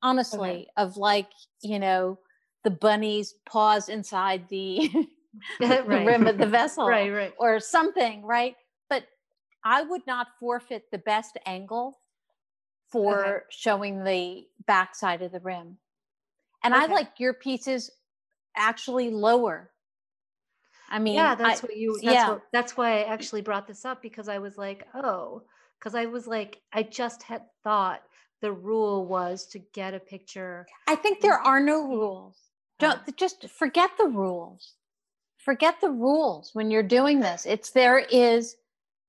Honestly, 0.02 0.68
of 0.76 0.96
like 0.96 1.28
you 1.62 1.78
know 1.78 2.18
the 2.64 2.70
bunny's 2.70 3.34
paws 3.46 3.88
inside 3.88 4.48
the, 4.48 4.90
the 5.60 5.82
Right. 5.86 6.06
rim 6.06 6.26
of 6.26 6.38
the 6.38 6.46
vessel, 6.46 6.86
right, 6.88 7.10
right. 7.12 7.34
or 7.38 7.60
something, 7.60 8.22
right? 8.22 8.56
But 8.90 9.04
I 9.64 9.82
would 9.82 10.06
not 10.06 10.28
forfeit 10.40 10.84
the 10.90 10.98
best 10.98 11.38
angle 11.46 11.98
for 12.90 13.44
showing 13.50 14.04
the 14.04 14.44
backside 14.66 15.22
of 15.22 15.32
the 15.32 15.40
rim. 15.40 15.78
And 16.64 16.74
I 16.74 16.86
like 16.86 17.20
your 17.20 17.34
pieces 17.34 17.90
actually 18.56 19.10
lower. 19.10 19.70
I 20.90 20.98
mean, 20.98 21.14
yeah, 21.14 21.34
that's 21.34 21.62
I- 21.62 21.66
what 21.66 21.76
you. 21.76 21.98
That's 22.02 22.14
yeah. 22.14 22.28
what, 22.30 22.42
that's 22.52 22.76
why 22.76 23.00
I 23.00 23.04
actually 23.04 23.42
brought 23.42 23.66
this 23.66 23.84
up 23.84 24.02
because 24.02 24.28
I 24.28 24.38
was 24.38 24.56
like, 24.56 24.86
oh, 24.94 25.42
because 25.78 25.94
I 25.94 26.06
was 26.06 26.26
like, 26.26 26.60
I 26.72 26.82
just 26.82 27.22
had 27.22 27.42
thought 27.62 28.02
the 28.40 28.52
rule 28.52 29.06
was 29.06 29.46
to 29.48 29.58
get 29.58 29.94
a 29.94 30.00
picture. 30.00 30.66
I 30.86 30.96
think 30.96 31.20
there 31.20 31.38
are 31.38 31.60
no 31.60 31.86
rules. 31.86 32.38
Don't 32.78 33.00
oh. 33.06 33.12
just 33.16 33.48
forget 33.48 33.90
the 33.98 34.06
rules. 34.06 34.74
Forget 35.38 35.80
the 35.80 35.90
rules 35.90 36.50
when 36.54 36.70
you're 36.70 36.82
doing 36.82 37.20
this. 37.20 37.46
It's 37.46 37.70
there 37.70 37.98
is, 37.98 38.56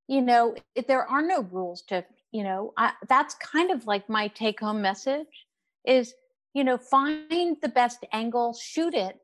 you 0.08 0.22
know, 0.22 0.56
there 0.88 1.06
are 1.06 1.22
no 1.22 1.42
rules 1.44 1.82
to, 1.84 2.04
you 2.32 2.44
know, 2.44 2.74
I, 2.78 2.92
that's 3.08 3.36
kind 3.36 3.72
of 3.72 3.88
like 3.88 4.10
my 4.10 4.28
take 4.28 4.60
home 4.60 4.82
message 4.82 5.48
is, 5.86 6.14
you 6.56 6.64
know, 6.64 6.78
find 6.78 7.58
the 7.62 7.70
best 7.70 8.04
angle, 8.12 8.54
shoot 8.54 8.96
it. 8.96 9.20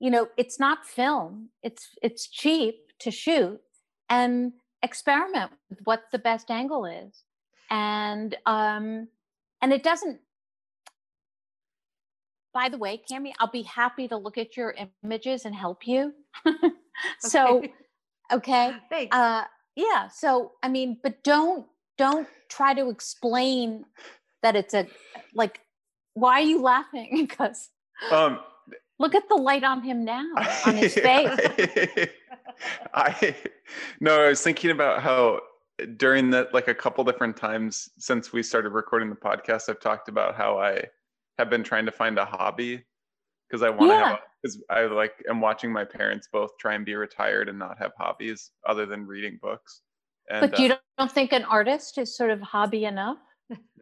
You 0.00 0.10
know, 0.10 0.26
it's 0.36 0.60
not 0.60 0.84
film. 0.84 1.48
It's 1.62 1.88
it's 2.02 2.26
cheap 2.28 2.74
to 2.98 3.10
shoot 3.10 3.60
and 4.10 4.52
experiment 4.82 5.52
with 5.70 5.78
what 5.84 6.02
the 6.12 6.18
best 6.18 6.50
angle 6.50 6.84
is. 6.84 7.22
And 7.70 8.36
um 8.44 9.08
and 9.62 9.72
it 9.72 9.82
doesn't 9.82 10.18
by 12.52 12.68
the 12.68 12.78
way, 12.78 13.02
Cami, 13.10 13.32
I'll 13.40 13.50
be 13.50 13.62
happy 13.62 14.06
to 14.08 14.16
look 14.16 14.38
at 14.38 14.56
your 14.56 14.76
images 15.02 15.44
and 15.44 15.54
help 15.54 15.86
you. 15.88 16.14
so, 17.18 17.58
Okay. 17.58 17.72
okay. 18.32 18.76
thanks. 18.88 19.16
Uh, 19.16 19.42
yeah. 19.74 20.06
So, 20.08 20.52
I 20.62 20.68
mean, 20.68 20.98
but 21.02 21.24
don't 21.24 21.66
don't 21.98 22.28
try 22.48 22.72
to 22.74 22.90
explain 22.90 23.84
that 24.42 24.54
it's 24.56 24.72
a 24.74 24.86
like. 25.34 25.60
Why 26.14 26.40
are 26.40 26.44
you 26.44 26.60
laughing? 26.62 27.26
Because 27.28 27.70
um 28.10 28.40
look 28.98 29.14
at 29.14 29.28
the 29.28 29.34
light 29.36 29.64
on 29.64 29.82
him 29.82 30.04
now, 30.04 30.26
on 30.66 30.76
his 30.76 30.94
face. 31.08 32.08
I 32.94 33.36
no, 34.00 34.22
I 34.24 34.28
was 34.28 34.40
thinking 34.40 34.70
about 34.70 35.02
how 35.02 35.40
during 35.96 36.30
that 36.30 36.54
like 36.54 36.68
a 36.68 36.74
couple 36.74 37.02
different 37.04 37.36
times 37.36 37.90
since 37.98 38.32
we 38.32 38.42
started 38.42 38.70
recording 38.70 39.10
the 39.10 39.16
podcast, 39.16 39.68
I've 39.68 39.80
talked 39.80 40.08
about 40.08 40.34
how 40.34 40.58
I 40.58 40.84
have 41.38 41.50
been 41.50 41.64
trying 41.64 41.86
to 41.86 41.92
find 41.92 42.18
a 42.18 42.24
hobby 42.24 42.84
because 43.48 43.62
I 43.62 43.70
want 43.70 43.90
to 43.90 43.96
Yeah. 43.96 44.08
have 44.08 44.18
because 44.42 44.62
I 44.70 44.82
like 44.82 45.14
am 45.28 45.40
watching 45.40 45.72
my 45.72 45.84
parents 45.84 46.28
both 46.32 46.50
try 46.58 46.74
and 46.74 46.84
be 46.84 46.94
retired 46.94 47.48
and 47.48 47.58
not 47.58 47.78
have 47.78 47.92
hobbies 47.98 48.50
other 48.66 48.86
than 48.86 49.06
reading 49.06 49.38
books. 49.40 49.82
And, 50.30 50.50
but 50.50 50.58
you 50.58 50.72
uh, 50.72 50.76
don't 50.98 51.10
think 51.10 51.32
an 51.32 51.44
artist 51.44 51.98
is 51.98 52.16
sort 52.16 52.30
of 52.30 52.40
hobby 52.40 52.84
enough? 52.84 53.18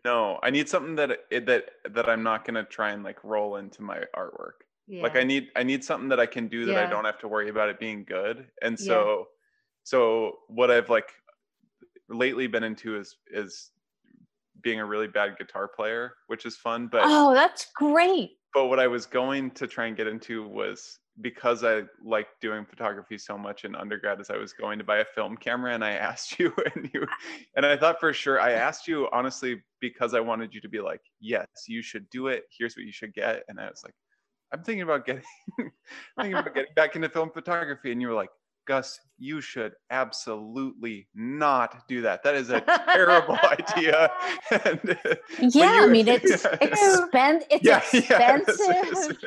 No, 0.05 0.39
I 0.43 0.51
need 0.51 0.69
something 0.69 0.97
that 0.97 1.11
it, 1.31 1.47
that 1.47 1.65
that 1.91 2.09
I'm 2.09 2.23
not 2.23 2.45
gonna 2.45 2.65
try 2.65 2.91
and 2.91 3.03
like 3.03 3.23
roll 3.25 3.57
into 3.57 3.83
my 3.83 4.01
artwork. 4.17 4.63
Yeah. 4.89 5.03
Like 5.03 5.17
I 5.17 5.23
need 5.25 5.49
I 5.57 5.63
need 5.63 5.85
something 5.85 6.09
that 6.09 6.21
I 6.21 6.27
can 6.27 6.49
do 6.49 6.67
that 6.67 6.77
I 6.77 6.91
don't 6.91 7.05
have 7.05 7.19
to 7.21 7.29
worry 7.29 7.49
about 7.49 7.69
it 7.69 7.79
being 7.79 8.05
good. 8.05 8.49
And 8.63 8.79
Yeah. 8.79 8.87
so 8.87 9.27
so 9.85 10.39
what 10.49 10.71
I've 10.71 10.91
like 10.91 11.11
lately 12.09 12.47
been 12.47 12.65
into 12.65 12.97
is 12.97 13.17
is 13.33 13.71
being 14.63 14.81
a 14.81 14.85
really 14.87 15.09
bad 15.09 15.37
guitar 15.39 15.69
player, 15.69 16.15
which 16.27 16.47
is 16.47 16.57
fun. 16.57 16.89
But 16.91 17.03
oh, 17.05 17.33
that's 17.35 17.67
great. 17.75 18.31
but 18.55 18.67
what 18.67 18.79
I 18.81 18.87
was 18.87 19.07
going 19.07 19.51
to 19.53 19.67
try 19.67 19.87
and 19.87 19.97
get 19.97 20.07
into 20.07 20.47
was 20.47 20.99
because 21.21 21.63
I 21.63 21.83
liked 22.03 22.41
doing 22.41 22.65
photography 22.65 23.19
so 23.19 23.37
much 23.37 23.65
in 23.65 23.75
undergrad 23.75 24.21
as 24.21 24.31
I 24.31 24.39
was 24.39 24.53
going 24.53 24.79
to 24.79 24.85
buy 24.85 24.99
a 24.99 25.05
film 25.05 25.37
camera 25.37 25.75
and 25.75 25.85
I 25.85 25.91
asked 26.09 26.39
you 26.39 26.53
and 26.75 26.91
you 26.95 27.07
and 27.57 27.67
I 27.67 27.77
thought 27.77 28.01
for 28.01 28.13
sure 28.13 28.41
I 28.41 28.53
asked 28.53 28.89
you 28.89 29.09
honestly 29.13 29.63
because 29.81 30.15
I 30.15 30.21
wanted 30.21 30.55
you 30.55 30.61
to 30.63 30.69
be 30.69 30.81
like, 30.81 31.03
yes, 31.21 31.47
you 31.69 31.83
should 31.83 32.09
do 32.11 32.29
it. 32.29 32.45
Here's 32.57 32.77
what 32.77 32.87
you 32.87 32.93
should 32.93 33.13
get. 33.13 33.43
And 33.49 33.61
I 33.61 33.69
was 33.69 33.83
like, 33.85 33.95
I'm 34.53 34.63
thinking 34.63 34.83
about 34.83 35.07
getting 35.07 35.23
thinking 36.17 36.35
about 36.35 36.55
getting 36.55 36.73
back 36.77 36.97
into 36.97 37.09
film 37.09 37.31
photography. 37.31 37.93
And 37.93 38.01
you 38.01 38.09
were 38.09 38.15
like, 38.15 38.31
Gus, 38.67 38.99
you 39.19 39.41
should 39.41 39.73
absolutely 39.91 41.09
not 41.15 41.87
do 41.89 42.01
that. 42.03 42.23
That 42.23 42.35
is 42.35 42.51
a 42.51 42.61
terrible 42.87 43.39
idea. 43.45 44.11
And, 44.65 44.81
but 44.83 45.21
Yeah, 45.41 45.81
I 45.83 45.87
mean 45.89 46.09
it's 46.09 46.31
yeah. 46.45 46.57
expen- 46.57 47.43
it's 47.51 47.65
Yeah, 47.65 47.83
yeah, 47.93 48.43
this 48.47 48.61
expensive 48.61 49.19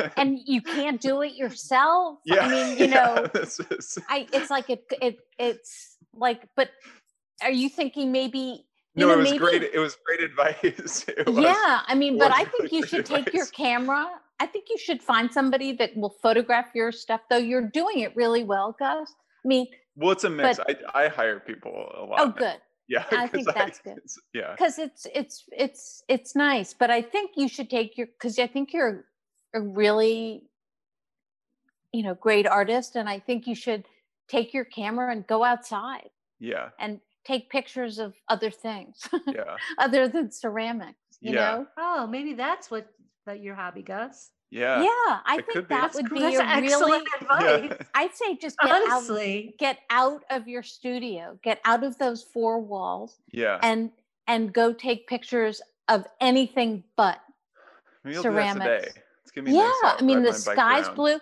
is- 0.00 0.10
and 0.16 0.38
you 0.44 0.60
can't 0.62 1.00
do 1.00 1.22
it 1.22 1.34
yourself. 1.34 2.18
yeah, 2.24 2.40
I 2.46 2.48
mean, 2.48 2.78
you 2.78 2.86
yeah, 2.86 2.94
know, 3.14 3.26
this 3.32 3.60
is- 3.70 3.98
I 4.08 4.26
it's 4.32 4.50
like 4.50 4.70
it 4.70 4.84
it 5.00 5.18
it's 5.38 5.96
like 6.14 6.48
but 6.56 6.70
are 7.42 7.50
you 7.50 7.68
thinking 7.68 8.12
maybe 8.12 8.66
you 8.94 9.00
no, 9.00 9.08
know 9.08 9.14
it 9.14 9.16
was 9.18 9.30
maybe 9.30 9.38
great. 9.38 9.62
It 9.62 9.78
was 9.78 9.96
great 10.06 10.20
advice. 10.20 11.04
Was, 11.26 11.44
yeah 11.44 11.80
i 11.88 11.94
mean 11.96 12.16
but 12.16 12.30
i 12.32 12.44
think 12.44 12.70
you 12.70 12.80
great 12.82 12.88
should 12.90 13.06
take 13.06 13.32
your 13.34 13.46
camera 13.46 14.06
i 14.40 14.46
think 14.46 14.66
you 14.70 14.78
should 14.78 15.02
find 15.02 15.32
somebody 15.32 15.72
that 15.72 15.96
will 15.96 16.14
photograph 16.22 16.68
your 16.74 16.90
stuff 16.92 17.20
though 17.30 17.36
you're 17.50 17.68
doing 17.80 18.00
it 18.00 18.14
really 18.16 18.44
well 18.44 18.74
gus 18.78 19.10
i 19.44 19.48
mean 19.48 19.66
Well, 19.96 20.12
it's 20.12 20.24
a 20.24 20.30
mix. 20.30 20.58
but- 20.58 20.80
I 20.94 21.04
I 21.04 21.08
hire 21.08 21.40
people 21.40 21.72
a 21.72 22.04
lot. 22.04 22.20
oh 22.20 22.30
good 22.30 22.58
Yeah, 22.88 23.04
I 23.12 23.26
think 23.32 23.46
that's 23.54 23.78
good. 23.80 23.96
it's- 23.98 24.18
Yeah, 24.34 24.50
because 24.56 24.78
it's 24.86 25.06
it's 25.20 25.36
it's 25.64 26.02
it's 26.08 26.34
nice 26.36 26.74
but 26.82 26.90
i 26.90 27.00
think 27.12 27.26
you 27.42 27.48
should 27.54 27.70
take 27.78 27.90
your 27.98 28.08
because 28.14 28.38
i 28.38 28.48
think 28.54 28.72
you're 28.74 29.04
a 29.54 29.60
really 29.82 30.42
you 31.92 32.02
know 32.02 32.14
great 32.14 32.46
artist 32.46 32.96
and 32.96 33.08
i 33.08 33.18
think 33.26 33.46
you 33.46 33.54
should 33.54 33.84
take 34.28 34.52
your 34.56 34.64
camera 34.64 35.12
and 35.12 35.26
go 35.26 35.44
outside 35.44 36.10
yeah, 36.40 36.68
and 36.78 37.00
take 37.24 37.48
pictures 37.48 37.98
of 37.98 38.10
other 38.28 38.50
things 38.50 38.94
yeah, 39.38 39.56
other 39.78 40.08
than 40.08 40.30
ceramics 40.30 40.98
you 41.20 41.32
Yeah. 41.32 41.40
know 41.40 41.66
oh, 41.78 42.06
maybe 42.06 42.32
that's 42.34 42.70
what 42.70 42.84
that 43.26 43.40
your 43.40 43.54
hobby, 43.54 43.82
Gus. 43.82 44.30
yeah. 44.50 44.80
yeah, 44.82 44.88
i 45.26 45.36
it 45.38 45.46
think 45.46 45.52
could 45.52 45.68
be. 45.68 45.74
that 45.74 45.80
That's 45.82 45.96
would 45.96 46.08
gr- 46.08 46.14
be 46.16 46.20
that's 46.20 46.36
a 46.38 46.44
excellent 46.46 47.04
really 47.04 47.06
advice. 47.20 47.70
Yeah. 47.80 47.86
i'd 47.94 48.14
say 48.14 48.36
just 48.36 48.56
get 48.60 48.70
out 48.70 48.82
Honestly, 48.90 49.54
get 49.58 49.78
out 49.90 50.22
of 50.30 50.46
your 50.48 50.62
studio 50.62 51.38
get 51.42 51.60
out 51.64 51.82
of 51.84 51.96
those 51.98 52.22
four 52.22 52.60
walls 52.60 53.18
yeah. 53.32 53.58
and 53.62 53.90
and 54.26 54.52
go 54.52 54.72
take 54.72 55.06
pictures 55.08 55.60
of 55.88 56.06
anything 56.20 56.84
but 56.96 57.18
Maybe 58.04 58.16
I'll 58.16 58.22
do 58.22 58.32
that 58.34 58.54
ceramics. 58.56 58.84
today. 58.86 59.00
It's 59.22 59.30
gonna 59.32 59.44
be 59.46 59.52
yeah 59.52 59.72
nice 59.82 59.94
i 59.98 60.02
mean 60.02 60.22
the 60.22 60.30
my 60.30 60.36
sky's 60.36 60.86
around. 60.86 60.94
blue 60.96 61.18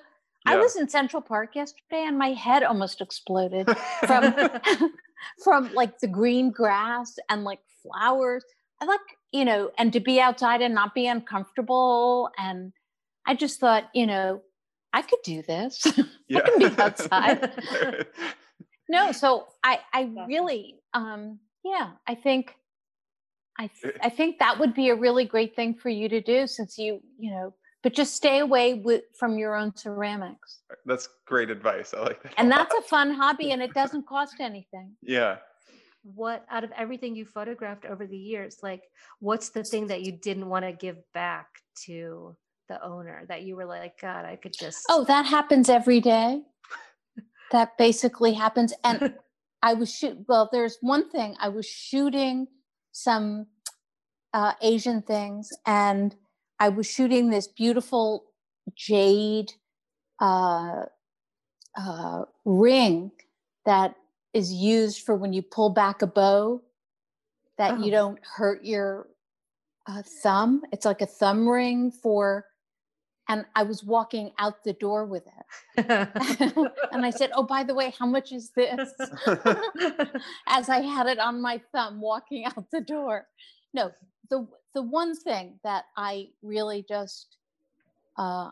i 0.47 0.57
was 0.57 0.77
in 0.77 0.89
central 0.89 1.23
park 1.23 1.55
yesterday 1.55 2.05
and 2.07 2.19
my 2.19 2.33
head 2.33 2.63
almost 2.65 3.01
exploded 3.01 3.69
from 4.07 4.35
from 5.45 5.73
like 5.75 5.99
the 6.01 6.09
green 6.09 6.51
grass 6.51 7.17
and 7.31 7.45
like 7.45 7.61
flowers 7.83 8.45
i 8.81 8.85
like 8.85 9.01
you 9.33 9.45
know 9.45 9.71
and 9.79 9.93
to 9.93 10.01
be 10.01 10.21
outside 10.21 10.61
and 10.63 10.75
not 10.75 10.95
be 10.95 11.07
uncomfortable 11.07 12.31
and 12.39 12.73
i 13.27 13.35
just 13.35 13.59
thought 13.61 13.85
you 13.95 14.07
know 14.07 14.41
i 14.93 15.03
could 15.03 15.19
do 15.25 15.43
this 15.43 15.87
yeah. 16.29 16.41
can 16.41 16.59
be 16.59 16.81
outside. 16.81 17.53
no 18.89 19.13
so 19.13 19.47
i 19.65 19.79
i 19.93 20.11
really 20.29 20.77
um 20.95 21.39
yeah 21.65 21.91
i 22.07 22.15
think 22.15 22.55
i 23.59 23.69
th- 23.69 23.95
Eh. 23.95 23.99
i 24.03 24.09
think 24.09 24.39
that 24.39 24.59
would 24.59 24.75
be 24.75 24.89
a 24.91 24.95
really 24.95 25.25
great 25.25 25.55
thing 25.57 25.75
for 25.75 25.89
you 25.89 26.09
to 26.09 26.21
do 26.21 26.47
since 26.47 26.79
you 26.79 27.01
you 27.19 27.31
know 27.31 27.55
but 27.83 27.95
just 27.95 28.15
stay 28.15 28.39
away 28.39 28.75
with 28.75 29.03
from 29.19 29.39
your 29.39 29.57
own 29.57 29.75
ceramics 29.75 30.61
That's 30.87 31.09
great 31.27 31.51
advice. 31.51 31.93
I 31.93 32.01
like 32.01 32.23
that. 32.23 32.33
and 32.39 32.47
a 32.49 32.51
that's 32.51 32.75
a 32.75 32.83
fun 32.83 33.13
hobby 33.13 33.51
and 33.53 33.61
it 33.63 33.75
doesn't 33.75 34.07
cost 34.07 34.37
anything 34.41 34.93
yeah. 35.03 35.39
What 36.03 36.45
out 36.51 36.65
of 36.65 36.73
everything 36.77 37.15
you 37.15 37.25
photographed 37.25 37.85
over 37.85 38.07
the 38.07 38.17
years, 38.17 38.59
like 38.63 38.83
what's 39.21 39.51
the 39.51 39.65
thing 39.65 39.87
that 39.89 40.03
you 40.03 40.13
didn't 40.13 40.49
want 40.49 40.65
to 40.65 40.73
give 40.73 40.99
back 41.15 41.47
to 41.87 42.37
the 42.69 42.83
owner 42.85 43.25
that 43.29 43.43
you 43.43 43.57
were 43.57 43.67
like, 43.67 44.01
God, 44.01 44.25
I 44.25 44.37
could 44.37 44.55
just 44.59 44.85
oh 44.89 45.05
that 45.05 45.27
happens 45.27 45.69
every 45.69 46.01
day 46.01 46.43
that 47.51 47.77
basically 47.79 48.33
happens 48.33 48.73
and 48.85 49.15
I 49.63 49.75
was 49.75 49.95
shoot. 49.95 50.19
Well, 50.29 50.49
there's 50.53 50.77
one 50.81 51.09
thing. 51.09 51.37
I 51.39 51.49
was 51.49 51.67
shooting 51.67 52.49
some 52.91 53.47
uh, 54.35 54.55
Asian 54.61 55.03
things, 55.03 55.49
and 55.67 56.15
I 56.59 56.69
was 56.69 56.91
shooting 56.91 57.31
this 57.31 57.47
beautiful 57.47 58.25
jade 58.75 59.53
uh, 60.21 60.85
uh, 61.79 62.25
ring 62.45 63.13
that 63.65 63.95
is 64.33 64.53
used 64.53 65.05
for 65.05 65.15
when 65.15 65.33
you 65.33 65.43
pull 65.43 65.71
back 65.71 66.03
a 66.03 66.07
bow, 66.07 66.63
that 67.59 67.79
you 67.81 67.87
Oh. 67.87 67.91
don't 67.91 68.19
hurt 68.25 68.65
your 68.65 69.09
uh, 69.87 70.03
thumb. 70.23 70.63
It's 70.73 70.85
like 70.85 71.03
a 71.03 71.07
thumb 71.07 71.49
ring 71.49 71.91
for. 71.91 72.47
And 73.29 73.47
I 73.55 73.63
was 73.63 73.85
walking 73.85 74.33
out 74.39 74.65
the 74.65 74.73
door 74.73 75.05
with 75.07 75.25
it, 75.27 75.87
and 76.93 77.07
I 77.07 77.11
said, 77.11 77.31
"Oh, 77.35 77.45
by 77.45 77.63
the 77.63 77.73
way, 77.75 77.95
how 77.97 78.05
much 78.05 78.33
is 78.33 78.51
this?" 78.51 78.93
as 80.49 80.69
I 80.69 80.81
had 80.83 81.07
it 81.07 81.19
on 81.21 81.41
my 81.41 81.61
thumb 81.73 82.01
walking 82.01 82.45
out 82.45 82.71
the 82.73 82.81
door. 82.81 83.29
No, 83.75 83.93
the 84.29 84.47
the 84.75 84.83
one 84.83 85.15
thing 85.15 85.61
that 85.63 85.85
I 85.97 86.31
really 86.43 86.85
just 86.87 87.37
uh 88.17 88.51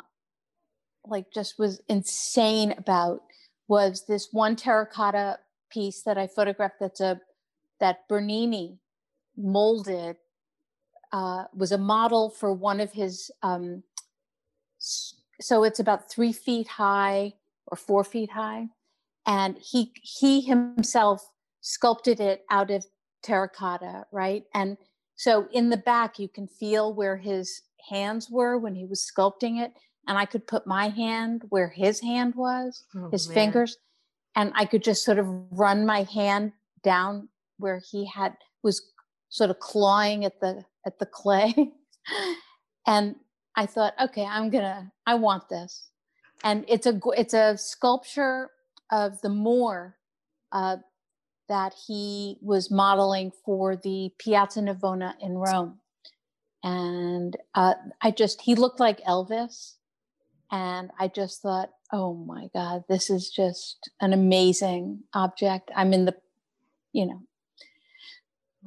like 1.05 1.31
just 1.33 1.59
was 1.59 1.81
insane 1.89 2.73
about 2.79 3.23
was 3.67 4.07
this 4.07 4.29
one 4.33 4.55
terracotta 4.55 5.39
piece 5.71 6.03
that 6.03 6.19
I 6.19 6.27
photographed 6.27 6.77
that's 6.81 7.01
a 7.01 7.21
that 7.81 8.07
Bernini 8.09 8.79
molded 9.37 10.17
uh, 11.13 11.45
was 11.55 11.73
a 11.73 11.79
model 11.79 12.31
for 12.31 12.53
one 12.53 12.81
of 12.81 12.93
his 12.93 13.31
um, 13.43 13.83
so 15.41 15.65
it's 15.65 15.81
about 15.81 16.11
three 16.11 16.33
feet 16.33 16.69
high 16.69 17.35
or 17.67 17.77
four 17.77 18.05
feet 18.05 18.31
high. 18.31 18.69
And 19.27 19.57
he 19.59 19.93
he 20.03 20.41
himself 20.41 21.29
sculpted 21.61 22.21
it 22.21 22.45
out 22.51 22.71
of 22.71 22.85
terracotta 23.23 24.05
right? 24.13 24.45
And 24.55 24.77
so 25.17 25.47
in 25.53 25.71
the 25.71 25.77
back 25.77 26.19
you 26.19 26.29
can 26.29 26.47
feel 26.47 26.95
where 26.95 27.17
his 27.17 27.63
hands 27.89 28.31
were 28.31 28.59
when 28.59 28.75
he 28.75 28.87
was 28.87 29.01
sculpting 29.11 29.61
it. 29.63 29.73
And 30.09 30.17
i 30.19 30.25
could 30.25 30.47
put 30.47 30.67
my 30.67 30.89
hand 30.89 31.45
where 31.51 31.69
his 31.69 32.01
hand 32.01 32.35
was 32.35 32.85
Oh, 32.97 33.11
his 33.11 33.29
man. 33.29 33.35
fingers 33.35 33.77
and 34.37 34.53
i 34.55 34.65
could 34.65 34.83
just 34.83 35.05
sort 35.05 35.19
of 35.19 35.27
run 35.51 35.85
my 35.87 36.03
hand 36.03 36.53
down 36.83 37.29
where 37.59 37.81
he 37.91 38.07
had 38.07 38.37
was 38.63 38.83
sort 39.29 39.51
of 39.51 39.59
clawing 39.59 40.25
at 40.25 40.41
the 40.41 40.65
at 40.87 40.99
the 40.99 41.07
clay. 41.07 41.55
And 42.87 43.17
i 43.57 43.67
thought 43.67 43.95
okay 44.03 44.25
i'm 44.25 44.51
gonna 44.51 44.91
i 45.07 45.15
want 45.15 45.49
this. 45.49 45.91
And 46.43 46.65
it's 46.67 46.87
a 46.87 46.99
it's 47.17 47.35
a 47.35 47.57
sculpture 47.59 48.51
of 48.91 49.21
the 49.21 49.29
moor 49.29 49.99
uh, 50.51 50.79
that 51.49 51.75
he 51.87 52.39
was 52.41 52.71
modeling 52.71 53.31
for 53.45 53.77
the 53.77 54.11
piazza 54.19 54.61
navona 54.61 55.15
in 55.21 55.37
rome. 55.37 55.79
And 56.65 57.37
uh, 57.55 57.75
i 58.01 58.11
just 58.11 58.41
he 58.41 58.55
looked 58.55 58.81
like 58.81 59.05
elvis. 59.05 59.75
And 60.51 60.91
i 60.99 61.07
just 61.07 61.43
thought 61.43 61.71
oh 61.93 62.15
my 62.15 62.49
god 62.55 62.85
this 62.89 63.11
is 63.11 63.31
just 63.31 63.91
an 64.01 64.13
amazing 64.13 65.01
object 65.15 65.71
i'm 65.77 65.93
in 65.93 66.05
the 66.05 66.15
you 66.93 67.07
know 67.07 67.23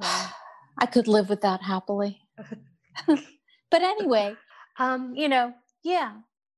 i 0.78 0.86
could 0.86 1.08
live 1.08 1.28
with 1.28 1.40
that 1.40 1.62
happily 1.62 2.20
but 3.06 3.82
anyway 3.82 4.34
Um, 4.78 5.14
you 5.14 5.28
know 5.28 5.54
yeah 5.82 6.14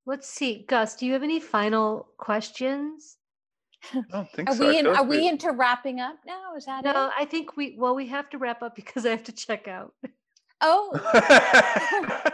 let's 0.06 0.28
see, 0.28 0.64
Gus. 0.68 0.96
Do 0.96 1.04
you 1.04 1.12
have 1.12 1.22
any 1.22 1.40
final 1.40 2.08
questions? 2.16 3.18
I 3.92 4.02
don't 4.10 4.30
think 4.30 4.48
are 4.48 4.54
so. 4.54 4.68
We 4.68 4.78
in 4.78 4.86
are 4.86 5.04
we 5.04 5.28
into 5.28 5.50
wrapping 5.52 6.00
up 6.00 6.16
now 6.26 6.56
is 6.56 6.64
that 6.64 6.84
No, 6.84 7.08
it 7.08 7.12
I 7.18 7.24
think 7.26 7.56
we 7.56 7.76
well 7.78 7.94
we 7.94 8.06
have 8.06 8.30
to 8.30 8.38
wrap 8.38 8.62
up 8.62 8.74
because 8.74 9.04
I 9.04 9.10
have 9.10 9.24
to 9.24 9.32
check 9.32 9.68
out. 9.68 9.92
oh 10.62 10.90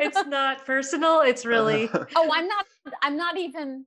it's 0.00 0.26
not 0.26 0.66
personal. 0.66 1.20
It's 1.20 1.46
really 1.46 1.88
oh 1.92 2.30
i'm 2.32 2.48
not 2.48 2.66
i'm 3.02 3.16
not 3.16 3.36
even 3.36 3.86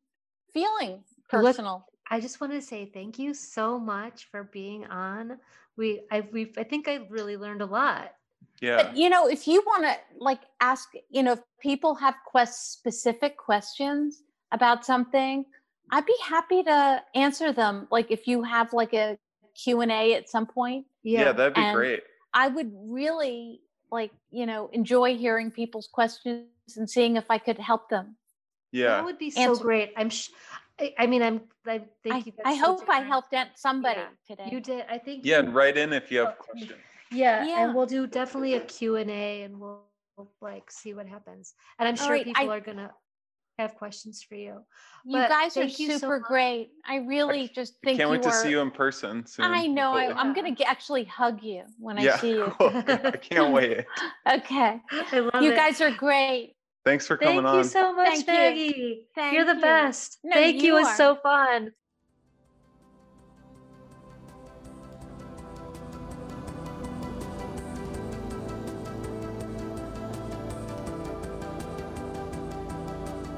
feeling 0.53 0.91
Let's- 0.91 1.15
personal 1.29 1.85
I 2.07 2.19
just 2.19 2.39
want 2.39 2.53
to 2.53 2.61
say 2.61 2.85
thank 2.93 3.17
you 3.17 3.33
so 3.33 3.79
much 3.79 4.25
for 4.29 4.43
being 4.43 4.85
on. 4.85 5.39
We 5.75 6.03
I 6.11 6.21
we 6.31 6.53
I 6.55 6.61
think 6.63 6.87
I 6.87 6.99
really 7.09 7.35
learned 7.35 7.63
a 7.63 7.65
lot. 7.65 8.13
Yeah. 8.61 8.83
But 8.83 8.95
you 8.95 9.09
know, 9.09 9.27
if 9.27 9.47
you 9.47 9.63
want 9.65 9.85
to 9.85 9.95
like 10.19 10.41
ask, 10.61 10.87
you 11.09 11.23
know, 11.23 11.31
if 11.31 11.39
people 11.59 11.95
have 11.95 12.13
quest 12.27 12.73
specific 12.73 13.37
questions 13.37 14.21
about 14.51 14.85
something, 14.85 15.45
I'd 15.89 16.05
be 16.05 16.15
happy 16.23 16.61
to 16.61 17.01
answer 17.15 17.51
them. 17.51 17.87
Like 17.89 18.11
if 18.11 18.27
you 18.27 18.43
have 18.43 18.71
like 18.71 18.93
a 18.93 19.17
Q&A 19.55 20.13
at 20.13 20.29
some 20.29 20.45
point, 20.45 20.85
yeah, 21.01 21.31
that'd 21.31 21.55
be 21.55 21.61
And- 21.61 21.75
great. 21.75 22.03
I 22.35 22.49
would 22.49 22.71
really 22.87 23.61
like, 23.91 24.11
you 24.29 24.45
know, 24.45 24.69
enjoy 24.73 25.17
hearing 25.17 25.49
people's 25.49 25.87
questions 25.91 26.45
and 26.77 26.87
seeing 26.87 27.15
if 27.15 27.31
I 27.31 27.39
could 27.39 27.57
help 27.57 27.89
them. 27.89 28.15
Yeah. 28.71 28.87
That 28.97 29.05
would 29.05 29.17
be 29.17 29.31
so 29.31 29.41
Answer- 29.41 29.63
great. 29.63 29.93
I'm 29.97 30.09
sh- 30.09 30.29
I, 30.79 30.93
I 30.99 31.07
mean 31.07 31.21
I'm 31.23 31.41
I 31.65 31.81
think 32.03 32.15
I, 32.15 32.17
you 32.19 32.31
guys 32.31 32.43
I 32.45 32.57
so 32.57 32.65
hope 32.65 32.89
I 32.89 32.99
helped 32.99 33.33
out 33.33 33.47
somebody 33.55 33.99
Yeah, 34.01 34.07
today. 34.35 34.49
You 34.51 34.59
did. 34.59 34.85
I 34.89 34.97
think 34.97 35.25
Yeah, 35.25 35.39
and 35.39 35.53
write 35.55 35.77
in 35.77 35.93
if 35.93 36.11
you 36.11 36.19
have 36.19 36.35
Oh, 36.39 36.43
mm, 36.43 36.45
questions. 36.49 36.71
Yeah, 37.11 37.45
Yeah. 37.45 37.63
and 37.65 37.75
we'll 37.75 37.85
do 37.85 38.07
definitely 38.07 38.55
a 38.55 38.59
Q&A 38.61 39.43
and 39.43 39.59
we'll, 39.59 39.83
we'll, 40.17 40.31
like 40.41 40.69
see 40.71 40.93
what 40.93 41.07
happens. 41.07 41.53
And 41.79 41.87
I'm 41.87 41.93
All 41.99 42.05
sure 42.07 42.13
right, 42.15 42.25
people 42.25 42.49
I- 42.51 42.55
are 42.57 42.59
going 42.59 42.77
to 42.77 42.91
have 43.57 43.75
questions 43.75 44.21
for 44.21 44.35
you. 44.35 44.65
you 45.05 45.13
but 45.17 45.29
guys 45.29 45.55
are 45.55 45.61
thank 45.61 45.79
you 45.79 45.91
so 45.93 45.97
super 45.99 46.19
much. 46.19 46.27
great. 46.27 46.71
I 46.85 46.97
really 46.97 47.47
just 47.55 47.75
I 47.85 47.87
think 47.87 47.99
can't 47.99 48.09
you 48.09 48.11
wait 48.11 48.23
to 48.23 48.27
are. 48.29 48.33
see 48.43 48.49
you 48.49 48.59
in 48.59 48.69
person 48.69 49.25
soon. 49.25 49.45
I 49.45 49.65
know. 49.67 49.93
I, 49.93 50.07
hopefully. 50.07 50.19
I'm 50.27 50.33
gonna 50.33 50.51
get, 50.51 50.67
actually 50.67 51.05
hug 51.05 51.41
you 51.41 51.63
when 51.79 51.95
yeah, 51.97 52.15
I 52.15 52.17
see 52.17 52.31
you. 52.31 52.53
cool. 52.57 52.71
I 52.75 53.11
can't 53.11 53.53
wait. 53.57 53.85
Okay. 54.29 54.81
I 54.91 55.19
love 55.19 55.41
You 55.41 55.53
it. 55.53 55.55
guys 55.55 55.79
are 55.79 55.91
great. 55.91 56.54
Thanks 56.85 57.07
for 57.07 57.17
coming 57.17 57.37
Thank 57.43 57.47
on. 57.47 57.53
Thank 57.53 57.65
you 57.65 57.69
so 57.71 57.93
much, 57.95 58.07
Thank 58.07 58.27
you. 58.27 58.33
Maggie. 58.33 59.35
You're 59.35 59.45
the 59.45 59.55
you. 59.55 59.61
best. 59.61 60.19
No, 60.23 60.33
Thank 60.35 60.57
you. 60.57 60.67
you 60.67 60.77
It 60.77 60.81
was 60.81 60.95
so 60.95 61.15
fun. 61.15 61.71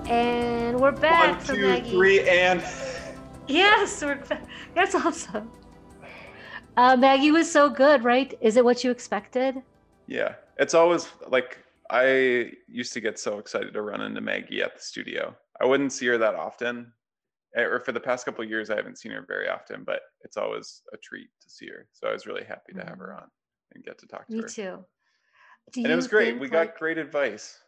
And 0.10 0.80
we're 0.80 0.92
back 0.92 1.36
One, 1.38 1.40
from 1.46 1.56
two, 1.56 1.68
Maggie. 1.68 1.90
three, 1.92 2.30
and 2.30 2.64
Yes, 3.48 4.02
we're 4.04 4.16
back. 4.16 4.44
That's 4.74 4.96
awesome. 4.96 5.52
Uh, 6.76 6.96
Maggie 6.96 7.32
was 7.32 7.50
so 7.52 7.70
good, 7.70 8.04
right? 8.04 8.38
Is 8.42 8.56
it 8.58 8.64
what 8.64 8.84
you 8.84 8.92
expected? 8.92 9.62
yeah, 10.10 10.36
it's 10.58 10.74
always 10.74 11.10
like 11.28 11.58
I 11.90 12.52
used 12.68 12.94
to 12.94 13.02
get 13.02 13.20
so 13.20 13.40
excited 13.40 13.74
to 13.74 13.82
run 13.82 14.02
into 14.02 14.22
Maggie 14.22 14.62
at 14.62 14.76
the 14.76 14.82
studio. 14.82 15.36
I 15.62 15.66
wouldn't 15.66 15.94
see 15.94 16.06
her 16.08 16.18
that 16.18 16.36
often, 16.36 16.92
eh, 17.56 17.62
or 17.64 17.80
for 17.80 17.92
the 17.92 18.00
past 18.00 18.26
couple 18.26 18.44
of 18.44 18.50
years, 18.50 18.70
I 18.70 18.76
haven't 18.76 18.98
seen 19.00 19.12
her 19.14 19.26
very 19.28 19.48
often. 19.48 19.84
But 19.84 20.02
it's 20.24 20.38
always 20.38 20.82
a 20.94 20.98
treat 20.98 21.30
to 21.42 21.50
see 21.50 21.68
her. 21.70 21.88
So 21.94 22.08
I 22.08 22.14
was 22.14 22.26
really 22.28 22.44
happy 22.44 22.74
to 22.74 22.84
have 22.86 22.98
her 23.00 23.14
on 23.14 23.30
and 23.74 23.84
get 23.84 23.98
to 24.00 24.08
talk 24.08 24.28
to 24.28 24.34
Me 24.34 24.40
her. 24.40 24.48
Me 24.48 24.54
too. 24.54 24.86
Do 25.74 25.84
And 25.84 25.92
it 25.92 25.96
was 25.96 26.08
great. 26.08 26.36
We 26.36 26.48
like, 26.48 26.52
got 26.52 26.78
great 26.78 26.98
advice. 26.98 27.60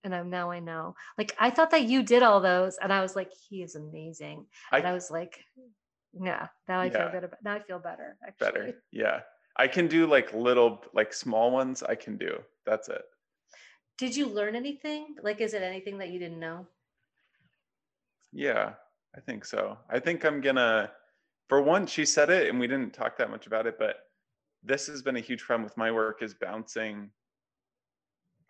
And 0.04 0.14
I'm 0.14 0.30
now 0.30 0.50
I 0.50 0.60
know. 0.60 0.94
Like 1.18 1.36
I 1.38 1.50
thought 1.50 1.70
that 1.72 1.84
you 1.84 2.02
did 2.02 2.22
all 2.22 2.40
those, 2.40 2.78
and 2.78 2.92
I 2.92 3.02
was 3.02 3.16
like, 3.16 3.32
he 3.50 3.62
is 3.62 3.76
amazing. 3.76 4.46
and 4.72 4.86
I 4.86 4.90
I 4.90 4.94
was 4.94 5.10
like, 5.10 5.44
yeah, 6.12 6.48
now 6.68 6.80
I 6.80 6.90
feel 6.90 7.02
Yeah. 7.02 7.10
good 7.10 7.24
about 7.24 7.42
now 7.44 7.54
I 7.54 7.60
feel 7.60 7.78
better 7.78 8.16
actually. 8.26 8.52
better. 8.52 8.74
Yeah. 8.92 9.20
I 9.56 9.68
can 9.68 9.88
do 9.88 10.06
like 10.06 10.32
little 10.32 10.82
like 10.94 11.12
small 11.12 11.50
ones 11.50 11.82
I 11.82 11.96
can 11.96 12.16
do. 12.16 12.44
That's 12.64 12.88
it. 12.88 13.02
Did 13.98 14.16
you 14.16 14.26
learn 14.26 14.56
anything? 14.56 15.16
Like, 15.22 15.40
is 15.42 15.52
it 15.54 15.62
anything 15.62 15.98
that 15.98 16.08
you 16.08 16.18
didn't 16.18 16.40
know? 16.40 16.66
Yeah, 18.32 18.74
I 19.16 19.20
think 19.20 19.44
so. 19.44 19.78
I 19.90 19.98
think 19.98 20.24
I'm 20.24 20.40
gonna 20.40 20.92
for 21.50 21.60
one, 21.60 21.84
she 21.84 22.04
said 22.06 22.30
it 22.30 22.48
and 22.48 22.60
we 22.60 22.68
didn't 22.68 22.94
talk 22.94 23.18
that 23.18 23.28
much 23.28 23.48
about 23.48 23.66
it, 23.66 23.76
but 23.76 23.96
this 24.62 24.86
has 24.86 25.02
been 25.02 25.16
a 25.16 25.20
huge 25.20 25.42
problem 25.42 25.64
with 25.64 25.76
my 25.76 25.90
work 25.90 26.22
is 26.22 26.32
bouncing. 26.32 27.10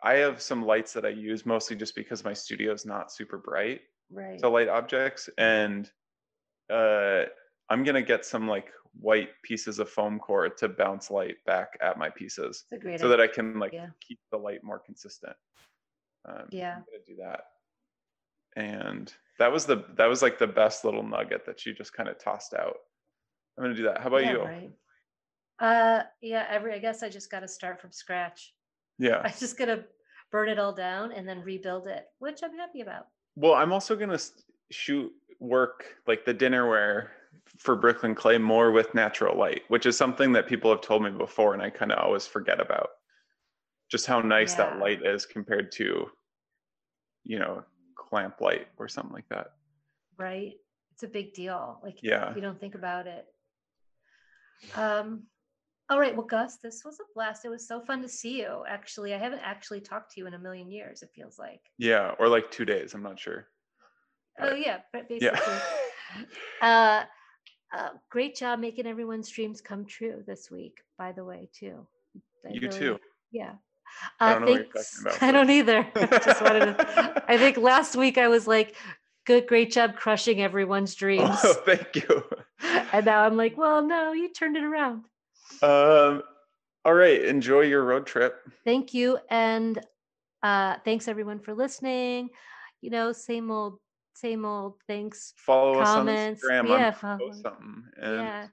I 0.03 0.13
have 0.13 0.39
some 0.39 0.63
lights 0.63 0.93
that 0.93 1.03
I 1.05 1.09
use 1.09 1.43
mostly 1.43 1.75
just 1.75 1.95
because 1.95 2.23
my 2.23 2.33
studio 2.33 2.71
is 2.73 2.85
not 2.85 3.11
super 3.11 3.37
bright 3.39 3.81
Right. 4.11 4.37
to 4.39 4.49
light 4.49 4.67
objects. 4.69 5.29
And 5.39 5.91
uh 6.69 7.23
I'm 7.69 7.83
gonna 7.83 8.03
get 8.03 8.23
some 8.23 8.47
like 8.47 8.71
white 8.93 9.29
pieces 9.41 9.79
of 9.79 9.89
foam 9.89 10.19
core 10.19 10.47
to 10.49 10.69
bounce 10.69 11.09
light 11.09 11.37
back 11.45 11.77
at 11.81 11.97
my 11.97 12.09
pieces 12.09 12.65
It's 12.71 12.79
a 12.81 12.83
great 12.83 12.99
so 12.99 13.07
that 13.07 13.19
I 13.21 13.27
can 13.27 13.57
like 13.57 13.71
idea. 13.73 13.95
keep 13.99 14.19
the 14.31 14.37
light 14.37 14.63
more 14.63 14.77
consistent. 14.79 15.35
Um, 16.25 16.45
Yeah. 16.51 16.75
I'm 16.75 16.83
gonna 16.91 17.03
do 17.07 17.15
that. 17.15 17.45
And 18.55 19.11
that 19.39 19.51
was 19.51 19.65
the 19.65 19.85
that 19.95 20.05
was 20.07 20.21
like 20.21 20.37
the 20.37 20.45
best 20.47 20.83
little 20.85 21.03
nugget 21.03 21.45
that 21.45 21.59
she 21.59 21.73
just 21.73 21.93
kind 21.93 22.09
of 22.09 22.19
tossed 22.19 22.53
out. 22.53 22.77
I'm 23.57 23.63
gonna 23.63 23.75
do 23.75 23.83
that. 23.83 24.01
How 24.01 24.07
about 24.07 24.23
yeah, 24.23 24.31
you? 24.31 24.41
Right. 24.43 24.71
Uh 25.59 26.03
yeah, 26.21 26.45
every 26.49 26.73
I 26.73 26.79
guess 26.79 27.03
I 27.03 27.09
just 27.09 27.29
gotta 27.29 27.47
start 27.47 27.79
from 27.79 27.91
scratch. 27.91 28.53
Yeah. 28.97 29.17
I'm 29.23 29.33
just 29.39 29.57
gonna 29.57 29.83
burn 30.31 30.49
it 30.49 30.59
all 30.59 30.73
down 30.73 31.11
and 31.11 31.27
then 31.27 31.41
rebuild 31.41 31.87
it, 31.87 32.05
which 32.19 32.39
I'm 32.43 32.55
happy 32.55 32.81
about. 32.81 33.07
Well, 33.35 33.53
I'm 33.53 33.71
also 33.71 33.95
gonna 33.95 34.19
shoot 34.71 35.11
work 35.39 35.95
like 36.07 36.23
the 36.25 36.33
dinnerware 36.33 37.09
for 37.57 37.75
Brooklyn 37.75 38.15
Clay 38.15 38.37
more 38.37 38.71
with 38.71 38.93
natural 38.95 39.37
light, 39.37 39.63
which 39.67 39.85
is 39.85 39.97
something 39.97 40.31
that 40.33 40.47
people 40.47 40.71
have 40.71 40.81
told 40.81 41.03
me 41.03 41.09
before, 41.11 41.53
and 41.53 41.61
I 41.61 41.69
kind 41.69 41.91
of 41.91 41.99
always 41.99 42.25
forget 42.25 42.59
about. 42.59 42.89
Just 43.89 44.05
how 44.05 44.21
nice 44.21 44.53
that 44.55 44.79
light 44.79 45.05
is 45.05 45.25
compared 45.25 45.71
to, 45.73 46.09
you 47.25 47.39
know, 47.39 47.63
clamp 47.97 48.39
light 48.39 48.67
or 48.77 48.87
something 48.87 49.13
like 49.13 49.27
that. 49.29 49.47
right? 50.17 50.53
It's 50.93 51.03
a 51.03 51.07
big 51.07 51.33
deal. 51.33 51.79
Like 51.83 52.01
Yeah. 52.01 52.33
you 52.35 52.41
don't 52.41 52.59
think 52.59 52.75
about 52.75 53.07
it. 53.07 53.25
Um 54.75 55.23
all 55.89 55.99
right, 55.99 56.15
well 56.15 56.25
Gus, 56.25 56.57
this 56.63 56.83
was 56.85 56.99
a 57.01 57.03
blast. 57.13 57.43
It 57.43 57.49
was 57.49 57.67
so 57.67 57.81
fun 57.81 58.01
to 58.01 58.07
see 58.07 58.39
you. 58.39 58.63
Actually, 58.67 59.13
I 59.13 59.17
haven't 59.17 59.41
actually 59.43 59.81
talked 59.81 60.13
to 60.13 60.21
you 60.21 60.27
in 60.27 60.33
a 60.35 60.39
million 60.39 60.71
years, 60.71 61.01
it 61.01 61.09
feels 61.13 61.37
like. 61.37 61.59
Yeah, 61.77 62.13
or 62.17 62.29
like 62.29 62.49
two 62.49 62.63
days. 62.63 62.93
I'm 62.93 63.03
not 63.03 63.19
sure. 63.19 63.47
Oh 64.39 64.55
yeah, 64.55 64.77
basically. 64.93 65.19
Yeah. 65.21 65.59
uh 66.61 67.03
uh, 67.77 67.89
great 68.09 68.35
job 68.35 68.59
making 68.59 68.85
everyone's 68.85 69.29
dreams 69.29 69.61
come 69.61 69.85
true 69.85 70.23
this 70.27 70.51
week, 70.51 70.81
by 70.97 71.11
the 71.13 71.23
way, 71.23 71.47
too. 71.57 71.87
I 72.45 72.49
you 72.53 72.59
really- 72.61 72.77
too. 72.79 72.99
Yeah. 73.31 73.53
I 74.19 74.31
Uh, 74.31 74.33
don't 74.33 74.41
know 74.45 74.51
what 74.51 74.55
you're 74.57 74.73
thanks- 74.73 75.01
about, 75.01 75.23
I 75.27 75.31
don't 75.31 75.49
either. 75.49 75.87
I 75.95 76.05
Just 76.25 76.41
wanted 76.41 76.65
to, 76.77 77.23
I 77.29 77.37
think 77.37 77.55
last 77.57 77.95
week 77.95 78.17
I 78.17 78.27
was 78.27 78.45
like, 78.47 78.75
good, 79.25 79.47
great 79.47 79.71
job 79.71 79.95
crushing 79.95 80.41
everyone's 80.41 80.95
dreams. 81.03 81.37
Oh, 81.43 81.53
thank 81.65 81.95
you. 81.95 82.23
and 82.93 83.05
now 83.05 83.23
I'm 83.23 83.37
like, 83.37 83.57
well, 83.57 83.85
no, 83.85 84.13
you 84.13 84.31
turned 84.31 84.57
it 84.57 84.63
around. 84.63 85.05
Um, 85.61 86.23
all 86.85 86.93
right. 86.93 87.23
Enjoy 87.23 87.61
your 87.61 87.83
road 87.83 88.05
trip. 88.05 88.35
Thank 88.65 88.93
you. 88.93 89.19
And 89.29 89.79
uh, 90.43 90.77
thanks 90.83 91.07
everyone 91.07 91.39
for 91.39 91.53
listening. 91.53 92.29
You 92.81 92.89
know, 92.89 93.11
same 93.11 93.51
old, 93.51 93.77
same 94.15 94.45
old. 94.45 94.75
Thanks. 94.87 95.33
Follow 95.37 95.83
Comments. 95.83 96.43
us 96.43 96.49
on 96.49 96.65
Instagram. 96.65 96.69
Yeah, 96.69 96.91
follow- 96.91 97.31
something. 97.31 97.83
And, 98.01 98.15
yeah. 98.15 98.47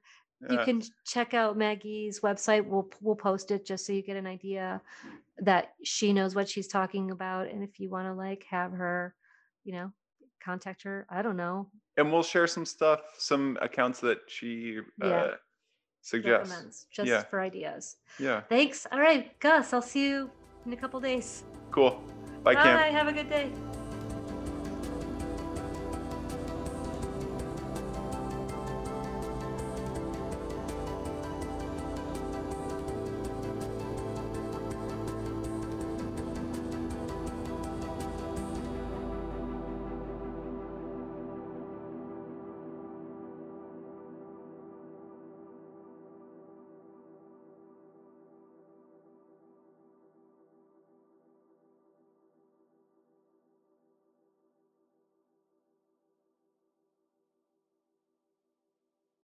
You 0.49 0.59
can 0.65 0.83
check 1.05 1.35
out 1.35 1.57
Maggie's 1.59 2.21
website. 2.21 2.65
We'll 2.65 2.89
we'll 3.01 3.17
post 3.17 3.51
it 3.51 3.67
just 3.67 3.85
so 3.85 3.93
you 3.93 4.03
get 4.03 4.17
an 4.17 4.27
idea 4.27 4.81
that 5.39 5.73
she 5.83 6.13
knows 6.13 6.37
what 6.37 6.49
she's 6.49 6.69
talking 6.69 7.11
about. 7.11 7.49
And 7.49 7.65
if 7.65 7.81
you 7.81 7.91
want 7.91 8.07
to 8.07 8.15
like 8.15 8.45
have 8.49 8.71
her, 8.71 9.17
you 9.65 9.73
know, 9.73 9.93
contact 10.49 10.83
her. 10.85 11.07
I 11.11 11.21
don't 11.23 11.37
know. 11.37 11.69
and 11.99 12.13
we'll 12.13 12.23
share 12.23 12.47
some 12.47 12.65
stuff, 12.65 13.01
some 13.19 13.59
accounts 13.61 13.99
that 14.01 14.19
she 14.29 14.79
uh, 15.03 15.07
Yeah. 15.09 15.31
suggests. 16.01 16.51
Recommends 16.51 16.87
just 16.99 17.09
Yeah. 17.09 17.23
for 17.31 17.41
ideas. 17.41 17.97
Yeah. 18.21 18.41
Thanks. 18.49 18.87
All 18.93 19.01
right, 19.09 19.25
Gus. 19.41 19.73
I'll 19.73 19.83
see 19.95 20.05
you 20.09 20.31
in 20.65 20.73
a 20.73 20.77
couple 20.77 21.01
days. 21.01 21.43
Cool. 21.73 21.93
Bye, 22.45 22.55
Cam. 22.55 22.77
Bye. 22.77 22.91
Have 23.01 23.09
a 23.09 23.13
good 23.13 23.29
day. 23.29 23.51